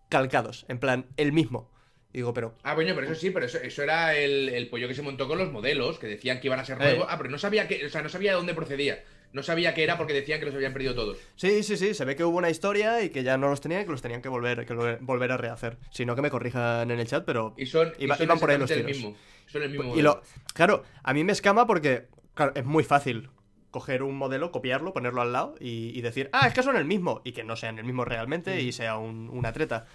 [0.09, 0.65] calcados.
[0.67, 1.71] En plan, el mismo.
[2.11, 2.55] Y digo, pero.
[2.63, 5.27] Ah, bueno, pero eso sí, pero eso, eso era el, el pollo que se montó
[5.27, 6.83] con los modelos, que decían que iban a ser Eh.
[6.85, 7.07] nuevos.
[7.09, 9.03] Ah, pero no sabía que, o sea, no sabía de dónde procedía.
[9.33, 11.17] No sabía qué era porque decían que los habían perdido todos.
[11.35, 13.81] Sí, sí, sí, se ve que hubo una historia y que ya no los tenían
[13.81, 15.77] y que los tenían que volver, que lo- volver a rehacer.
[15.89, 17.53] Si no, que me corrijan en el chat, pero.
[17.57, 18.97] Y son, y son iban por ahí los exactamente el tiros.
[18.97, 19.17] mismo.
[19.47, 19.83] Son el mismo.
[19.85, 20.21] Y modelo.
[20.21, 20.53] lo.
[20.53, 22.07] Claro, a mí me escama porque.
[22.35, 23.29] Claro, es muy fácil
[23.71, 26.85] coger un modelo, copiarlo, ponerlo al lado y, y decir, ah, es que son el
[26.85, 27.21] mismo.
[27.23, 29.87] Y que no sean el mismo realmente y sea un- una treta.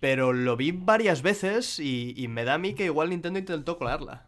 [0.00, 3.76] Pero lo vi varias veces y, y me da a mí que igual Nintendo intentó
[3.78, 4.26] colarla.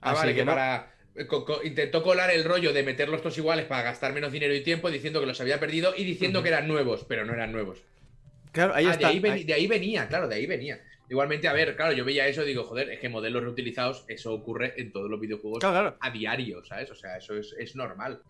[0.00, 0.52] Ah, Así vale, que, no.
[0.52, 0.93] para.
[1.28, 4.62] Co- co- intentó colar el rollo de meterlos todos iguales para gastar menos dinero y
[4.62, 7.82] tiempo, diciendo que los había perdido y diciendo que eran nuevos, pero no eran nuevos.
[8.52, 9.08] Claro, ahí Ah, está.
[9.08, 10.80] de, ahí ven- ahí- de ahí venía, claro, de ahí venía.
[11.10, 14.32] Igualmente, a ver, claro, yo veía eso y digo, joder, es que modelos reutilizados, eso
[14.32, 15.96] ocurre en todos los videojuegos Claro, claro.
[16.00, 16.90] a diario, ¿sabes?
[16.90, 18.22] O sea, eso es, es normal.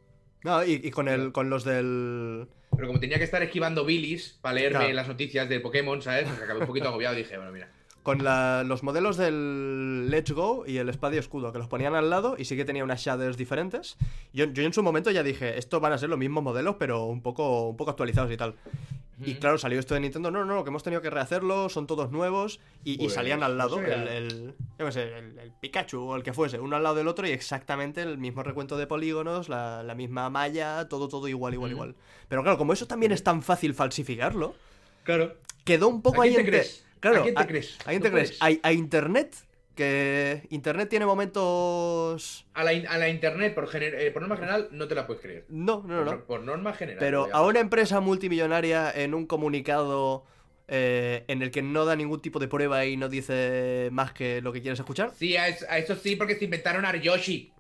[0.43, 2.47] No, y, y con, el, con los del.
[2.77, 4.95] Pero como tenía que estar esquivando bilis para leerme Claro.
[4.95, 6.29] las noticias de Pokémon, ¿sabes?
[6.29, 7.71] Pues acabé un poquito agobiado y dije, bueno, mira.
[8.05, 11.95] Con la- los modelos del Let's Go y el Espada y Escudo, que los ponían
[11.97, 13.97] al lado y sí que tenía unas shaders diferentes.
[14.33, 17.05] Yo, yo en su momento ya dije, estos van a ser los mismos modelos, pero
[17.07, 18.55] un poco, un poco actualizados y tal.
[19.25, 22.11] Y claro, salió esto de Nintendo, no, no, que hemos tenido que rehacerlo, son todos
[22.11, 22.61] nuevos.
[22.83, 26.17] Y, y Pues, salían al lado el, el- yo qué sé, el, el Pikachu o
[26.17, 29.49] el que fuese, uno al lado del otro y exactamente el mismo recuento de polígonos,
[29.49, 31.95] la, la misma malla, todo, todo igual, igual, igual.
[32.29, 34.57] Pero claro, como eso también es tan fácil falsificarlo,
[35.05, 35.35] Claro.
[35.65, 36.85] quedó un poco ¿A quién ahí entre- crees?
[37.11, 37.79] Claro, ¿A quién te crees?
[37.81, 38.39] ¿A quién No te crees?
[38.39, 38.61] puedes.
[38.65, 39.35] A, a Internet,
[39.75, 42.47] que Internet tiene momentos...
[42.55, 45.07] A la, in- a la internet, por, gener- eh, por norma general, no te la
[45.07, 45.45] puedes creer.
[45.49, 46.05] No, no, no.
[46.05, 46.25] Por, no.
[46.25, 46.99] por norma general.
[47.01, 50.25] Pero a una empresa multimillonaria en un comunicado
[50.69, 54.41] eh, en el que no da ningún tipo de prueba y no dice más que
[54.41, 57.53] lo que quieres escuchar, Sí, a eso sí, porque se inventaron a Yoshi.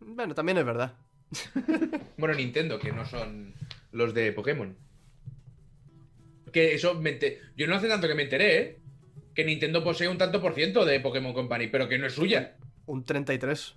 [0.00, 0.94] bueno, también es verdad.
[2.16, 3.54] Bueno, Nintendo, que no son
[3.92, 4.76] los de Pokémon.
[6.54, 7.18] Que eso me
[7.56, 8.78] Yo no hace tanto que me enteré, ¿eh?
[9.34, 12.56] Que Nintendo posee un tanto por ciento de Pokémon Company, pero que no es suya.
[12.86, 13.74] Un 33.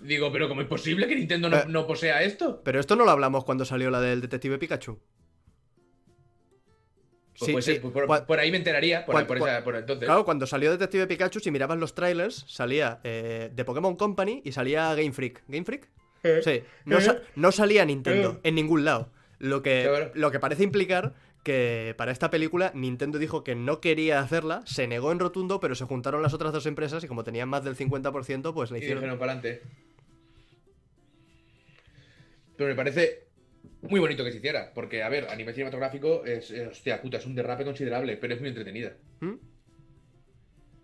[0.00, 1.64] Digo, pero ¿cómo es posible que Nintendo no, Eh.
[1.66, 2.60] no posea esto?
[2.62, 5.00] Pero esto no lo hablamos cuando salió la del detective Pikachu.
[7.38, 7.80] Pues, Sí, pues, sí.
[7.82, 10.06] pues por, ahí me enteraría, por, Cuan- por esa- por entonces.
[10.06, 14.52] Claro, cuando salió Detective Pikachu, si mirabas los trailers, salía eh, de Pokémon Company y
[14.52, 15.42] salía Game Freak.
[15.48, 15.88] ¿Game Freak?
[16.22, 16.40] Eh.
[16.44, 16.62] Sí.
[16.84, 16.98] No,
[17.34, 19.10] no salía Nintendo en ningún lado.
[19.40, 21.14] Lo que, lo que parece implicar
[21.44, 25.74] que para esta película Nintendo dijo que no quería hacerla, se negó en rotundo, pero
[25.76, 28.80] se juntaron las otras dos empresas y como tenían más del 50%, pues la Y
[28.80, 29.02] hicieron.
[29.02, 29.62] dijeron para adelante.
[32.56, 33.24] Pero me parece
[33.82, 37.18] muy bonito que se hiciera, porque, a ver, a nivel cinematográfico es, es- hostia puta,
[37.18, 38.92] es un derrape considerable, pero es muy entretenida.
[39.20, 39.34] ¿Mm?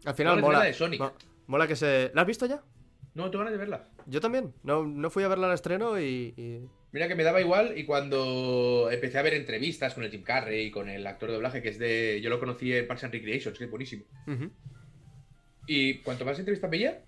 [0.04, 0.62] Al final mola.
[0.64, 1.00] de Sonic.
[1.00, 1.12] mo-
[1.46, 2.10] Mola que se.
[2.14, 2.62] ¿La has visto ya?
[3.14, 3.88] No, tengo ganas de verla.
[4.06, 4.54] Yo también.
[4.62, 6.32] No, no fui a verla al estreno y.
[6.36, 10.22] y- Mira que me daba igual y cuando empecé a ver entrevistas con el Jim
[10.22, 12.20] Carrey y con el actor de doblaje que es de...
[12.20, 14.04] Yo lo conocí en Parks and Recreations, que es buenísimo.
[14.26, 14.50] Ujú.
[15.68, 17.04] Y cuanto más entrevistas veía,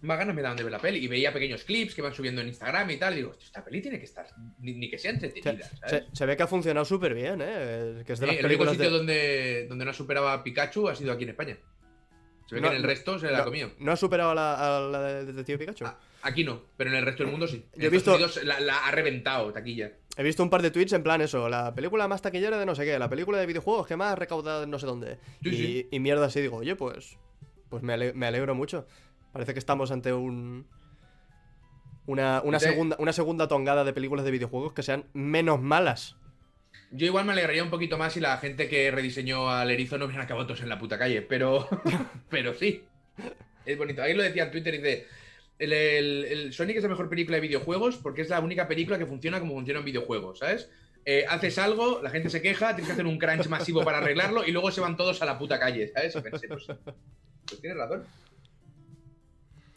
[0.00, 0.98] más ganas me daban de ver la peli.
[0.98, 3.12] Y veía pequeños clips que van subiendo en Instagram y tal.
[3.14, 4.26] Y digo, "Hostia, esta peli tiene que estar...
[4.60, 6.04] Ni, ni que sea Se, entretenida, se- ¿sabes?
[6.12, 8.02] se ve que ha funcionado súper bien, ¿eh?
[8.04, 8.96] Que es de Sí, las el único sitio de...
[8.96, 11.56] donde, donde no superaba a Pikachu ha sido aquí en España.
[12.48, 13.70] Se ve No, que en el no, resto se la ha comido.
[13.78, 15.84] ¿No ha superado a la, a la de Detective Pikachu?
[15.86, 17.64] Ah, Aquí no, pero en el resto del mundo sí.
[17.74, 19.92] En Yo he visto- Unidos la, la ha reventado, taquilla.
[20.16, 22.74] He visto un par de tweets en plan eso, la película más taquillera de no
[22.74, 25.18] sé qué, la película de videojuegos que más recaudada de no sé dónde.
[25.42, 25.88] Sí, y, sí.
[25.92, 27.16] y mierda así, digo, oye, pues,
[27.68, 28.86] pues me, ale- me alegro mucho.
[29.32, 30.66] Parece que estamos ante un...
[32.06, 36.16] Una, segunda, una segunda tongada de películas de videojuegos que sean menos malas.
[36.90, 40.06] Yo igual me alegraría un poquito más si la gente que rediseñó al erizo no
[40.06, 41.68] hubieran acabado todos en la puta calle, pero,
[42.30, 42.82] pero sí.
[43.66, 44.02] Es bonito.
[44.02, 45.06] Ahí lo decía en Twitter, dice,
[45.58, 48.98] el, el- el Sonic es la mejor película de videojuegos porque es la única película
[48.98, 50.70] que funciona como funciona en videojuegos, ¿sabes?
[51.04, 54.44] Eh, haces algo, la gente se queja, tienes que hacer un crunch masivo para arreglarlo
[54.44, 56.14] y luego se van todos a la puta calle, ¿sabes?
[56.14, 56.66] Pensé, pues,
[57.46, 58.04] pues tienes razón.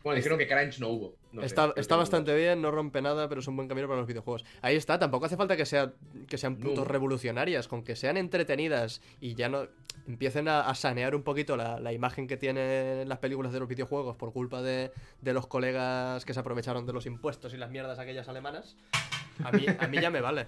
[0.03, 1.15] Bueno, dijeron que crunch no hubo.
[1.31, 1.99] No está está hubo.
[2.01, 4.43] bastante bien, no rompe nada, pero es un buen camino para los videojuegos.
[4.61, 5.93] Ahí está, tampoco hace falta que, sea,
[6.27, 6.69] que sean No.
[6.69, 9.67] putos revolucionarias, con que sean entretenidas y ya no
[10.07, 13.67] empiecen a, a sanear un poquito la, la imagen que tienen las películas de los
[13.69, 14.91] videojuegos por culpa de,
[15.21, 18.75] de los colegas que se aprovecharon de los impuestos y las mierdas aquellas alemanas.
[19.43, 20.47] A mí, a mí ya me vale.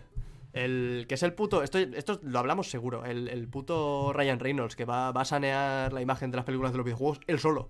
[0.53, 1.63] El que es el puto.
[1.63, 3.05] Esto, esto lo hablamos seguro.
[3.05, 6.71] El, el puto Ryan Reynolds que va, va a sanear la imagen de las películas
[6.71, 7.69] de los videojuegos él solo.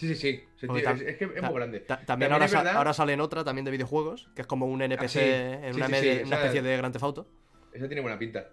[0.00, 0.44] Sí, sí, sí.
[0.56, 1.80] Se es, es que es muy grande.
[1.80, 4.80] ta- también, ahora, verdad- ahora sale en otra también de videojuegos, que es como un
[4.80, 5.18] NPC sí.
[5.20, 7.28] en Sí, una, sí, media- una especie de Grand Theft Auto.
[7.74, 8.48] Esa tiene buena pinta.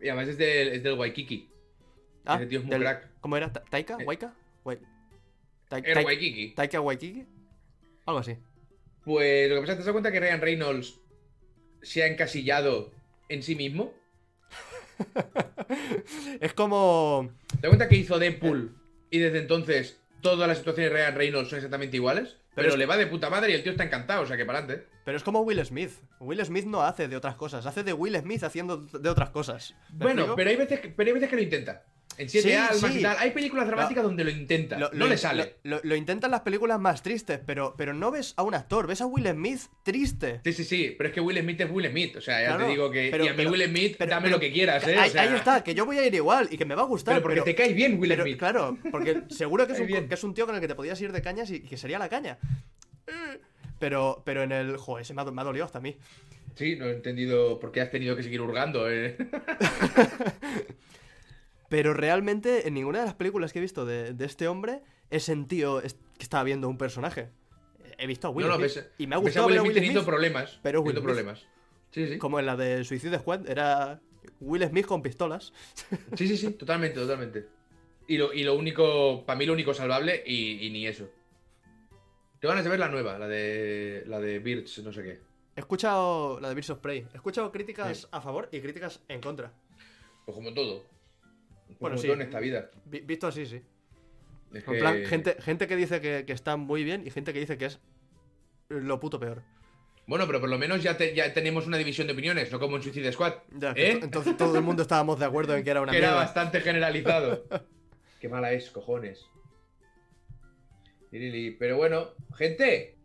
[0.00, 1.48] Y además es del, es del Waikiki.
[2.24, 3.08] Ah, Ese tío es muy del- crack.
[3.20, 3.52] ¿Cómo era?
[3.52, 3.96] Ta- ¿Taika?
[4.00, 4.34] Eh, ¿Waika?
[4.64, 4.80] Wai-
[5.70, 6.54] Waikiki.
[6.54, 7.26] ¿Taika Waikiki?
[8.06, 8.36] Algo así.
[9.04, 11.00] Pues lo que pasa es que te das cuenta que Ryan Reynolds
[11.82, 12.92] se ha encasillado
[13.28, 13.94] en sí mismo.
[16.40, 17.30] es como.
[17.48, 18.74] ¿Te das cuenta que hizo Deadpool
[19.10, 22.36] y desde entonces todas las situaciones de Ryan Reynolds son exactamente iguales?
[22.54, 24.44] Pero, es- le va de puta madre y el tío está encantado, o sea que
[24.44, 24.86] para adelante.
[25.04, 25.92] Pero es como Will Smith.
[26.18, 29.74] Will Smith no hace de otras cosas, hace de Will Smith haciendo de otras cosas.
[29.92, 30.36] ¿Me Bueno, explico?
[30.36, 31.84] pero hay, veces que, pero hay veces que lo intenta.
[32.18, 32.98] En Siete Sí, Almas sí.
[32.98, 33.16] y tal.
[33.20, 34.76] Hay películas dramáticas donde lo intenta.
[34.76, 35.54] Lo- no lo- le sale.
[35.62, 39.06] Lo, intentan las películas más tristes, pero, pero no ves a un actor, ves a
[39.06, 40.40] Will Smith triste.
[40.44, 40.94] Sí, sí, sí.
[40.98, 42.16] Pero es que Will Smith es Will Smith.
[42.16, 43.08] O sea, ya Claro, te digo que.
[43.10, 44.98] pero- y a mí pero- Will Smith, pero- dame lo que quieras, ¿eh?
[44.98, 46.82] ahí, O sea, ahí está, que yo voy a ir igual y que me va
[46.82, 47.14] a gustar.
[47.14, 48.38] Pero porque te cae bien Will Smith.
[48.38, 50.08] Claro, porque seguro que es, un, bien.
[50.08, 51.98] que es un tío con el que te podías ir de cañas y, que sería
[52.00, 52.38] la caña.
[53.78, 54.76] Pero, pero en el.
[54.76, 55.96] Joder, se me ha, me ha dolido hasta a mí.
[56.56, 58.90] Sí, no he entendido por qué has tenido que seguir hurgando.
[58.90, 59.16] ¿eh?
[61.68, 65.20] Pero realmente en ninguna de las películas que he visto de, de este hombre he
[65.20, 65.88] sentido que
[66.22, 67.30] estaba viendo un personaje.
[67.98, 69.76] He visto a Will no, no, Smith y me ha ves a gustado Will Smith
[69.82, 70.60] Will Smith, problemas.
[70.62, 71.04] pero Will Smith.
[71.04, 71.46] problemas.
[71.90, 72.18] Sí, sí.
[72.18, 74.00] como en la de Suicide Squad, era
[74.40, 75.52] Will Smith con pistolas.
[76.16, 77.46] Sí, sí, sí, totalmente, totalmente.
[78.06, 81.08] Y lo, y lo único, para mí lo único salvable, y, y ni eso.
[82.40, 85.20] Te van a ver la nueva, la de la de Birds, no sé qué.
[85.56, 87.06] He escuchado la de Birds of Prey.
[87.12, 88.06] He escuchado críticas Sí.
[88.12, 89.52] a favor y críticas en contra.
[90.24, 90.84] Pues como todo.
[91.80, 92.10] Bueno, sí.
[92.10, 92.70] en esta vida.
[92.86, 93.62] Vi- visto así, sí.
[94.52, 97.32] Es En que- plan, gente, gente que dice que, que está muy bien y gente
[97.32, 97.80] que dice que es
[98.68, 99.42] lo puto peor.
[100.06, 102.76] Bueno, pero por lo menos ya, te- ya tenemos una división de opiniones, no como
[102.76, 103.34] en Suicide Squad.
[103.52, 103.96] Ya, ¿Eh?
[103.98, 106.60] to- Entonces todo el mundo estábamos de acuerdo en que era una que era bastante
[106.60, 107.44] generalizado.
[108.20, 109.26] Qué mala es, cojones.
[111.10, 112.96] Pero bueno, gente.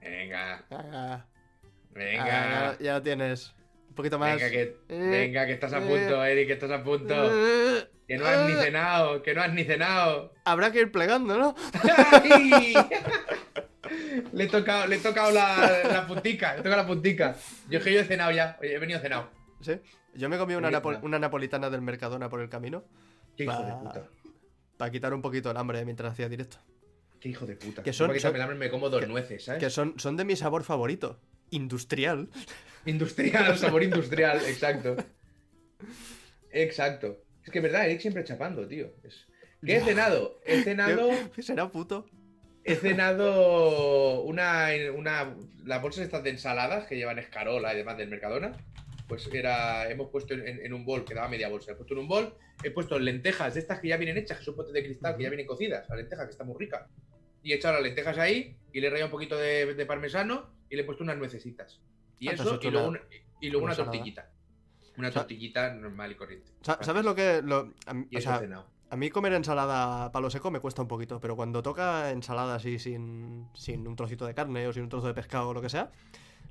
[0.00, 1.24] Venga, Ah,
[2.04, 2.70] venga.
[2.70, 3.54] ah, ya, lo tienes.
[3.88, 4.34] Un poquito más.
[4.36, 7.14] Venga que, venga, que estás a eh, punto, Eric, que estás a punto.
[7.14, 10.32] Eh, Que no has ni eh, cenado, que no has ni cenado.
[10.44, 11.54] Habrá que ir plegando, ¿no?
[14.32, 17.36] Le he tocado, le he tocado la, la puntica, le he tocado la puntica.
[17.68, 19.28] Yo es que yo he cenado ya, Oye, he venido cenado.
[19.60, 19.72] Sí.
[20.14, 22.84] Yo me comí una, napo- una napolitana del Mercadona por el camino
[23.36, 24.08] Qué hijo de puta.
[24.76, 26.58] para quitar un poquito el hambre mientras hacía directo.
[27.20, 27.82] Qué hijo de puta.
[27.82, 28.10] Que son-
[28.58, 29.60] me como dos nueces, ¿sabes?
[29.62, 31.18] Que son, son de mi sabor favorito.
[31.50, 32.28] Industrial.
[32.86, 34.96] Industrial, sabor industrial, exacto.
[36.50, 37.22] Exacto.
[37.44, 38.92] Es que es verdad, Eric siempre chapando, tío.
[39.02, 39.26] Es-
[39.64, 40.40] ¿Qué he cenado?
[40.46, 41.10] He cenado.
[41.38, 42.06] Será puto.
[42.64, 45.34] He cenado una, una.
[45.64, 48.52] Las bolsas estas de ensaladas que llevan escarola y demás del Mercadona.
[49.06, 49.90] Pues era.
[49.90, 51.72] Hemos puesto en, en un bol, que daba media bolsa.
[51.72, 54.44] He puesto en un bol, he puesto lentejas de estas que ya vienen hechas, que
[54.44, 55.86] son potes de cristal, que ya vienen cocidas.
[55.90, 56.88] La lenteja, que está muy rica.
[57.42, 60.50] Y he echado las lentejas ahí, y le he rayado un poquito de, de parmesano,
[60.70, 61.80] y le he puesto unas nuecesitas.
[62.18, 63.00] Y Ah, eso, y luego una-
[63.40, 64.30] y luego una tortillita.
[64.96, 66.52] Una O sea- tortillita normal y corriente.
[66.62, 67.42] Sa- ¿Sabes lo que.?
[67.42, 68.40] Lo, a, mí- Y o sea,
[68.90, 72.78] a mí comer ensalada palo seco me cuesta un poquito, pero cuando toca ensalada así
[72.78, 75.68] sin, sin un trocito de carne o sin un trozo de pescado o lo que
[75.70, 75.90] sea,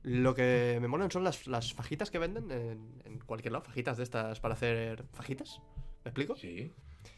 [0.03, 3.65] lo que me molan son las, las fajitas que venden en, en cualquier lado.
[3.65, 5.61] Fajitas de estas para hacer fajitas.
[6.05, 6.35] ¿Me explico?
[6.35, 6.73] Sí.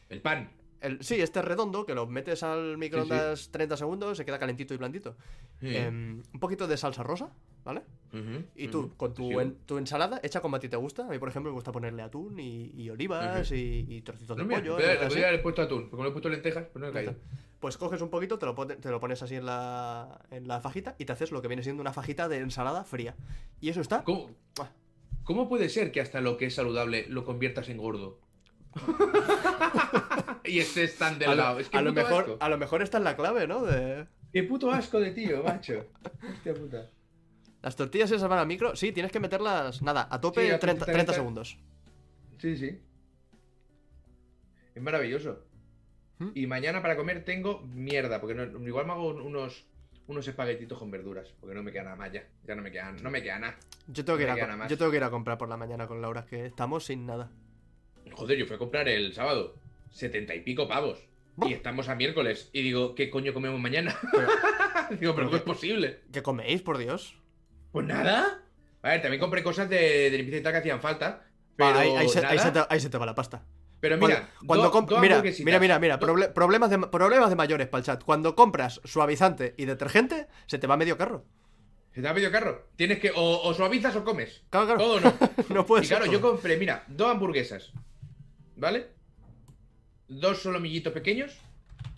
[0.10, 0.52] El pan.
[0.82, 4.74] El- sí, este es redondo que lo metes al microondas 30 segundos, se queda calentito
[4.74, 5.16] y blandito.
[5.60, 5.76] Sí.
[5.76, 7.30] Em, un poquito de salsa rosa,
[7.64, 7.84] ¿vale?
[8.56, 9.34] Y tú, con tu, Sí.
[9.38, 11.06] en- tu ensalada, hecha como a ti te gusta.
[11.06, 14.44] A mí, por ejemplo, me gusta ponerle atún y, y olivas y, y trocitos No,
[14.44, 14.78] de mira, pollo.
[14.80, 17.16] le podría haber puesto atún, porque le he puesto lentejas, pues no he caído.
[17.60, 20.96] Pues coges un poquito, te lo, te lo pones así en la, en la fajita
[20.98, 23.16] y te haces lo que viene siendo una fajita de ensalada fría.
[23.62, 24.04] Y eso está.
[24.04, 24.32] ¿Cómo,
[25.24, 28.18] cómo puede ser que hasta lo que es saludable lo conviertas en gordo?
[30.44, 31.54] Y estés tan A delgado.
[31.56, 32.38] lo, es que a lo mejor, asco.
[32.40, 33.64] a lo mejor esta es la clave, ¿no?
[33.64, 35.86] De, Qué puto asco de tío, macho.
[36.34, 36.90] Hostia puta.
[37.62, 38.76] Las tortillas esas van al micro.
[38.76, 41.58] Sí, tienes que meterlas, nada, a tope Sí, a 30, 30 30 segundos.
[42.40, 42.80] Sí, sí.
[44.74, 45.44] Es maravilloso.
[46.20, 46.30] ¿Mm?
[46.34, 49.66] Y mañana para comer tengo mierda, porque no- igual me hago unos,
[50.08, 52.24] unos espaguetitos con verduras, porque no me queda nada más ya.
[52.48, 53.58] Ya no me queda, no me queda nada.
[53.88, 54.70] Yo tengo, que ir Me a, queda co- nada más.
[54.72, 57.30] yo tengo que ir a comprar por la mañana con Laura, que estamos sin nada.
[58.16, 59.56] Joder, yo fui a comprar el sábado.
[59.92, 61.00] Setenta y pico pavos.
[61.46, 62.50] Y estamos a miércoles.
[62.54, 63.98] Y digo, ¿qué coño comemos mañana?
[65.00, 66.00] digo, pero ¿cómo es posible?
[66.12, 67.16] ¿Qué coméis, por Dios?
[67.72, 68.44] Pues nada.
[68.84, 71.24] A ver, también compré cosas de, de limpieza y tal que hacían falta.
[71.56, 72.48] Pero, Ah, ahí, ahí se, ahí nada.
[72.48, 73.44] se te, ahí se te va la pasta.
[73.80, 76.80] pero Cuando- mira, cuando do- comp- dos mira, mira, mira, mira, Do- proble- problemas, de,
[76.80, 78.04] problemas de mayores para el chat.
[78.04, 81.26] Cuando compras suavizante y detergente, se te va medio carro.
[81.94, 82.68] ¿Se te ha pedido carro?
[82.78, 84.44] Tienes que o, o suavizas o comes.
[84.50, 84.80] Claro, claro.
[84.82, 85.14] Todo no.
[85.56, 85.98] no puede y ser.
[85.98, 87.72] claro, yo compré, mira, dos hamburguesas.
[88.62, 88.90] ¿Vale?
[90.08, 91.36] Dos solomillitos pequeños.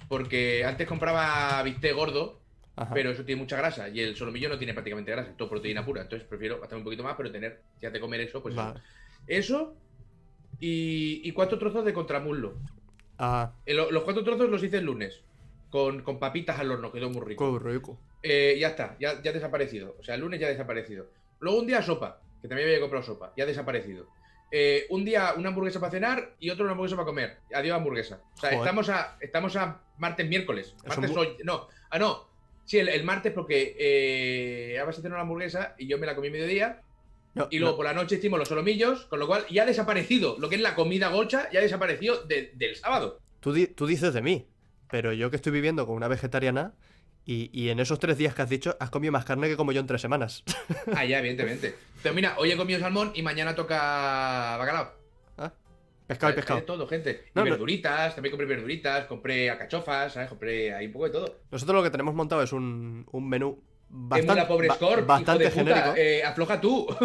[0.07, 2.39] Porque antes compraba bistec gordo,
[2.77, 2.93] Ajá.
[2.93, 3.89] pero eso tiene mucha grasa.
[3.89, 6.01] Y el solomillo no tiene prácticamente grasa, es todo proteína pura.
[6.03, 8.79] Entonces prefiero gastar un poquito más, pero tener, si de comer eso, pues Vale.
[9.27, 9.75] eso.
[10.61, 12.53] Y, y cuatro trozos de contramuslo.
[13.17, 15.21] Ah, Eh, lo- los cuatro trozos los hice el lunes.
[15.69, 17.59] Con, con papitas al horno, quedó muy rico.
[17.59, 17.99] qué rico.
[18.21, 19.97] Eh, ya está, ya, ya ha desaparecido.
[19.99, 21.07] O sea, el lunes ya ha desaparecido.
[21.39, 24.07] Luego un día sopa, que también había comprado sopa, ya ha desaparecido.
[24.55, 27.37] Eh, un día una hamburguesa para cenar y otro una hamburguesa para comer.
[27.55, 28.21] Adiós hamburguesa.
[28.35, 28.59] O sea, Joder.
[28.59, 30.75] estamos a, estamos a martes, miércoles.
[30.87, 31.29] Martes hoy.
[31.43, 32.27] No, ah, no.
[32.63, 36.15] Sí, el, el martes porque eh, vas a cenar una hamburguesa y yo me la
[36.15, 36.81] comí mediodía.
[37.33, 37.77] No, Y luego no.
[37.77, 40.35] por la noche hicimos los solomillos, con lo cual ya ha desaparecido.
[40.37, 43.19] Lo que es la comida gocha ya ha desaparecido de- del sábado.
[43.39, 44.45] Tú, di- tú dices de mí,
[44.91, 46.73] pero yo que estoy viviendo con una vegetariana
[47.25, 49.71] y, y en esos tres días que has dicho has comido más carne que como
[49.71, 50.43] yo en tres semanas.
[50.95, 51.75] Ah, ya, evidentemente.
[52.01, 54.91] Pero mira, hoy he comido salmón y mañana toca bacalao.
[55.37, 55.51] Ah,
[56.07, 56.55] pescado y pescado.
[56.57, 57.23] hay de todo, gente.
[57.27, 57.43] Y no.
[57.45, 60.27] verduritas, también compré verduritas, compré alcachofas, ¿sabes?
[60.29, 61.39] Compré ahí un poco de todo.
[61.51, 65.45] Nosotros lo que tenemos montado es un, un menú bastante, la pobre ba- score, bastante
[65.45, 65.75] hijo de puta.
[65.75, 65.95] genérico.
[65.97, 66.87] Eh, afloja tú.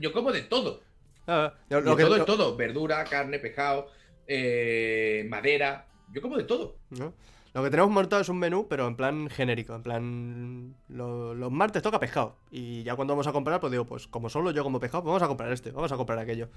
[0.00, 0.82] Yo como de todo.
[1.26, 2.56] Ah, yo- De lo que- todo lo- es todo.
[2.56, 3.88] Verdura, carne, pescado,
[4.26, 5.86] eh, madera.
[6.12, 6.76] Yo como de todo.
[6.90, 7.12] ¿no?
[7.52, 9.74] Lo que tenemos montado es un menú, pero en plan genérico.
[9.74, 12.36] En plan, lo- los martes toca pescado.
[12.50, 15.10] Y ya cuando vamos a comprar, pues digo, pues como solo yo como pescado, pues
[15.10, 16.48] vamos a comprar este, vamos a comprar aquello.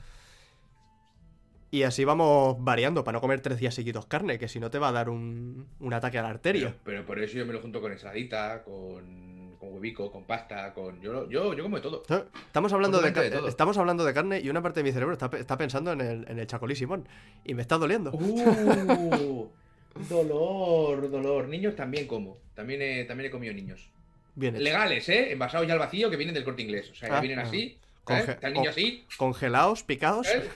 [1.71, 4.77] Y así vamos variando para no comer tres días seguidos carne, que si no te
[4.77, 6.67] va a dar un, un ataque a la arteria.
[6.69, 10.73] Pero, pero por eso yo me lo junto con ensaladita, con, con huevico, con pasta,
[10.73, 10.99] con.
[11.01, 12.03] Yo, yo, yo como de todo.
[12.45, 13.47] Estamos hablando de, de todo.
[13.47, 16.25] estamos hablando de carne y una parte de mi cerebro está, está pensando en el,
[16.29, 17.07] en el chacolí Simón.
[17.45, 18.11] Y me está doliendo.
[18.11, 19.47] Uh,
[20.09, 21.47] dolor, dolor.
[21.47, 22.37] Niños también como.
[22.55, 23.89] También he, también he comido niños.
[24.35, 24.63] Bien hecho.
[24.63, 25.31] Legales, ¿eh?
[25.31, 26.89] Envasados ya al vacío que vienen del corte inglés.
[26.91, 27.43] O sea, ya Ah, vienen ah.
[27.43, 27.77] así.
[28.05, 29.05] Conge- el niño así.
[29.17, 30.27] Congelados, picados.
[30.27, 30.49] ¿sabes?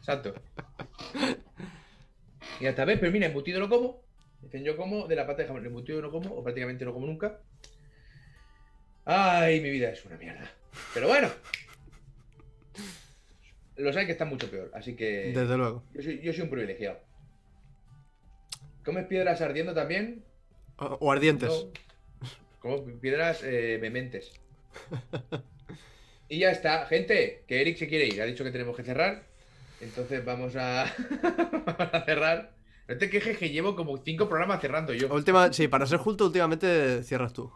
[0.00, 0.34] Exacto.
[2.60, 4.02] Y hasta ves, pero mira, embutido lo como.
[4.42, 5.62] Dicen yo como de la pata de jamón.
[5.62, 7.38] El embutido no como, o prácticamente no como nunca.
[9.12, 10.48] Ay, mi vida es una mierda.
[10.94, 11.28] Pero bueno.
[13.74, 15.32] Los hay que están mucho peor, así que.
[15.34, 15.82] Desde luego.
[15.94, 17.00] Yo soy, yo soy un privilegiado.
[18.84, 20.24] ¿Comes piedras ardiendo también?
[20.76, 21.48] O, o ardientes.
[21.48, 21.72] No.
[22.60, 24.30] Como piedras eh, mementes.
[26.28, 28.22] Y ya está, gente, que Eric se quiere ir.
[28.22, 29.24] Ha dicho que tenemos que cerrar.
[29.80, 30.82] Entonces vamos a,
[31.66, 32.54] a cerrar.
[32.86, 35.12] No te quejes que llevo como cinco programas cerrando yo.
[35.12, 37.52] Última, sí, para ser justo, últimamente cierras tú.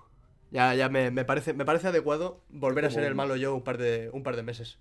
[0.50, 3.62] Ya, ya me, me parece, me parece adecuado volver a ser el malo yo un
[3.64, 4.78] par de, un par de meses.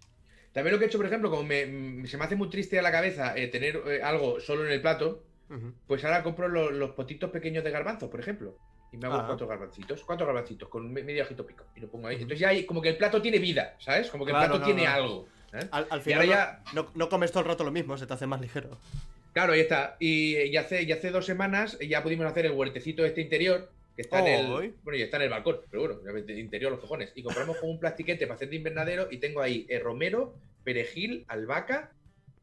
[0.51, 2.83] También lo que he hecho, por ejemplo, como me- se me hace muy triste a
[2.83, 5.23] la cabeza eh, tener eh, algo solo en el plato,
[5.87, 8.55] pues ahora compro lo- los potitos pequeños de garbanzo, por ejemplo.
[8.91, 9.23] Y me hago Ah.
[9.25, 11.63] cuatro garbancitos, cuatro garbancitos con me- medio ajito pico.
[11.75, 12.15] Y lo pongo ahí.
[12.15, 14.09] Entonces ya hay como que el plato tiene vida, ¿sabes?
[14.11, 14.89] Como que el plato no, tiene no.
[14.91, 15.27] algo.
[15.53, 15.67] ¿eh?
[15.71, 18.27] Al, final ya- no, no- no comes todo el rato lo mismo, se te hace
[18.27, 18.77] más ligero.
[19.33, 19.95] Claro, ahí está.
[19.99, 24.01] Y, y hace, y hace dos semanas ya pudimos hacer el huertecito este interior, que
[24.03, 24.73] está en Oh, el.
[24.83, 27.11] Bueno, y está en el balcón, pero bueno, interior los cojones.
[27.15, 31.25] Y compramos con un plastiquete para hacer de invernadero y tengo ahí eh, romero, perejil,
[31.27, 31.91] albahaca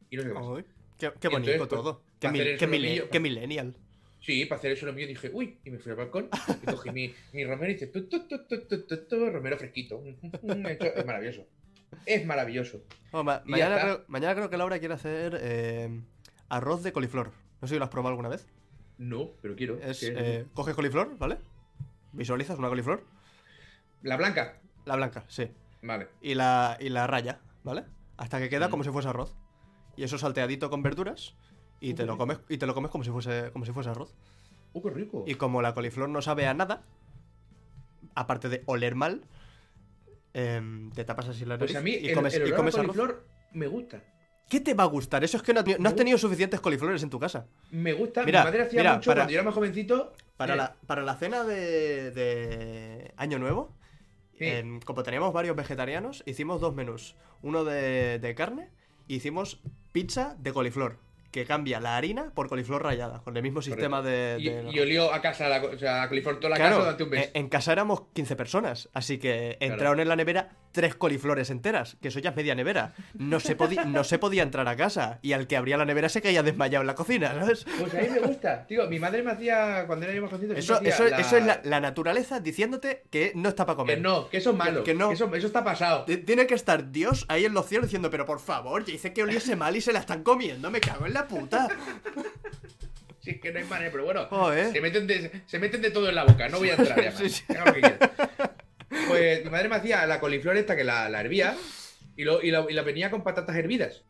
[0.09, 0.43] y no sé qué más.
[0.57, 0.65] Ay,
[0.97, 2.01] qué, qué Y bonito entonces, pues, todo.
[2.19, 3.75] Qué, mil- qué qué millennial.
[4.21, 6.29] Sí, para hacer eso lo mío dije, uy, y me fui al balcón
[6.61, 10.03] y cogí mi, mi romero y dice, tu, tu, tu, romero fresquito.
[10.03, 11.47] Es maravilloso.
[12.05, 12.83] Es maravilloso.
[13.11, 15.89] Oh, ma- mañana, creo, mañana creo que Laura quiere hacer eh,
[16.49, 17.31] arroz de coliflor.
[17.61, 18.47] No sé si lo has probado alguna vez.
[19.01, 19.79] No, pero quiero.
[19.81, 21.39] Es, eh, coges coliflor, ¿vale?
[22.13, 23.03] Visualizas una coliflor.
[24.03, 24.59] La blanca.
[24.85, 25.49] La blanca, sí.
[25.81, 26.07] Vale.
[26.21, 27.85] Y la, y la raya, ¿vale?
[28.17, 28.71] Hasta que queda Mm.
[28.71, 29.35] como si fuese arroz.
[29.95, 31.33] Y eso salteadito con verduras.
[31.79, 34.13] Y te lo comes, y te lo comes como si fuese, como si fuese arroz.
[34.73, 35.23] Uh, qué rico.
[35.25, 36.83] Y como la coliflor no sabe a nada,
[38.13, 39.25] aparte de oler mal,
[40.33, 42.57] em, te tapas así la nariz Pues a mí y comes, el y olor a
[42.57, 42.85] comes arroz.
[42.95, 44.03] coliflor me gusta.
[44.51, 45.23] ¿Qué te va a gustar?
[45.23, 47.45] Eso es que no, no has tenido suficientes coliflores en tu casa.
[47.71, 48.23] Me gusta.
[48.25, 50.11] Mira, Mi madre hacía mira, mucho para- cuando yo era más jovencito.
[50.35, 53.73] Para, eh, la, para la cena de, de Año Nuevo,
[54.37, 54.51] Sí.
[54.83, 57.15] como teníamos varios vegetarianos, hicimos dos menús.
[57.43, 58.67] Uno de, de carne
[59.07, 59.61] y hicimos
[59.93, 60.97] pizza de coliflor,
[61.31, 64.37] que cambia la harina por coliflor rallada, con el mismo sistema de...
[64.39, 66.81] Y, de- y olió a casa, la, o sea, a California toda la Claro, casa
[66.83, 67.25] durante un mes.
[67.33, 71.97] en- en casa éramos 15 personas, así que entraron en la nevera tres coliflores enteras,
[72.01, 72.93] que eso ya es media nevera.
[73.13, 76.07] No se, podía no se podía entrar a casa, y al que abría la nevera
[76.07, 77.65] se caía desmayado en la cocina, ¿sabes?
[77.79, 78.65] Pues a mí me gusta.
[78.67, 81.45] Tío, mi madre me hacía, cuando era yo más jovencito, Eso, eso, hacía eso es
[81.45, 84.01] la, la naturaleza diciéndote que no está para Que comer.
[84.01, 84.83] no, que eso es malo.
[84.83, 85.11] Que- que no.
[85.11, 86.05] eso, eso está pasado.
[86.05, 89.11] T- Tiene que estar Dios ahí en los cielos diciendo, pero por favor, ya dice
[89.11, 91.67] que oliese mal y se la están comiendo, me cago en la puta.
[93.21, 94.25] Si es que no hay manera, pero bueno.
[94.25, 94.71] Joder.
[94.71, 97.11] Se meten, de, se meten de todo en la boca, no voy a entrar ya
[97.11, 97.19] más.
[97.21, 97.43] Sí, sí.
[99.07, 101.55] Pues mi madre me hacía la coliflor esta que la, la hervía
[102.17, 104.01] y, lo, y, la, y la venía con patatas hervidas.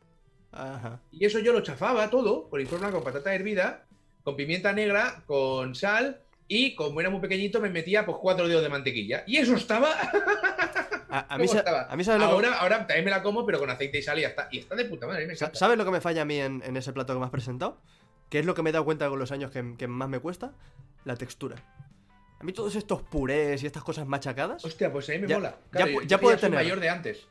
[0.53, 1.01] Ajá.
[1.11, 3.83] Y eso yo lo chafaba todo, coliflor con patata hervida,
[4.23, 6.21] con pimienta negra, con sal
[6.53, 9.23] y como era muy pequeñito me metía pues cuatro dedos de mantequilla.
[9.26, 9.90] Y eso estaba...
[11.10, 11.84] A, a mí, ¿Cómo sa- estaba?
[11.90, 14.02] a mí sabes lo que- ahora, ahora también me la como, pero con aceite y
[14.02, 14.49] sal y ya está.
[14.52, 15.36] Y está de puta madre, me.
[15.36, 17.78] ¿Sabes lo que me falla a mí en, en ese plato que me has presentado?
[18.30, 20.19] ¿Qué es lo que me he dado cuenta con los años que, que más me
[20.19, 20.52] cuesta?
[21.06, 21.56] La textura.
[22.40, 24.65] A mí todos estos purés y estas cosas machacadas...
[24.65, 25.52] Hostia, pues a mí me Ya- mola.
[25.52, 26.64] ya Claro, ya yo puede soy tener.
[26.64, 27.28] mayor de antes.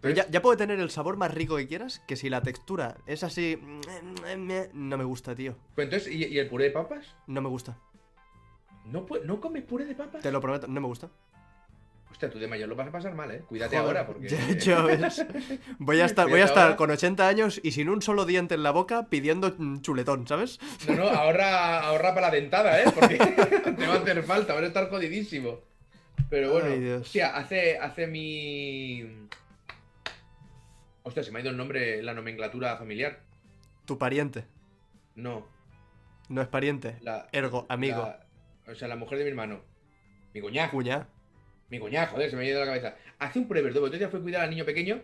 [0.00, 2.96] Pero ya, ya puede tener el sabor más rico que quieras, que si la textura
[3.06, 3.58] es así...
[4.72, 5.56] No me gusta, tío.
[5.74, 7.06] Pues entonces, ¿y, y el puré de papas?
[7.26, 7.78] No me gusta.
[8.84, 10.22] ¿No, ¿No comes puré de papas?
[10.22, 11.10] Te lo prometo, no me gusta.
[12.10, 13.42] Hostia, tú de mayor lo vas a pasar mal, ¿eh?
[13.48, 14.28] Cuídate Joder, ahora, porque...
[14.28, 14.86] ya-.
[15.78, 16.76] Voy a estar, voy a estar ahora.
[16.76, 20.60] con 80 años y sin un solo diente en la boca pidiendo mm, chuletón, ¿sabes?
[20.86, 22.84] No, no, ahorra, ahorra para la dentada, ¿eh?
[22.94, 23.16] Porque
[23.76, 25.58] te va a hacer falta, vas a estar jodidísimo.
[26.30, 29.28] Pero bueno, Ay, hostia, hace, hace mi...
[31.02, 33.20] Hostia, se me ha ido el nombre, la nomenclatura familiar.
[33.84, 34.44] Tu pariente,
[35.14, 35.46] No,
[36.28, 36.96] no es pariente.
[37.02, 37.28] la...
[37.32, 39.60] Ergo, amigo, la- o sea, la mujer de mi hermano.
[40.32, 40.70] Mi cuñada.
[40.70, 41.06] cuña.
[41.68, 42.96] Mi cuñada, joder, se me ha ido de la cabeza.
[43.18, 43.86] Hace un puré verdugo.
[43.86, 45.02] Entonces fue cuidar al niño pequeño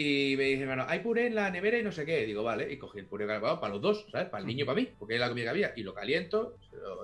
[0.00, 2.24] y me dice, hermano, hay puré en la nevera y no sé qué.
[2.24, 4.28] Digo, vale, y cogí el puré calentado para los dos, ¿sabes?
[4.28, 5.72] Para el niño y para mí, porque es la comida que había.
[5.74, 6.56] Y lo caliento,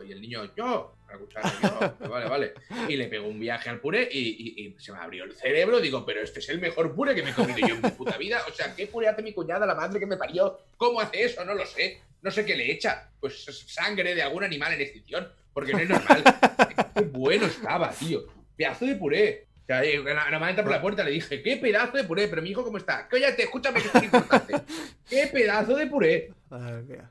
[0.07, 1.53] y el niño, yo, la cuchara,
[2.01, 2.55] yo, vale, vale.
[2.89, 4.19] Y le pego un viaje al puré y,
[4.61, 5.81] y- y se me abrió el cerebro.
[5.81, 8.17] Digo, pero este es el mejor puré que me he comido yo en mi puta
[8.17, 8.43] vida.
[8.49, 10.57] O sea, ¿qué puré hace mi cuñada, la madre que me parió?
[10.77, 11.45] ¿Cómo hace eso?
[11.45, 12.01] No lo sé.
[12.23, 13.11] No sé qué le echa.
[13.19, 16.23] Pues es sangre de algún animal en extinción, porque no es normal.
[16.95, 18.23] Qué bueno estaba, tío.
[18.57, 19.47] Pedazo de puré.
[19.65, 22.29] O sea, nada nada más entra por la puerta le dije, ¿qué pedazo de puré?
[22.29, 23.09] Pero mi hijo, ¿cómo está?
[23.09, 24.55] Cállate, escúchame que es importante.
[25.09, 26.33] ¿Qué pedazo de puré?
[26.87, 27.11] Mira.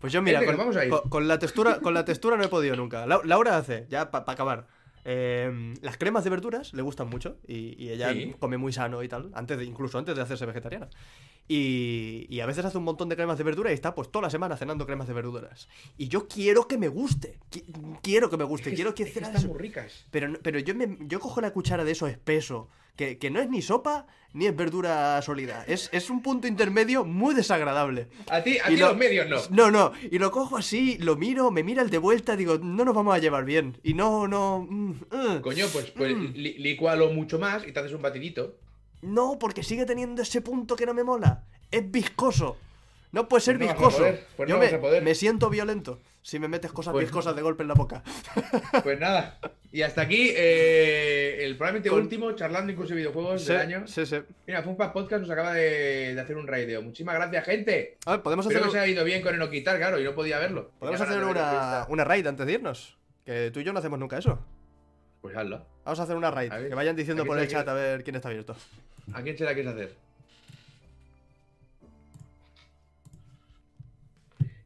[0.00, 2.74] Pues yo, mira, con, vamos con- con la textura, con la textura no he podido
[2.74, 3.06] nunca.
[3.06, 4.66] Lau- Laura hace, ya para acabar.
[5.04, 8.34] Eh, las cremas de verduras le gustan mucho y, y ella Sí.
[8.38, 10.88] come muy sano y tal, antes de, incluso antes de hacerse vegetariana.
[11.48, 14.22] Y, y a veces hace un montón de cremas de verdura y está pues toda
[14.22, 15.68] la semana cenando cremas de verduras.
[15.98, 19.20] Y yo quiero que me guste, qui- quiero que me guste, quiero que Es que
[19.20, 20.06] están muy ricas.
[20.10, 23.48] Pero, pero yo, me, yo cojo la cuchara de eso espeso, que, que no es
[23.48, 25.62] ni sopa ni es verdura sólida.
[25.68, 28.08] Es, es un punto intermedio muy desagradable.
[28.30, 29.38] A ti, a ti lo- los medios no.
[29.50, 32.84] No, no, y lo cojo así, lo miro, me mira el de vuelta, digo, no
[32.86, 33.76] nos vamos a llevar bien.
[33.82, 34.66] Y no, no.
[34.68, 35.40] mm, uh.
[35.42, 36.32] Coño, pues, pues Mm.
[36.34, 38.56] li- licualo mucho más y te haces un batidito.
[39.02, 41.44] No, porque sigue teniendo ese punto que no me mola.
[41.70, 42.56] Es viscoso.
[43.10, 43.98] No puede ser Pues no viscoso.
[43.98, 45.02] poder, pues Yo no me, vas a poder.
[45.02, 48.02] me siento violento si me metes cosas Pues- viscosas de golpe en la boca.
[48.82, 49.38] Pues nada.
[49.72, 53.86] Y hasta aquí eh, el probablemente Con- último charlando incluso videojuegos Sí, del año.
[53.86, 54.16] sí, sí.
[54.46, 56.82] Mira, Funpas Podcast nos acaba de, de hacer un raideo.
[56.82, 57.96] Muchísimas gracias, gente.
[58.06, 60.04] A ver, podemos hacer, Espero que se haya ido bien con el quitar, claro, y
[60.04, 60.70] no podía verlo.
[60.78, 62.96] podemos hacer una, una raid antes de irnos.
[63.24, 64.38] Que tú y yo no hacemos nunca eso.
[65.22, 65.64] Pues hazlo.
[65.84, 66.50] Vamos a hacer una raid.
[66.50, 68.54] Ver, Que vayan diciendo por el chat a ver quién está abierto.
[69.14, 69.94] ¿A quién se la quieres hacer?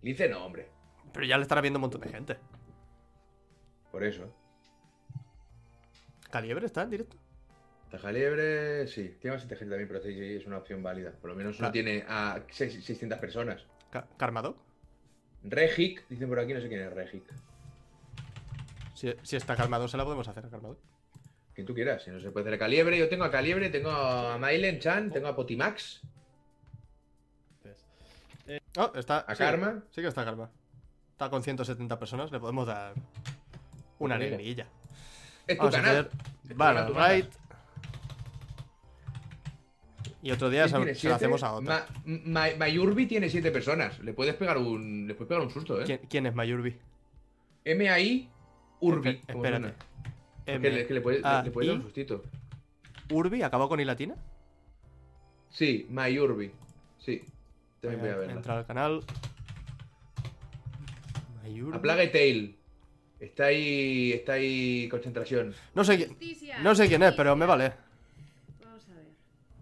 [0.03, 0.69] Lince no, hombre.
[1.16, 2.36] Pero ya le estará viendo un montón de gente.
[3.90, 4.30] Por eso.
[6.30, 7.16] ¿Caliebre está en directo?
[7.90, 9.16] Taja Liebre, sí.
[9.20, 11.12] Tiene bastante gente también, pero es una opción válida.
[11.12, 13.64] Por lo menos no tiene a seis- 600 personas.
[13.90, 14.56] Ca- ¿Carmadog?
[15.44, 17.24] Regic, dicen por aquí, no sé quién es Regic.
[18.94, 20.78] Si, si está calmado, se la podemos hacer a Calmado.
[21.55, 22.98] Quien tú quieras, si no se puede hacer a Caliebre.
[22.98, 26.02] Yo tengo a Caliebre, tengo a Mailen Chan, tengo a Potimax.
[28.78, 29.20] Oh, está.
[29.20, 29.82] ¿A sí, Karma?
[29.90, 30.51] Sí que está Karma.
[31.16, 32.93] Está con 170 personas, le podemos dar
[33.98, 34.66] una alegría.
[35.47, 35.97] Es tu Vamos a canal.
[35.97, 36.10] hacer
[36.44, 36.90] Es tu mandas.
[37.10, 37.26] right.
[40.20, 41.70] Y otro día ¿Quién se, lo hacemos a otro.
[41.70, 43.98] Ma- Ma- Mayurbi tiene 7 personas.
[44.01, 45.84] Le puedes pegar un, le puedes pegar un susto, ¿eh?
[45.86, 46.76] ¿Quién, quién es Mayurbi?
[47.64, 48.28] M-A-I
[48.80, 49.09] Urbi.
[49.12, 49.72] Espe- espérate.
[50.44, 52.24] M- Que le, que le puedes, A- le puedes dar un sustito.
[53.10, 54.16] ¿Urbi acabó con I latina?
[55.48, 56.52] Sí, Mayurbi.
[56.98, 57.24] Sí.
[57.80, 58.32] También voy a verla.
[58.34, 59.02] Entrar al canal.
[61.73, 62.55] A Plague Tale.
[63.20, 64.12] Está ahí.
[64.12, 64.89] Está ahí.
[64.90, 65.55] Concentración.
[65.74, 66.09] No sé quién.
[66.10, 67.73] Justicia, No sé quién es, pero me vale.
[68.64, 69.06] Vamos a ver.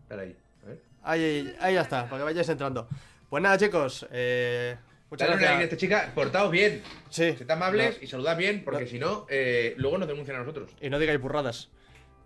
[0.03, 0.37] Espera ahí.
[0.63, 1.57] A ver.
[1.61, 2.89] Ahí, ya está, para que vayáis entrando.
[3.29, 4.07] Pues nada, chicos.
[4.11, 4.77] Eh,
[5.11, 5.73] muchas Dale una like a gracias.
[5.73, 6.13] esta chica.
[6.15, 6.83] Portaos bien.
[7.11, 7.33] Sí.
[7.37, 8.91] Sed amables No, y saludad bien, porque No.
[8.91, 10.71] si no, eh, luego nos denuncian a nosotros.
[10.81, 11.69] y no digáis burradas.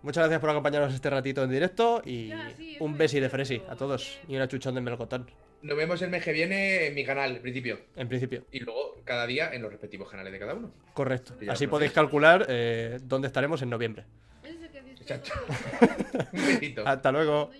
[0.00, 3.18] Muchas gracias por acompañarnos este ratito en directo y Ya, sí, eso un es besi
[3.20, 5.28] de fresi a todos y una chuchón de melocotón,
[5.62, 7.80] Nos vemos el mes que viene en mi canal, en principio.
[7.96, 8.44] en principio.
[8.52, 10.72] Y luego cada día en los respectivos canales de cada uno.
[10.94, 11.34] Correcto.
[11.48, 14.04] Así podéis calcular eh, dónde estaremos en noviembre.
[14.44, 15.32] Ese que dice Exacto.
[15.80, 16.86] que- Un besito.
[16.86, 17.50] Hasta luego.